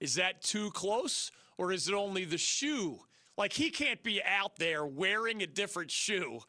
Is 0.00 0.16
that 0.16 0.42
too 0.42 0.70
close 0.72 1.30
or 1.56 1.72
is 1.72 1.88
it 1.88 1.94
only 1.94 2.24
the 2.26 2.36
shoe? 2.36 2.98
Like 3.36 3.52
he 3.52 3.70
can't 3.70 4.02
be 4.02 4.22
out 4.22 4.56
there 4.56 4.84
wearing 4.84 5.42
a 5.42 5.46
different 5.46 5.90
shoe 5.90 6.40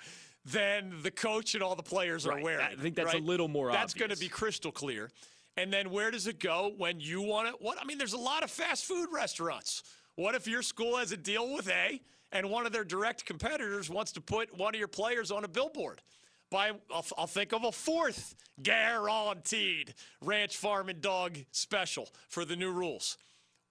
than 0.45 0.95
the 1.03 1.11
coach 1.11 1.53
and 1.53 1.63
all 1.63 1.75
the 1.75 1.83
players 1.83 2.25
are 2.25 2.41
wearing. 2.41 2.65
I 2.65 2.75
think 2.75 2.95
that's 2.95 3.13
a 3.13 3.17
little 3.17 3.47
more 3.47 3.69
obvious. 3.69 3.81
That's 3.81 3.93
going 3.93 4.11
to 4.11 4.17
be 4.17 4.27
crystal 4.27 4.71
clear. 4.71 5.11
And 5.57 5.71
then 5.71 5.91
where 5.91 6.11
does 6.11 6.27
it 6.27 6.39
go 6.39 6.73
when 6.77 6.99
you 6.99 7.21
want 7.21 7.47
to 7.47 7.53
what 7.63 7.77
I 7.81 7.85
mean 7.85 7.97
there's 7.97 8.13
a 8.13 8.17
lot 8.17 8.43
of 8.43 8.49
fast 8.49 8.85
food 8.85 9.09
restaurants. 9.11 9.83
What 10.15 10.35
if 10.35 10.47
your 10.47 10.61
school 10.61 10.97
has 10.97 11.11
a 11.11 11.17
deal 11.17 11.53
with 11.53 11.69
A 11.69 12.01
and 12.31 12.49
one 12.49 12.65
of 12.65 12.71
their 12.71 12.83
direct 12.83 13.25
competitors 13.25 13.89
wants 13.89 14.11
to 14.13 14.21
put 14.21 14.57
one 14.57 14.73
of 14.73 14.79
your 14.79 14.87
players 14.87 15.31
on 15.31 15.43
a 15.43 15.47
billboard? 15.47 16.01
By 16.49 16.71
I'll, 16.93 17.05
I'll 17.17 17.27
think 17.27 17.53
of 17.53 17.63
a 17.63 17.71
fourth 17.71 18.35
guaranteed 18.61 19.93
ranch 20.21 20.57
farm 20.57 20.89
and 20.89 21.01
dog 21.01 21.37
special 21.51 22.09
for 22.29 22.43
the 22.43 22.55
new 22.55 22.71
rules. 22.71 23.17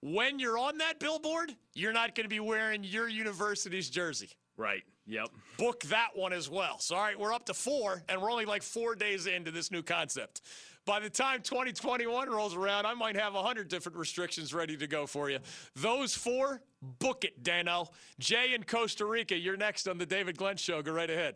When 0.01 0.39
you're 0.39 0.57
on 0.57 0.79
that 0.79 0.99
billboard, 0.99 1.55
you're 1.73 1.93
not 1.93 2.15
going 2.15 2.25
to 2.25 2.29
be 2.29 2.39
wearing 2.39 2.83
your 2.83 3.07
university's 3.07 3.89
jersey 3.89 4.29
right. 4.61 4.83
Yep. 5.07 5.29
book 5.57 5.83
that 5.85 6.09
one 6.15 6.31
as 6.31 6.49
well. 6.49 6.79
So, 6.79 6.95
all 6.95 7.01
right, 7.01 7.19
we're 7.19 7.33
up 7.33 7.45
to 7.47 7.53
four, 7.53 8.03
and 8.07 8.21
we're 8.21 8.31
only 8.31 8.45
like 8.45 8.61
four 8.61 8.95
days 8.95 9.25
into 9.25 9.51
this 9.51 9.71
new 9.71 9.81
concept. 9.81 10.41
By 10.85 10.99
the 10.99 11.09
time 11.09 11.41
2021 11.41 12.29
rolls 12.29 12.55
around, 12.55 12.85
I 12.85 12.93
might 12.93 13.15
have 13.15 13.33
100 13.33 13.67
different 13.67 13.97
restrictions 13.97 14.53
ready 14.53 14.77
to 14.77 14.87
go 14.87 15.05
for 15.05 15.29
you. 15.29 15.39
Those 15.75 16.15
four, 16.15 16.61
book 16.99 17.23
it, 17.23 17.43
Dano. 17.43 17.89
Jay 18.19 18.53
in 18.53 18.63
Costa 18.63 19.05
Rica, 19.05 19.35
you're 19.35 19.57
next 19.57 19.87
on 19.87 19.97
the 19.97 20.05
David 20.05 20.37
Glenn 20.37 20.57
Show. 20.57 20.81
Go 20.81 20.91
right 20.91 21.09
ahead. 21.09 21.35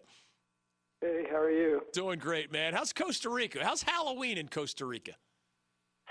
Hey, 1.01 1.25
how 1.29 1.37
are 1.37 1.51
you? 1.51 1.81
Doing 1.93 2.19
great, 2.19 2.51
man. 2.51 2.73
How's 2.73 2.93
Costa 2.93 3.29
Rica? 3.29 3.63
How's 3.63 3.83
Halloween 3.83 4.37
in 4.37 4.47
Costa 4.47 4.85
Rica? 4.85 5.13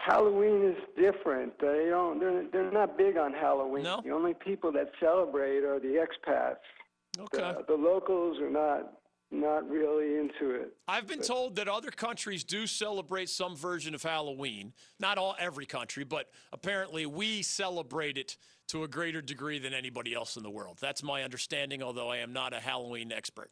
Halloween 0.04 0.62
is 0.62 0.76
different. 0.96 1.58
They 1.58 1.86
don't. 1.88 2.20
They're 2.20 2.44
they're 2.52 2.70
not 2.70 2.98
big 2.98 3.16
on 3.16 3.32
Halloween. 3.32 3.84
No? 3.84 4.02
The 4.04 4.10
only 4.10 4.34
people 4.34 4.70
that 4.72 4.90
celebrate 5.00 5.64
are 5.64 5.80
the 5.80 6.04
expats. 6.04 6.56
Okay. 7.18 7.38
The, 7.38 7.64
the 7.68 7.74
locals 7.74 8.38
are 8.38 8.50
not 8.50 8.92
not 9.30 9.68
really 9.68 10.16
into 10.16 10.54
it. 10.54 10.74
I've 10.86 11.06
been 11.06 11.22
told 11.22 11.56
that 11.56 11.68
other 11.68 11.90
countries 11.90 12.44
do 12.44 12.66
celebrate 12.66 13.30
some 13.30 13.56
version 13.56 13.94
of 13.94 14.02
Halloween. 14.02 14.74
Not 15.00 15.16
all 15.16 15.34
every 15.38 15.66
country, 15.66 16.04
but 16.04 16.28
apparently 16.52 17.06
we 17.06 17.42
celebrate 17.42 18.18
it 18.18 18.36
to 18.68 18.84
a 18.84 18.88
greater 18.88 19.22
degree 19.22 19.58
than 19.58 19.72
anybody 19.72 20.14
else 20.14 20.36
in 20.36 20.42
the 20.42 20.50
world. 20.50 20.78
That's 20.80 21.02
my 21.02 21.22
understanding, 21.22 21.82
although 21.82 22.10
I 22.10 22.18
am 22.18 22.32
not 22.32 22.52
a 22.52 22.60
Halloween 22.60 23.10
expert. 23.10 23.50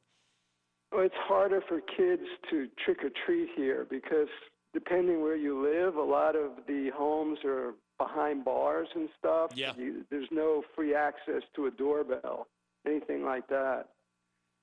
Well, 0.93 1.05
it's 1.05 1.15
harder 1.27 1.63
for 1.67 1.81
kids 1.81 2.23
to 2.51 2.69
trick 2.85 2.99
or 3.03 3.11
treat 3.27 3.49
here 3.57 3.87
because 3.89 4.29
depending 4.73 5.21
where 5.23 5.37
you 5.37 5.63
live, 5.63 5.97
a 5.97 6.03
lot 6.03 6.37
of 6.37 6.53
the 6.67 6.91
homes 6.95 7.39
are 7.45 7.75
behind 7.99 8.45
bars 8.45 8.89
and 8.95 9.09
stuff. 9.19 9.51
Yeah. 9.55 9.73
You, 9.77 10.05
there's 10.11 10.29
no 10.31 10.63
free 10.75 10.95
access 10.95 11.43
to 11.57 11.67
a 11.67 11.71
doorbell, 11.71 12.47
anything 12.87 13.25
like 13.25 13.47
that. 13.49 13.87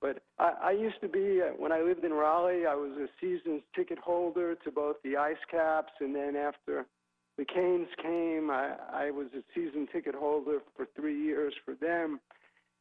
But 0.01 0.23
I, 0.37 0.53
I 0.63 0.71
used 0.71 1.01
to 1.01 1.07
be, 1.09 1.41
uh, 1.41 1.51
when 1.57 1.71
I 1.71 1.81
lived 1.81 2.03
in 2.05 2.13
Raleigh, 2.13 2.65
I 2.65 2.73
was 2.75 2.91
a 2.97 3.07
season's 3.19 3.61
ticket 3.75 3.99
holder 3.99 4.55
to 4.55 4.71
both 4.71 4.95
the 5.03 5.17
Ice 5.17 5.37
Caps, 5.51 5.91
and 5.99 6.15
then 6.15 6.35
after 6.35 6.85
the 7.37 7.45
Canes 7.45 7.87
came, 8.01 8.49
I, 8.49 8.75
I 8.91 9.11
was 9.11 9.27
a 9.37 9.43
season 9.53 9.87
ticket 9.91 10.15
holder 10.15 10.59
for 10.75 10.87
three 10.95 11.21
years 11.21 11.53
for 11.65 11.75
them. 11.75 12.19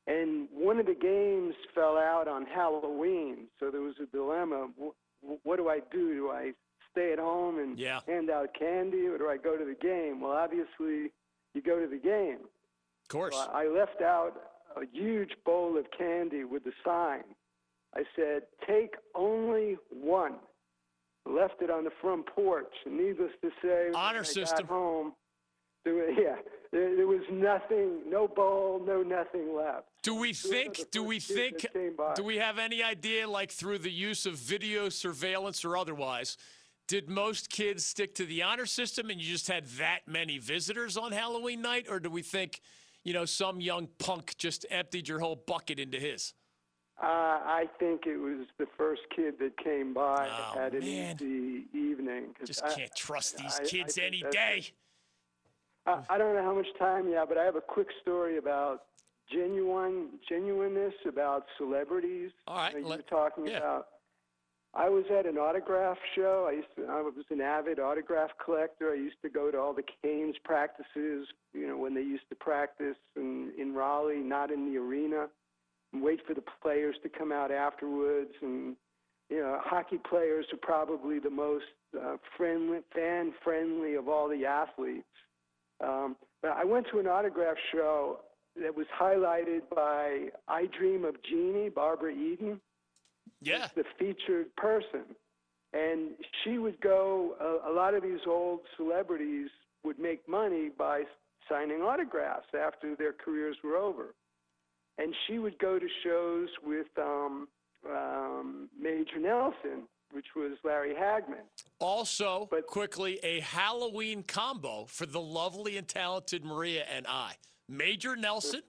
And 0.07 0.49
one 0.55 0.79
of 0.79 0.87
the 0.87 0.95
games 0.95 1.55
fell 1.75 1.99
out 1.99 2.29
on 2.29 2.47
Halloween, 2.47 3.49
so 3.61 3.71
there 3.71 3.83
was 3.83 3.97
a 4.03 4.07
dilemma. 4.07 4.69
Wh- 4.81 5.45
What 5.47 5.57
do 5.57 5.69
I 5.69 5.81
do? 5.93 6.15
Do 6.15 6.31
I 6.31 6.53
stay 6.93 7.13
at 7.13 7.19
home 7.19 7.59
and 7.59 7.79
Yeah. 7.79 8.01
hand 8.07 8.31
out 8.31 8.55
candy, 8.55 9.07
or 9.07 9.19
do 9.19 9.29
I 9.29 9.37
go 9.37 9.57
to 9.57 9.65
the 9.65 9.75
game? 9.75 10.21
Well, 10.21 10.33
obviously, 10.33 11.13
you 11.55 11.63
go 11.63 11.81
to 11.81 11.87
the 11.87 11.99
game. 11.99 12.41
Of 13.03 13.09
course. 13.09 13.35
So 13.35 13.51
I 13.53 13.67
left 13.67 14.03
out 14.03 14.33
a 14.77 14.85
huge 14.93 15.33
bowl 15.45 15.77
of 15.79 15.87
candy 15.97 16.45
with 16.45 16.65
the 16.65 16.73
sign. 16.85 17.25
I 17.95 18.05
said, 18.15 18.43
take 18.67 18.95
only 19.15 19.77
one. 19.91 20.37
Left 21.25 21.61
it 21.63 21.71
on 21.71 21.85
the 21.85 21.91
front 22.03 22.27
porch. 22.27 22.73
And 22.85 22.97
needless 22.99 23.33
to 23.43 23.51
say, 23.63 23.91
Honor 23.95 24.25
system. 24.25 24.67
home, 24.67 25.15
there, 25.85 26.11
yeah, 26.11 26.37
there, 26.71 26.95
there 26.97 27.07
was 27.07 27.23
nothing, 27.31 28.09
no 28.09 28.29
bowl, 28.29 28.81
no 28.85 29.03
nothing 29.03 29.55
left. 29.55 29.87
Do 30.03 30.15
we 30.15 30.33
Those 30.33 30.45
are 30.45 30.49
the 30.49 30.55
think, 30.55 30.91
do 30.91 31.03
we 31.03 31.19
think, 31.21 31.63
that 31.63 31.73
came 31.73 31.97
by. 31.97 32.15
do 32.15 32.23
we 32.23 32.37
have 32.37 32.59
any 32.59 32.83
idea, 32.83 33.29
like 33.29 33.51
through 33.51 33.79
the 33.79 33.91
use 33.91 34.27
of 34.27 34.35
video 34.35 34.89
surveillance 34.91 35.65
or 35.65 35.77
otherwise, 35.77 36.37
did 36.89 37.09
most 37.09 37.51
kids 37.51 37.85
stick 37.85 38.15
to 38.17 38.25
the 38.25 38.43
honor 38.43 38.67
system 38.67 39.11
and 39.11 39.21
you 39.21 39.31
just 39.31 39.47
had 39.47 39.67
that 39.79 40.01
many 40.09 40.39
visitors 40.39 40.97
on 40.97 41.13
Halloween 41.13 41.63
night? 41.63 41.87
Or 41.89 42.01
do 42.01 42.11
we 42.11 42.23
think, 42.23 42.61
you 43.05 43.13
know, 43.13 43.27
some 43.27 43.61
young 43.61 43.89
punk 43.99 44.35
just 44.39 44.67
emptied 44.71 45.07
your 45.07 45.21
whole 45.21 45.37
bucket 45.37 45.79
into 45.79 46.01
his? 46.01 46.33
Uh, 47.01 47.07
I 47.07 47.67
think 47.79 48.07
it 48.07 48.17
was 48.17 48.47
the 48.59 48.67
first 48.77 49.03
kid 49.15 49.35
that 49.39 49.57
came 49.63 49.95
by 49.95 50.29
Oh, 50.29 50.59
had 50.59 50.75
an 50.75 50.81
man. 50.81 51.17
easy 51.17 51.67
evening. 51.73 52.35
Just 52.45 52.65
I- 52.65 52.75
can't 52.75 52.95
trust 52.97 53.37
these 53.37 53.61
I- 53.61 53.63
I 53.63 53.67
kids 53.67 53.95
think 53.95 54.07
any 54.07 54.23
day. 54.33 54.67
I, 55.87 56.03
I 56.11 56.19
don't 56.19 56.35
know 56.35 56.43
how 56.43 56.55
much 56.55 56.67
time 56.79 57.07
you 57.07 57.15
have, 57.15 57.29
but 57.29 57.39
I 57.39 57.45
have 57.45 57.55
a 57.55 57.61
quick 57.61 57.89
story 58.03 58.39
about 58.39 58.87
genuine 59.31 60.19
genuineness 60.29 60.95
about 61.07 61.45
celebrities. 61.59 62.31
All 62.49 62.57
right, 62.57 62.73
that 62.73 62.81
you 62.81 62.87
let- 62.87 62.99
were 62.99 63.03
talking 63.05 63.47
yeah. 63.47 63.59
about. 63.59 63.87
I 64.75 64.89
was 64.89 65.05
at 65.17 65.27
an 65.27 65.39
autograph 65.39 65.97
show. 66.15 66.47
I 66.49 66.57
used 66.57 66.69
to, 66.77 66.85
I 66.87 67.01
was 67.01 67.15
an 67.31 67.41
avid 67.41 67.79
autograph 67.79 68.31
collector. 68.45 68.91
I 68.93 68.97
used 68.97 69.21
to 69.23 69.31
go 69.31 69.51
to 69.51 69.59
all 69.59 69.73
the 69.73 69.85
Canes 70.03 70.37
practices, 70.45 71.27
you 71.55 71.67
know, 71.67 71.77
when 71.77 71.95
they 71.95 72.03
used 72.03 72.29
to 72.29 72.37
practice 72.37 72.97
in, 73.17 73.53
in 73.59 73.75
Raleigh, 73.75 74.19
not 74.19 74.51
in 74.51 74.71
the 74.71 74.79
arena, 74.79 75.29
and 75.93 76.03
wait 76.03 76.21
for 76.27 76.35
the 76.35 76.45
players 76.63 76.97
to 77.03 77.09
come 77.09 77.33
out 77.33 77.51
afterwards. 77.51 78.31
And, 78.43 78.77
you 79.31 79.39
know, 79.39 79.59
hockey 79.63 79.99
players 80.09 80.45
are 80.53 80.59
probably 80.61 81.19
the 81.19 81.31
most 81.31 81.65
uh, 81.99 82.17
friendly, 82.37 82.81
fan 82.95 83.33
friendly 83.43 83.95
of 83.95 84.09
all 84.09 84.29
the 84.29 84.45
athletes. 84.45 85.07
Um, 85.83 86.17
but 86.43 86.53
I 86.53 86.65
went 86.65 86.87
to 86.93 86.99
an 86.99 87.07
autograph 87.07 87.57
show 87.73 88.21
that 88.61 88.77
was 88.77 88.87
highlighted 89.01 89.63
by 89.75 90.29
I 90.47 90.67
Dream 90.79 91.05
of 91.05 91.15
Jeannie, 91.23 91.71
Barbara 91.71 92.13
Eden 92.13 92.61
Yeah. 93.41 93.69
the 93.75 93.85
featured 93.99 94.55
person. 94.57 95.05
And 95.73 96.11
she 96.43 96.59
would 96.59 96.81
go, 96.81 97.35
a, 97.41 97.71
a 97.71 97.73
lot 97.73 97.95
of 97.95 98.03
these 98.03 98.21
old 98.27 98.61
celebrities 98.77 99.49
would 99.85 99.99
make 99.99 100.29
money 100.29 100.71
by 100.77 101.03
signing 101.49 101.81
autographs 101.83 102.49
after 102.59 102.97
their 102.97 103.13
careers 103.13 103.57
were 103.63 103.77
over. 103.77 104.15
and 104.99 105.15
she 105.27 105.39
would 105.39 105.59
go 105.59 105.79
to 105.79 105.87
shows 106.05 106.49
with 106.65 106.89
um, 106.99 107.49
um, 107.89 108.69
Major 108.79 109.19
Nelson, 109.21 109.85
which 110.11 110.27
was 110.35 110.53
Larry 110.65 110.95
Hagman. 110.95 111.45
Also, 111.79 112.49
but, 112.51 112.67
quickly, 112.67 113.21
a 113.23 113.41
Halloween 113.41 114.23
combo 114.25 114.87
for 114.89 115.07
the 115.07 115.21
lovely 115.21 115.77
and 115.77 115.87
talented 115.87 116.45
Maria 116.45 116.85
and 116.93 117.07
I. 117.07 117.35
Major 117.69 118.17
Nelson 118.17 118.63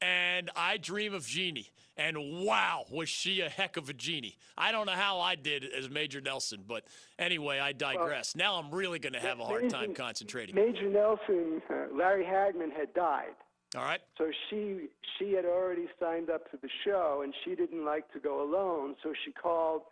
and 0.00 0.50
I 0.56 0.78
Dream 0.78 1.12
of 1.12 1.26
Jeannie. 1.26 1.70
And 1.98 2.44
wow, 2.44 2.84
was 2.90 3.08
she 3.08 3.40
a 3.40 3.48
heck 3.48 3.76
of 3.76 3.88
a 3.88 3.94
genie. 3.94 4.36
I 4.58 4.70
don't 4.70 4.86
know 4.86 4.92
how 4.92 5.20
I 5.20 5.34
did 5.34 5.64
as 5.64 5.88
Major 5.88 6.20
Nelson, 6.20 6.62
but 6.66 6.84
anyway, 7.18 7.58
I 7.58 7.72
digress. 7.72 8.36
now 8.36 8.56
I'm 8.56 8.70
really 8.70 8.98
going 8.98 9.14
to 9.14 9.20
have 9.20 9.40
a 9.40 9.44
hard 9.44 9.70
time 9.70 9.94
concentrating. 9.94 10.54
Major 10.54 10.90
Nelson, 10.90 11.62
uh, 11.70 11.94
Larry 11.94 12.24
Hagman 12.24 12.70
had 12.76 12.92
died. 12.92 13.34
All 13.74 13.82
right. 13.82 14.00
So 14.18 14.30
she 14.48 14.88
she 15.18 15.32
had 15.32 15.44
already 15.44 15.86
signed 15.98 16.30
up 16.30 16.50
to 16.50 16.58
the 16.60 16.68
show, 16.84 17.22
and 17.24 17.34
she 17.44 17.54
didn't 17.54 17.84
like 17.84 18.10
to 18.12 18.20
go 18.20 18.42
alone. 18.42 18.94
So 19.02 19.12
she 19.24 19.32
called 19.32 19.82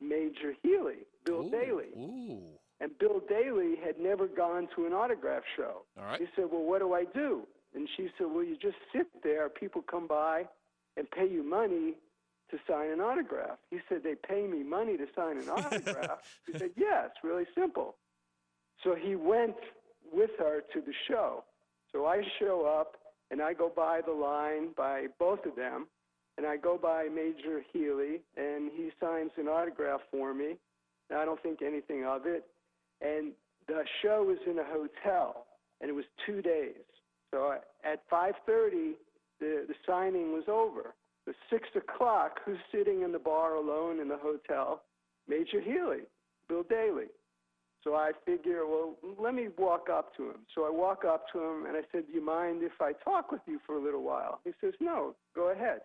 Major 0.00 0.54
Healey, 0.62 1.06
Bill 1.24 1.48
Daily, 1.50 1.90
Ooh. 1.96 2.40
and 2.80 2.96
Bill 2.98 3.20
Daily 3.28 3.74
had 3.84 3.98
never 3.98 4.28
gone 4.28 4.68
to 4.76 4.86
an 4.86 4.92
autograph 4.92 5.42
show. 5.56 5.82
All 5.98 6.04
right. 6.04 6.20
He 6.20 6.26
said, 6.34 6.46
"Well, 6.50 6.62
what 6.62 6.78
do 6.80 6.94
I 6.94 7.04
do?" 7.04 7.46
And 7.74 7.88
she 7.96 8.08
said, 8.16 8.28
"Well, 8.28 8.44
you 8.44 8.56
just 8.56 8.78
sit 8.92 9.06
there. 9.22 9.48
People 9.48 9.82
come 9.82 10.06
by 10.06 10.46
and 10.98 11.10
pay 11.10 11.26
you 11.26 11.42
money 11.42 11.94
to 12.50 12.58
sign 12.66 12.90
an 12.90 13.00
autograph." 13.00 13.58
He 13.70 13.78
said, 13.88 14.02
"They 14.02 14.14
pay 14.16 14.46
me 14.46 14.62
money 14.62 14.96
to 14.96 15.06
sign 15.14 15.38
an 15.38 15.48
autograph." 15.56 16.18
he 16.46 16.58
said, 16.58 16.72
"Yeah, 16.76 17.06
it's 17.06 17.22
really 17.22 17.46
simple." 17.54 17.96
So 18.82 18.94
he 18.94 19.16
went 19.16 19.56
with 20.12 20.30
her 20.38 20.62
to 20.72 20.80
the 20.80 20.92
show. 21.06 21.44
So 21.92 22.06
I 22.06 22.22
show 22.38 22.66
up 22.66 22.96
and 23.30 23.42
I 23.42 23.52
go 23.52 23.70
by 23.74 24.00
the 24.00 24.12
line 24.12 24.68
by 24.76 25.06
both 25.18 25.44
of 25.44 25.56
them, 25.56 25.86
and 26.36 26.46
I 26.46 26.56
go 26.56 26.78
by 26.78 27.08
Major 27.14 27.62
Healey, 27.72 28.20
and 28.36 28.70
he 28.74 28.90
signs 29.00 29.30
an 29.36 29.48
autograph 29.48 30.00
for 30.10 30.32
me. 30.32 30.56
And 31.10 31.18
I 31.18 31.24
don't 31.24 31.42
think 31.42 31.60
anything 31.62 32.04
of 32.04 32.26
it. 32.26 32.44
And 33.00 33.32
the 33.66 33.84
show 34.02 34.22
was 34.24 34.38
in 34.46 34.58
a 34.58 34.64
hotel, 34.64 35.46
and 35.80 35.90
it 35.90 35.94
was 35.94 36.04
two 36.24 36.40
days. 36.40 36.84
So 37.32 37.58
at 37.84 38.08
5:30, 38.08 38.94
the 39.40 39.64
the 39.68 39.74
signing 39.86 40.32
was 40.32 40.44
over. 40.48 40.94
The 41.26 41.34
six 41.50 41.68
o'clock, 41.76 42.40
who's 42.44 42.58
sitting 42.72 43.02
in 43.02 43.12
the 43.12 43.18
bar 43.18 43.54
alone 43.54 44.00
in 44.00 44.08
the 44.08 44.16
hotel? 44.16 44.82
Major 45.28 45.60
Healey, 45.60 46.04
Bill 46.48 46.62
Daily. 46.62 47.06
So 47.84 47.94
I 47.94 48.12
figure, 48.26 48.66
well, 48.66 48.96
let 49.18 49.34
me 49.34 49.48
walk 49.56 49.88
up 49.90 50.16
to 50.16 50.30
him. 50.30 50.36
So 50.54 50.64
I 50.64 50.70
walk 50.70 51.04
up 51.04 51.26
to 51.32 51.38
him 51.38 51.66
and 51.66 51.76
I 51.76 51.82
said, 51.92 52.06
Do 52.06 52.12
you 52.12 52.24
mind 52.24 52.62
if 52.62 52.72
I 52.80 52.92
talk 53.04 53.30
with 53.30 53.42
you 53.46 53.60
for 53.66 53.76
a 53.76 53.82
little 53.82 54.02
while? 54.02 54.40
He 54.44 54.50
says, 54.60 54.74
No, 54.80 55.14
go 55.34 55.52
ahead. 55.52 55.80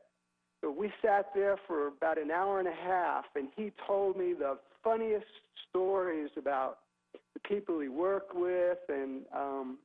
So 0.62 0.72
we 0.72 0.92
sat 1.02 1.28
there 1.36 1.58
for 1.68 1.88
about 1.88 2.18
an 2.18 2.32
hour 2.32 2.60
and 2.60 2.68
a 2.70 2.74
half, 2.74 3.26
and 3.36 3.50
he 3.56 3.74
told 3.86 4.18
me 4.18 4.34
the 4.34 4.58
funniest 4.82 5.26
stories 5.70 6.30
about 6.38 6.80
the 7.34 7.40
people 7.42 7.80
he 7.80 7.90
worked 7.90 8.34
with 8.34 8.78
and 8.88 9.24
um, 9.36 9.78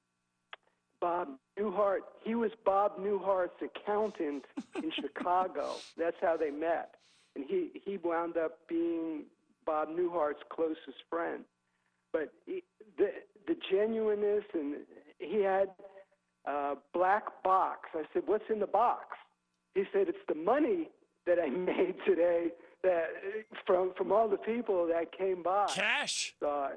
Bob 1.00 1.28
Newhart. 1.58 2.00
He 2.24 2.34
was 2.34 2.50
Bob 2.64 2.98
Newhart's 2.98 3.60
accountant 3.62 4.44
in 4.76 4.90
Chicago. 5.00 5.76
That's 5.96 6.16
how 6.20 6.36
they 6.36 6.50
met. 6.50 6.94
And 7.36 7.44
he, 7.46 7.70
he 7.84 7.98
wound 7.98 8.36
up 8.36 8.58
being 8.68 9.24
Bob 9.64 9.88
Newhart's 9.88 10.42
closest 10.50 10.98
friend 11.08 11.44
but 12.12 12.32
he, 12.46 12.62
the 12.96 13.08
the 13.46 13.56
genuineness 13.70 14.44
and 14.54 14.76
he 15.18 15.42
had 15.42 15.70
a 16.46 16.74
black 16.92 17.24
box. 17.42 17.88
I 17.94 18.02
said, 18.12 18.22
"What's 18.26 18.44
in 18.50 18.60
the 18.60 18.66
box?" 18.66 19.16
He 19.74 19.84
said, 19.92 20.08
"It's 20.08 20.18
the 20.28 20.34
money 20.34 20.90
that 21.26 21.38
I 21.38 21.48
made 21.48 21.96
today 22.06 22.48
that 22.82 23.08
from 23.66 23.92
from 23.96 24.12
all 24.12 24.28
the 24.28 24.38
people 24.38 24.86
that 24.88 25.16
came 25.16 25.42
by." 25.42 25.66
Cash. 25.74 26.34
So 26.40 26.70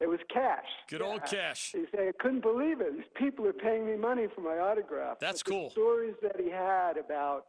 it 0.00 0.08
was 0.08 0.20
cash. 0.32 0.66
Good 0.88 1.02
old 1.02 1.24
cash. 1.24 1.72
He 1.72 1.84
said, 1.90 2.08
"I 2.08 2.12
couldn't 2.22 2.40
believe 2.42 2.80
it. 2.80 2.94
These 2.94 3.04
people 3.14 3.46
are 3.46 3.52
paying 3.52 3.86
me 3.86 3.96
money 3.96 4.26
for 4.34 4.40
my 4.42 4.58
autograph." 4.58 5.18
That's 5.20 5.42
But 5.42 5.48
the 5.48 5.50
cool. 5.52 5.70
stories 5.70 6.14
that 6.22 6.38
he 6.40 6.50
had 6.50 6.96
about 6.98 7.46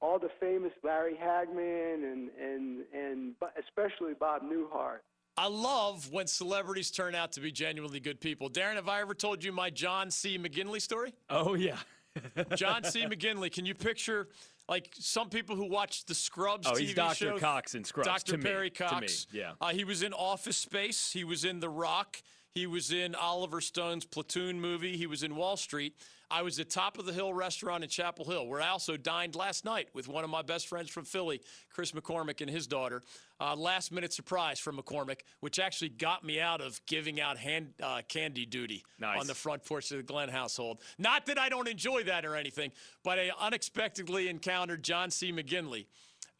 all 0.00 0.18
the 0.18 0.30
famous 0.40 0.72
Larry 0.84 1.14
Hagman 1.20 2.04
and 2.12 2.30
and 2.40 2.84
and 2.94 3.34
especially 3.58 4.14
Bob 4.14 4.42
Newhart. 4.42 5.00
I 5.36 5.46
love 5.48 6.10
when 6.10 6.26
celebrities 6.26 6.90
turn 6.90 7.14
out 7.14 7.30
to 7.32 7.40
be 7.40 7.52
genuinely 7.52 8.00
good 8.00 8.20
people. 8.20 8.50
Darren, 8.50 8.74
have 8.74 8.88
I 8.88 9.00
ever 9.00 9.14
told 9.14 9.44
you 9.44 9.52
my 9.52 9.70
John 9.70 10.10
C. 10.10 10.36
McGinley 10.36 10.82
story? 10.82 11.14
Oh, 11.30 11.54
yeah. 11.54 11.76
John 12.56 12.82
C. 12.82 13.04
McGinley. 13.04 13.52
Can 13.52 13.64
you 13.64 13.72
picture 13.74 14.26
like 14.68 14.90
some 14.98 15.28
people 15.30 15.56
who 15.56 15.66
watch 15.68 16.04
the 16.04 16.14
Scrubs 16.14 16.66
Oh, 16.66 16.72
TV 16.72 16.78
he's 16.80 16.94
Dr. 16.94 17.14
show? 17.14 17.38
Cox 17.38 17.74
in 17.74 17.84
Scrubs, 17.84 18.06
Dr. 18.08 18.38
Perry 18.38 18.66
me, 18.66 18.70
Cox. 18.70 19.26
yeah. 19.32 19.52
Uh, 19.60 19.68
he 19.68 19.84
was 19.84 20.02
in 20.02 20.12
Office 20.12 20.56
Space. 20.56 21.10
He 21.12 21.24
was 21.24 21.44
in 21.44 21.60
The 21.60 21.68
Rock. 21.68 22.22
He 22.58 22.66
was 22.66 22.90
in 22.90 23.14
Oliver 23.14 23.60
Stone's 23.60 24.04
Platoon 24.04 24.60
movie. 24.60 24.96
He 24.96 25.06
was 25.06 25.22
in 25.22 25.36
Wall 25.36 25.56
Street. 25.56 25.94
I 26.28 26.42
was 26.42 26.58
at 26.58 26.68
Top 26.68 26.98
of 26.98 27.06
the 27.06 27.12
Hill 27.12 27.32
restaurant 27.32 27.84
in 27.84 27.88
Chapel 27.88 28.24
Hill, 28.24 28.48
where 28.48 28.60
I 28.60 28.70
also 28.70 28.96
dined 28.96 29.36
last 29.36 29.64
night 29.64 29.86
with 29.94 30.08
one 30.08 30.24
of 30.24 30.30
my 30.30 30.42
best 30.42 30.66
friends 30.66 30.90
from 30.90 31.04
Philly, 31.04 31.40
Chris 31.72 31.92
McCormick, 31.92 32.40
and 32.40 32.50
his 32.50 32.66
daughter. 32.66 33.00
Uh, 33.40 33.54
last 33.54 33.92
minute 33.92 34.12
surprise 34.12 34.58
from 34.58 34.76
McCormick, 34.76 35.20
which 35.38 35.60
actually 35.60 35.90
got 35.90 36.24
me 36.24 36.40
out 36.40 36.60
of 36.60 36.84
giving 36.86 37.20
out 37.20 37.38
hand, 37.38 37.74
uh, 37.80 38.02
candy 38.08 38.44
duty 38.44 38.84
Nice. 38.98 39.20
on 39.20 39.28
the 39.28 39.36
front 39.36 39.64
porch 39.64 39.92
of 39.92 39.98
the 39.98 40.02
Glenn 40.02 40.28
household. 40.28 40.78
Not 40.98 41.26
that 41.26 41.38
I 41.38 41.48
don't 41.48 41.68
enjoy 41.68 42.02
that 42.04 42.24
or 42.24 42.34
anything, 42.34 42.72
but 43.04 43.20
I 43.20 43.30
unexpectedly 43.38 44.28
encountered 44.28 44.82
John 44.82 45.12
C. 45.12 45.32
McGinley 45.32 45.86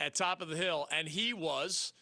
at 0.01 0.17
Top 0.17 0.43
of 0.43 0.49
the 0.49 0.57
Hill, 0.57 0.89
and 0.91 1.07
he 1.07 1.33
was 1.33 1.93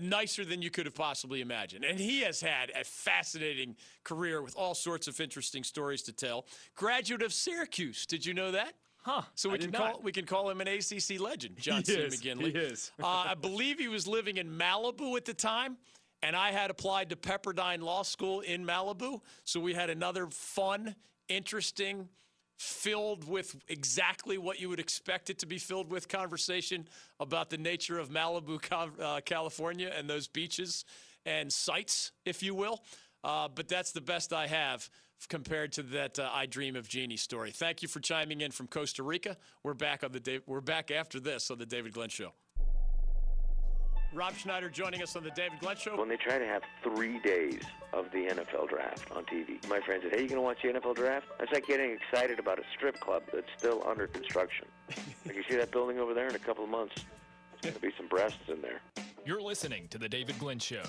nicer 0.00 0.44
than 0.44 0.62
you 0.62 0.70
could 0.70 0.86
have 0.86 0.94
possibly 0.94 1.40
imagined. 1.40 1.84
And 1.84 1.98
he 1.98 2.20
has 2.22 2.40
had 2.40 2.70
a 2.78 2.84
fascinating 2.84 3.76
career 4.04 4.42
with 4.42 4.54
all 4.56 4.74
sorts 4.74 5.08
of 5.08 5.20
interesting 5.20 5.64
stories 5.64 6.02
to 6.02 6.12
tell. 6.12 6.46
Graduate 6.74 7.22
of 7.22 7.32
Syracuse. 7.32 8.06
Did 8.06 8.24
you 8.26 8.34
know 8.34 8.50
that? 8.52 8.74
Huh. 9.02 9.22
So 9.34 9.50
we 9.50 9.56
I 9.56 9.58
can 9.58 9.72
call 9.72 10.00
we 10.02 10.12
can 10.12 10.24
call 10.24 10.48
him 10.48 10.60
an 10.62 10.68
ACC 10.68 11.20
legend, 11.20 11.58
John 11.58 11.78
He 11.78 11.84
C. 11.84 11.94
is, 11.94 12.20
McGinley. 12.22 12.52
he 12.52 12.58
is. 12.58 12.90
uh, 13.02 13.06
I 13.28 13.34
believe 13.34 13.78
he 13.78 13.88
was 13.88 14.06
living 14.06 14.38
in 14.38 14.48
Malibu 14.48 15.16
at 15.18 15.26
the 15.26 15.34
time, 15.34 15.76
and 16.22 16.34
I 16.34 16.52
had 16.52 16.70
applied 16.70 17.10
to 17.10 17.16
Pepperdine 17.16 17.82
Law 17.82 18.02
School 18.02 18.40
in 18.40 18.64
Malibu. 18.64 19.20
So 19.44 19.60
we 19.60 19.74
had 19.74 19.90
another 19.90 20.26
fun, 20.28 20.94
interesting, 21.28 22.08
filled 22.56 23.28
with 23.28 23.56
exactly 23.68 24.38
what 24.38 24.60
you 24.60 24.68
would 24.68 24.80
expect 24.80 25.30
it 25.30 25.38
to 25.40 25.46
be 25.46 25.58
filled 25.58 25.90
with 25.90 26.08
conversation 26.08 26.86
about 27.20 27.50
the 27.50 27.58
nature 27.58 27.98
of 27.98 28.10
Malibu, 28.10 28.60
uh, 29.00 29.20
California, 29.24 29.92
and 29.96 30.08
those 30.08 30.28
beaches 30.28 30.84
and 31.26 31.52
sites, 31.52 32.12
if 32.24 32.42
you 32.42 32.54
will. 32.54 32.82
Uh, 33.22 33.48
but 33.48 33.68
that's 33.68 33.92
the 33.92 34.00
best 34.00 34.32
I 34.32 34.46
have 34.46 34.88
compared 35.28 35.72
to 35.72 35.82
that 35.82 36.18
uh, 36.18 36.30
I 36.32 36.46
Dream 36.46 36.76
of 36.76 36.88
Jeannie 36.88 37.16
story. 37.16 37.50
Thank 37.50 37.82
you 37.82 37.88
for 37.88 38.00
chiming 38.00 38.42
in 38.42 38.50
from 38.50 38.66
Costa 38.66 39.02
Rica. 39.02 39.36
We're 39.62 39.74
back 39.74 40.04
on 40.04 40.12
the 40.12 40.20
Dave, 40.20 40.42
we're 40.46 40.60
back 40.60 40.90
after 40.90 41.18
this 41.18 41.50
on 41.50 41.58
the 41.58 41.66
David 41.66 41.94
Glenn 41.94 42.10
Show. 42.10 42.32
Rob 44.14 44.34
Schneider 44.36 44.70
joining 44.70 45.02
us 45.02 45.16
on 45.16 45.24
the 45.24 45.30
David 45.30 45.58
Glenn 45.58 45.76
Show. 45.76 45.96
When 45.98 46.08
they 46.08 46.16
try 46.16 46.38
to 46.38 46.46
have 46.46 46.62
three 46.84 47.18
days 47.18 47.62
of 47.92 48.06
the 48.12 48.28
NFL 48.28 48.68
draft 48.68 49.10
on 49.10 49.24
TV, 49.24 49.66
my 49.68 49.80
friend 49.80 50.00
said, 50.04 50.14
"Hey, 50.14 50.22
you 50.22 50.28
gonna 50.28 50.40
watch 50.40 50.62
the 50.62 50.68
NFL 50.68 50.94
draft?" 50.94 51.26
That's 51.38 51.50
like 51.50 51.66
getting 51.66 51.90
excited 51.90 52.38
about 52.38 52.60
a 52.60 52.62
strip 52.76 53.00
club 53.00 53.24
that's 53.32 53.48
still 53.58 53.82
under 53.84 54.06
construction. 54.06 54.68
like 55.26 55.34
you 55.34 55.42
see 55.48 55.56
that 55.56 55.72
building 55.72 55.98
over 55.98 56.14
there 56.14 56.28
in 56.28 56.34
a 56.36 56.38
couple 56.38 56.62
of 56.62 56.70
months, 56.70 56.94
there's 57.60 57.74
gonna 57.74 57.92
be 57.92 57.96
some 57.96 58.06
breasts 58.06 58.38
in 58.46 58.62
there. 58.62 58.80
You're 59.26 59.42
listening 59.42 59.88
to 59.88 59.98
The 59.98 60.08
David 60.08 60.38
Glenn 60.38 60.60
Show. 60.60 60.84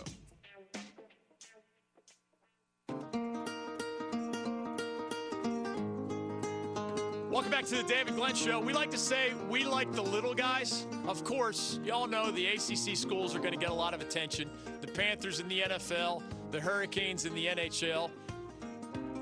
Welcome 7.35 7.51
back 7.51 7.65
to 7.65 7.75
the 7.75 7.83
David 7.83 8.15
Glenn 8.15 8.33
Show. 8.33 8.61
We 8.61 8.71
like 8.71 8.89
to 8.91 8.97
say 8.97 9.33
we 9.49 9.65
like 9.65 9.91
the 9.91 10.01
little 10.01 10.33
guys. 10.33 10.87
Of 11.05 11.25
course, 11.25 11.81
y'all 11.83 12.07
know 12.07 12.31
the 12.31 12.47
ACC 12.47 12.95
schools 12.95 13.35
are 13.35 13.39
going 13.39 13.51
to 13.51 13.59
get 13.59 13.71
a 13.71 13.73
lot 13.73 13.93
of 13.93 13.99
attention. 13.99 14.49
The 14.79 14.87
Panthers 14.87 15.41
in 15.41 15.49
the 15.49 15.59
NFL, 15.63 16.23
the 16.51 16.61
Hurricanes 16.61 17.25
in 17.25 17.35
the 17.35 17.47
NHL, 17.47 18.09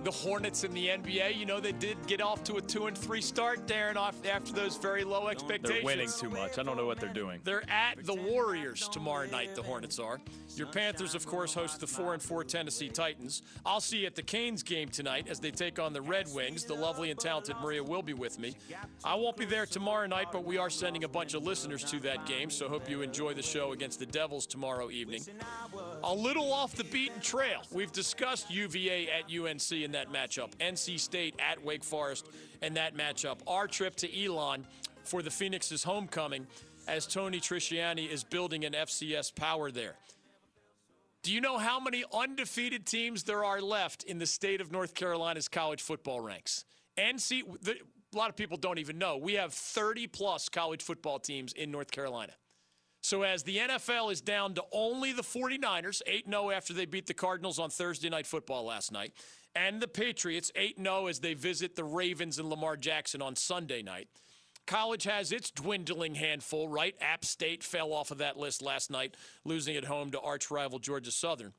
the 0.03 0.11
Hornets 0.11 0.63
in 0.63 0.73
the 0.73 0.87
NBA. 0.87 1.37
You 1.37 1.45
know, 1.45 1.59
they 1.59 1.71
did 1.71 1.97
get 2.07 2.21
off 2.21 2.43
to 2.45 2.55
a 2.55 2.61
two 2.61 2.87
and 2.87 2.97
three 2.97 3.21
start, 3.21 3.67
Darren, 3.67 3.95
off 3.95 4.15
after 4.25 4.51
those 4.51 4.77
very 4.77 5.03
low 5.03 5.27
expectations. 5.27 5.69
They're 5.69 5.83
winning 5.83 6.09
too 6.09 6.29
much. 6.29 6.57
I 6.57 6.63
don't 6.63 6.77
know 6.77 6.85
what 6.85 6.99
they're 6.99 7.13
doing. 7.13 7.39
They're 7.43 7.69
at 7.69 8.05
the 8.05 8.13
Warriors 8.13 8.89
tomorrow 8.89 9.27
night. 9.27 9.55
The 9.55 9.63
Hornets 9.63 9.99
are. 9.99 10.19
Your 10.55 10.67
Panthers, 10.67 11.15
of 11.15 11.25
course, 11.25 11.53
host 11.53 11.79
the 11.79 11.87
four 11.87 12.13
and 12.13 12.21
four 12.21 12.43
Tennessee 12.43 12.89
Titans. 12.89 13.41
I'll 13.65 13.81
see 13.81 13.99
you 13.99 14.07
at 14.07 14.15
the 14.15 14.21
Canes 14.21 14.61
game 14.61 14.89
tonight 14.89 15.27
as 15.29 15.39
they 15.39 15.51
take 15.51 15.79
on 15.79 15.93
the 15.93 16.01
Red 16.01 16.27
Wings. 16.33 16.65
The 16.65 16.75
lovely 16.75 17.09
and 17.09 17.19
talented 17.19 17.55
Maria 17.61 17.83
will 17.83 18.03
be 18.03 18.13
with 18.13 18.39
me. 18.39 18.55
I 19.03 19.15
won't 19.15 19.37
be 19.37 19.45
there 19.45 19.65
tomorrow 19.65 20.05
night, 20.05 20.27
but 20.31 20.43
we 20.43 20.57
are 20.57 20.69
sending 20.69 21.05
a 21.05 21.07
bunch 21.07 21.33
of 21.33 21.43
listeners 21.43 21.83
to 21.85 21.99
that 22.01 22.25
game. 22.25 22.49
So 22.49 22.67
hope 22.67 22.89
you 22.89 23.01
enjoy 23.01 23.33
the 23.33 23.41
show 23.41 23.71
against 23.71 23.99
the 23.99 24.05
Devils 24.05 24.45
tomorrow 24.45 24.89
evening. 24.91 25.23
A 26.03 26.13
little 26.13 26.51
off 26.51 26.75
the 26.75 26.83
beaten 26.83 27.21
trail. 27.21 27.61
We've 27.71 27.91
discussed 27.91 28.51
UVA 28.51 29.07
at 29.09 29.33
UNC 29.33 29.71
in 29.71 29.92
in 29.92 29.92
that 29.93 30.11
matchup. 30.11 30.55
NC 30.59 30.99
State 30.99 31.35
at 31.39 31.63
Wake 31.63 31.83
Forest 31.83 32.27
and 32.61 32.75
that 32.75 32.95
matchup. 32.95 33.39
Our 33.47 33.67
trip 33.67 33.95
to 33.97 34.25
Elon 34.25 34.65
for 35.03 35.21
the 35.21 35.31
Phoenix's 35.31 35.83
homecoming 35.83 36.47
as 36.87 37.07
Tony 37.07 37.39
Trisciani 37.39 38.09
is 38.09 38.23
building 38.23 38.65
an 38.65 38.73
FCS 38.73 39.33
power 39.35 39.71
there. 39.71 39.95
Do 41.23 41.31
you 41.31 41.39
know 41.39 41.57
how 41.57 41.79
many 41.79 42.03
undefeated 42.13 42.85
teams 42.85 43.23
there 43.23 43.45
are 43.45 43.61
left 43.61 44.03
in 44.03 44.19
the 44.19 44.25
state 44.25 44.59
of 44.59 44.71
North 44.71 44.93
Carolina's 44.93 45.47
college 45.47 45.81
football 45.81 46.19
ranks? 46.19 46.65
NC, 46.97 47.43
the, 47.61 47.75
a 48.13 48.17
lot 48.17 48.29
of 48.29 48.35
people 48.35 48.57
don't 48.57 48.77
even 48.77 48.97
know. 48.97 49.17
We 49.17 49.33
have 49.35 49.53
30 49.53 50.07
plus 50.07 50.49
college 50.49 50.83
football 50.83 51.19
teams 51.19 51.53
in 51.53 51.71
North 51.71 51.91
Carolina. 51.91 52.33
So 53.01 53.23
as 53.23 53.43
the 53.43 53.57
NFL 53.57 54.11
is 54.11 54.21
down 54.21 54.53
to 54.55 54.63
only 54.71 55.11
the 55.11 55.23
49ers, 55.23 56.01
8 56.05 56.25
0 56.25 56.51
after 56.51 56.73
they 56.73 56.85
beat 56.85 57.05
the 57.05 57.13
Cardinals 57.13 57.59
on 57.59 57.69
Thursday 57.69 58.09
Night 58.09 58.25
Football 58.25 58.65
last 58.65 58.91
night, 58.91 59.13
and 59.55 59.81
the 59.81 59.87
Patriots, 59.87 60.51
8 60.55 60.77
0 60.77 61.07
as 61.07 61.19
they 61.19 61.33
visit 61.33 61.75
the 61.75 61.83
Ravens 61.83 62.39
and 62.39 62.49
Lamar 62.49 62.77
Jackson 62.77 63.21
on 63.21 63.35
Sunday 63.35 63.81
night. 63.81 64.07
College 64.65 65.03
has 65.03 65.31
its 65.31 65.51
dwindling 65.51 66.15
handful, 66.15 66.69
right? 66.69 66.95
App 67.01 67.25
State 67.25 67.63
fell 67.63 67.91
off 67.91 68.11
of 68.11 68.19
that 68.19 68.37
list 68.37 68.61
last 68.61 68.89
night, 68.89 69.15
losing 69.43 69.75
at 69.75 69.83
home 69.83 70.11
to 70.11 70.21
arch 70.21 70.49
rival 70.49 70.79
Georgia 70.79 71.11
Southern. 71.11 71.53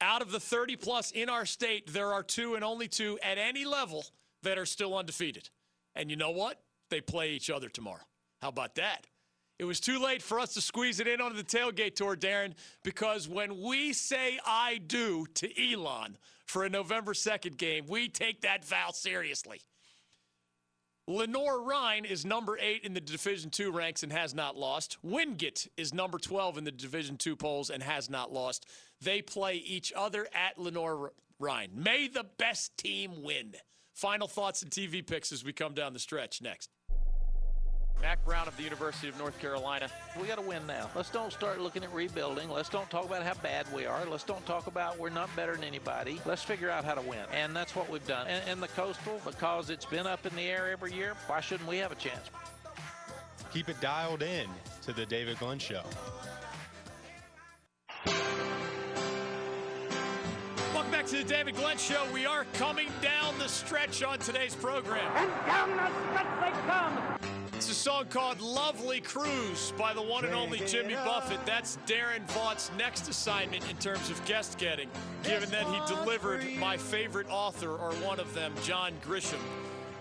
Out 0.00 0.22
of 0.22 0.32
the 0.32 0.40
30 0.40 0.76
plus 0.76 1.10
in 1.10 1.28
our 1.28 1.46
state, 1.46 1.92
there 1.92 2.12
are 2.12 2.22
two 2.22 2.54
and 2.54 2.64
only 2.64 2.88
two 2.88 3.18
at 3.22 3.38
any 3.38 3.64
level 3.64 4.04
that 4.42 4.58
are 4.58 4.66
still 4.66 4.96
undefeated. 4.96 5.50
And 5.94 6.10
you 6.10 6.16
know 6.16 6.30
what? 6.30 6.60
They 6.90 7.00
play 7.00 7.30
each 7.32 7.50
other 7.50 7.68
tomorrow. 7.68 8.02
How 8.42 8.48
about 8.48 8.74
that? 8.76 9.06
It 9.58 9.64
was 9.64 9.78
too 9.78 10.00
late 10.00 10.20
for 10.20 10.40
us 10.40 10.54
to 10.54 10.60
squeeze 10.60 10.98
it 10.98 11.06
in 11.06 11.20
onto 11.20 11.36
the 11.36 11.44
tailgate 11.44 11.94
tour, 11.94 12.16
Darren, 12.16 12.54
because 12.82 13.28
when 13.28 13.62
we 13.62 13.92
say 13.92 14.38
I 14.44 14.78
do 14.78 15.26
to 15.34 15.72
Elon 15.72 16.18
for 16.44 16.64
a 16.64 16.68
November 16.68 17.12
2nd 17.12 17.56
game, 17.56 17.86
we 17.88 18.08
take 18.08 18.40
that 18.40 18.64
vow 18.64 18.90
seriously. 18.90 19.60
Lenoir-Rhyne 21.06 22.06
is 22.06 22.24
number 22.24 22.58
eight 22.58 22.82
in 22.82 22.94
the 22.94 23.00
Division 23.00 23.50
Two 23.50 23.70
ranks 23.70 24.02
and 24.02 24.10
has 24.10 24.34
not 24.34 24.56
lost. 24.56 24.96
Wingate 25.02 25.68
is 25.76 25.92
number 25.92 26.18
12 26.18 26.58
in 26.58 26.64
the 26.64 26.72
Division 26.72 27.18
Two 27.18 27.36
polls 27.36 27.68
and 27.68 27.82
has 27.82 28.08
not 28.08 28.32
lost. 28.32 28.66
They 29.02 29.20
play 29.20 29.56
each 29.56 29.92
other 29.94 30.26
at 30.34 30.58
Lenoir-Rhyne. 30.58 31.70
May 31.74 32.08
the 32.08 32.24
best 32.38 32.76
team 32.78 33.22
win. 33.22 33.54
Final 33.92 34.26
thoughts 34.26 34.62
and 34.62 34.70
TV 34.70 35.06
picks 35.06 35.30
as 35.30 35.44
we 35.44 35.52
come 35.52 35.74
down 35.74 35.92
the 35.92 35.98
stretch 35.98 36.40
next. 36.40 36.70
Mack 38.02 38.24
Brown 38.24 38.46
of 38.46 38.56
the 38.56 38.62
University 38.62 39.08
of 39.08 39.18
North 39.18 39.38
Carolina. 39.38 39.88
We 40.20 40.26
got 40.26 40.36
to 40.36 40.42
win 40.42 40.66
now. 40.66 40.90
Let's 40.94 41.10
don't 41.10 41.32
start 41.32 41.60
looking 41.60 41.82
at 41.82 41.92
rebuilding. 41.92 42.50
Let's 42.50 42.68
don't 42.68 42.88
talk 42.90 43.06
about 43.06 43.22
how 43.22 43.34
bad 43.34 43.66
we 43.74 43.86
are. 43.86 44.04
Let's 44.06 44.24
don't 44.24 44.44
talk 44.46 44.66
about 44.66 44.98
we're 44.98 45.10
not 45.10 45.34
better 45.34 45.54
than 45.54 45.64
anybody. 45.64 46.20
Let's 46.26 46.42
figure 46.42 46.70
out 46.70 46.84
how 46.84 46.94
to 46.94 47.00
win. 47.00 47.24
And 47.32 47.56
that's 47.56 47.74
what 47.74 47.88
we've 47.88 48.06
done. 48.06 48.26
And, 48.26 48.42
and 48.48 48.62
the 48.62 48.68
Coastal, 48.68 49.20
because 49.24 49.70
it's 49.70 49.86
been 49.86 50.06
up 50.06 50.26
in 50.26 50.34
the 50.36 50.42
air 50.42 50.70
every 50.70 50.92
year, 50.92 51.14
why 51.26 51.40
shouldn't 51.40 51.68
we 51.68 51.78
have 51.78 51.92
a 51.92 51.96
chance? 51.96 52.30
Keep 53.52 53.68
it 53.68 53.80
dialed 53.80 54.22
in 54.22 54.48
to 54.82 54.92
the 54.92 55.06
David 55.06 55.38
Glenn 55.38 55.58
Show. 55.58 55.82
Welcome 60.74 60.90
back 60.90 61.06
to 61.06 61.16
the 61.16 61.24
David 61.24 61.54
Glenn 61.56 61.78
Show. 61.78 62.04
We 62.12 62.26
are 62.26 62.44
coming 62.54 62.88
down 63.00 63.38
the 63.38 63.48
stretch 63.48 64.02
on 64.02 64.18
today's 64.18 64.54
program. 64.54 65.10
And 65.16 65.30
down 65.46 65.70
the 65.76 65.88
stretch 66.10 66.40
they 66.40 66.50
come. 66.68 67.43
Song 67.84 68.06
called 68.06 68.40
Lovely 68.40 69.02
Cruise 69.02 69.74
by 69.76 69.92
the 69.92 70.00
one 70.00 70.24
and 70.24 70.32
only 70.32 70.58
Jimmy 70.60 70.94
Buffett. 70.94 71.44
That's 71.44 71.76
Darren 71.86 72.22
Vaught's 72.28 72.70
next 72.78 73.08
assignment 73.10 73.70
in 73.70 73.76
terms 73.76 74.08
of 74.08 74.24
guest 74.24 74.56
getting, 74.56 74.88
given 75.22 75.50
that 75.50 75.66
he 75.66 75.94
delivered 75.94 76.42
my 76.58 76.78
favorite 76.78 77.26
author, 77.28 77.76
or 77.76 77.92
one 77.96 78.18
of 78.18 78.32
them, 78.32 78.54
John 78.62 78.94
Grisham. 79.06 79.38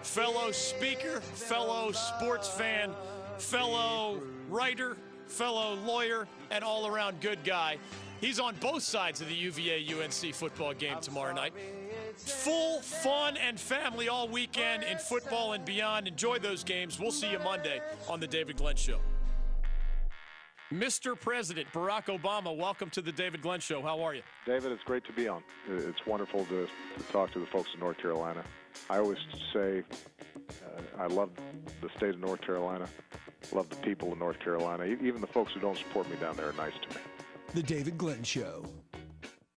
Fellow 0.01 0.53
speaker, 0.53 1.19
fellow 1.19 1.91
sports 1.91 2.47
fan, 2.47 2.89
fellow 3.37 4.21
writer, 4.49 4.95
fellow 5.27 5.75
lawyer, 5.85 6.25
and 6.51 6.63
all 6.63 6.87
around 6.87 7.19
good 7.19 7.43
guy. 7.43 7.75
He's 8.21 8.39
on 8.39 8.55
both 8.61 8.83
sides 8.83 9.19
of 9.19 9.27
the 9.27 9.35
UVA 9.35 9.85
UNC 9.93 10.33
football 10.33 10.73
game 10.73 10.99
tomorrow 11.01 11.33
night. 11.33 11.51
Full 12.15 12.81
fun 12.81 13.37
and 13.37 13.59
family 13.59 14.07
all 14.07 14.27
weekend 14.27 14.83
in 14.83 14.97
football 14.97 15.53
and 15.53 15.65
beyond. 15.65 16.07
Enjoy 16.07 16.39
those 16.39 16.63
games. 16.63 16.99
We'll 16.99 17.11
see 17.11 17.31
you 17.31 17.39
Monday 17.39 17.81
on 18.07 18.19
The 18.19 18.27
David 18.27 18.57
Glenn 18.57 18.75
Show. 18.75 18.99
Mr. 20.71 21.19
President 21.19 21.67
Barack 21.71 22.05
Obama, 22.05 22.55
welcome 22.55 22.89
to 22.91 23.01
The 23.01 23.11
David 23.11 23.41
Glenn 23.41 23.59
Show. 23.59 23.81
How 23.81 24.01
are 24.01 24.15
you? 24.15 24.23
David, 24.45 24.71
it's 24.71 24.83
great 24.83 25.05
to 25.05 25.13
be 25.13 25.27
on. 25.27 25.43
It's 25.69 26.03
wonderful 26.07 26.45
to, 26.45 26.67
to 26.97 27.03
talk 27.11 27.31
to 27.33 27.39
the 27.39 27.45
folks 27.45 27.69
in 27.73 27.79
North 27.79 27.97
Carolina. 27.97 28.43
I 28.89 28.97
always 28.97 29.19
say 29.53 29.83
uh, 30.49 30.81
I 30.97 31.07
love 31.07 31.29
the 31.81 31.89
state 31.97 32.15
of 32.15 32.19
North 32.19 32.41
Carolina, 32.41 32.87
love 33.51 33.69
the 33.69 33.75
people 33.77 34.11
of 34.11 34.17
North 34.17 34.39
Carolina. 34.39 34.85
Even 34.85 35.21
the 35.21 35.27
folks 35.27 35.53
who 35.53 35.59
don't 35.59 35.77
support 35.77 36.09
me 36.09 36.15
down 36.17 36.35
there 36.37 36.49
are 36.49 36.53
nice 36.53 36.73
to 36.81 36.89
me. 36.89 37.01
The 37.53 37.63
David 37.63 37.97
Glenn 37.97 38.23
Show. 38.23 38.65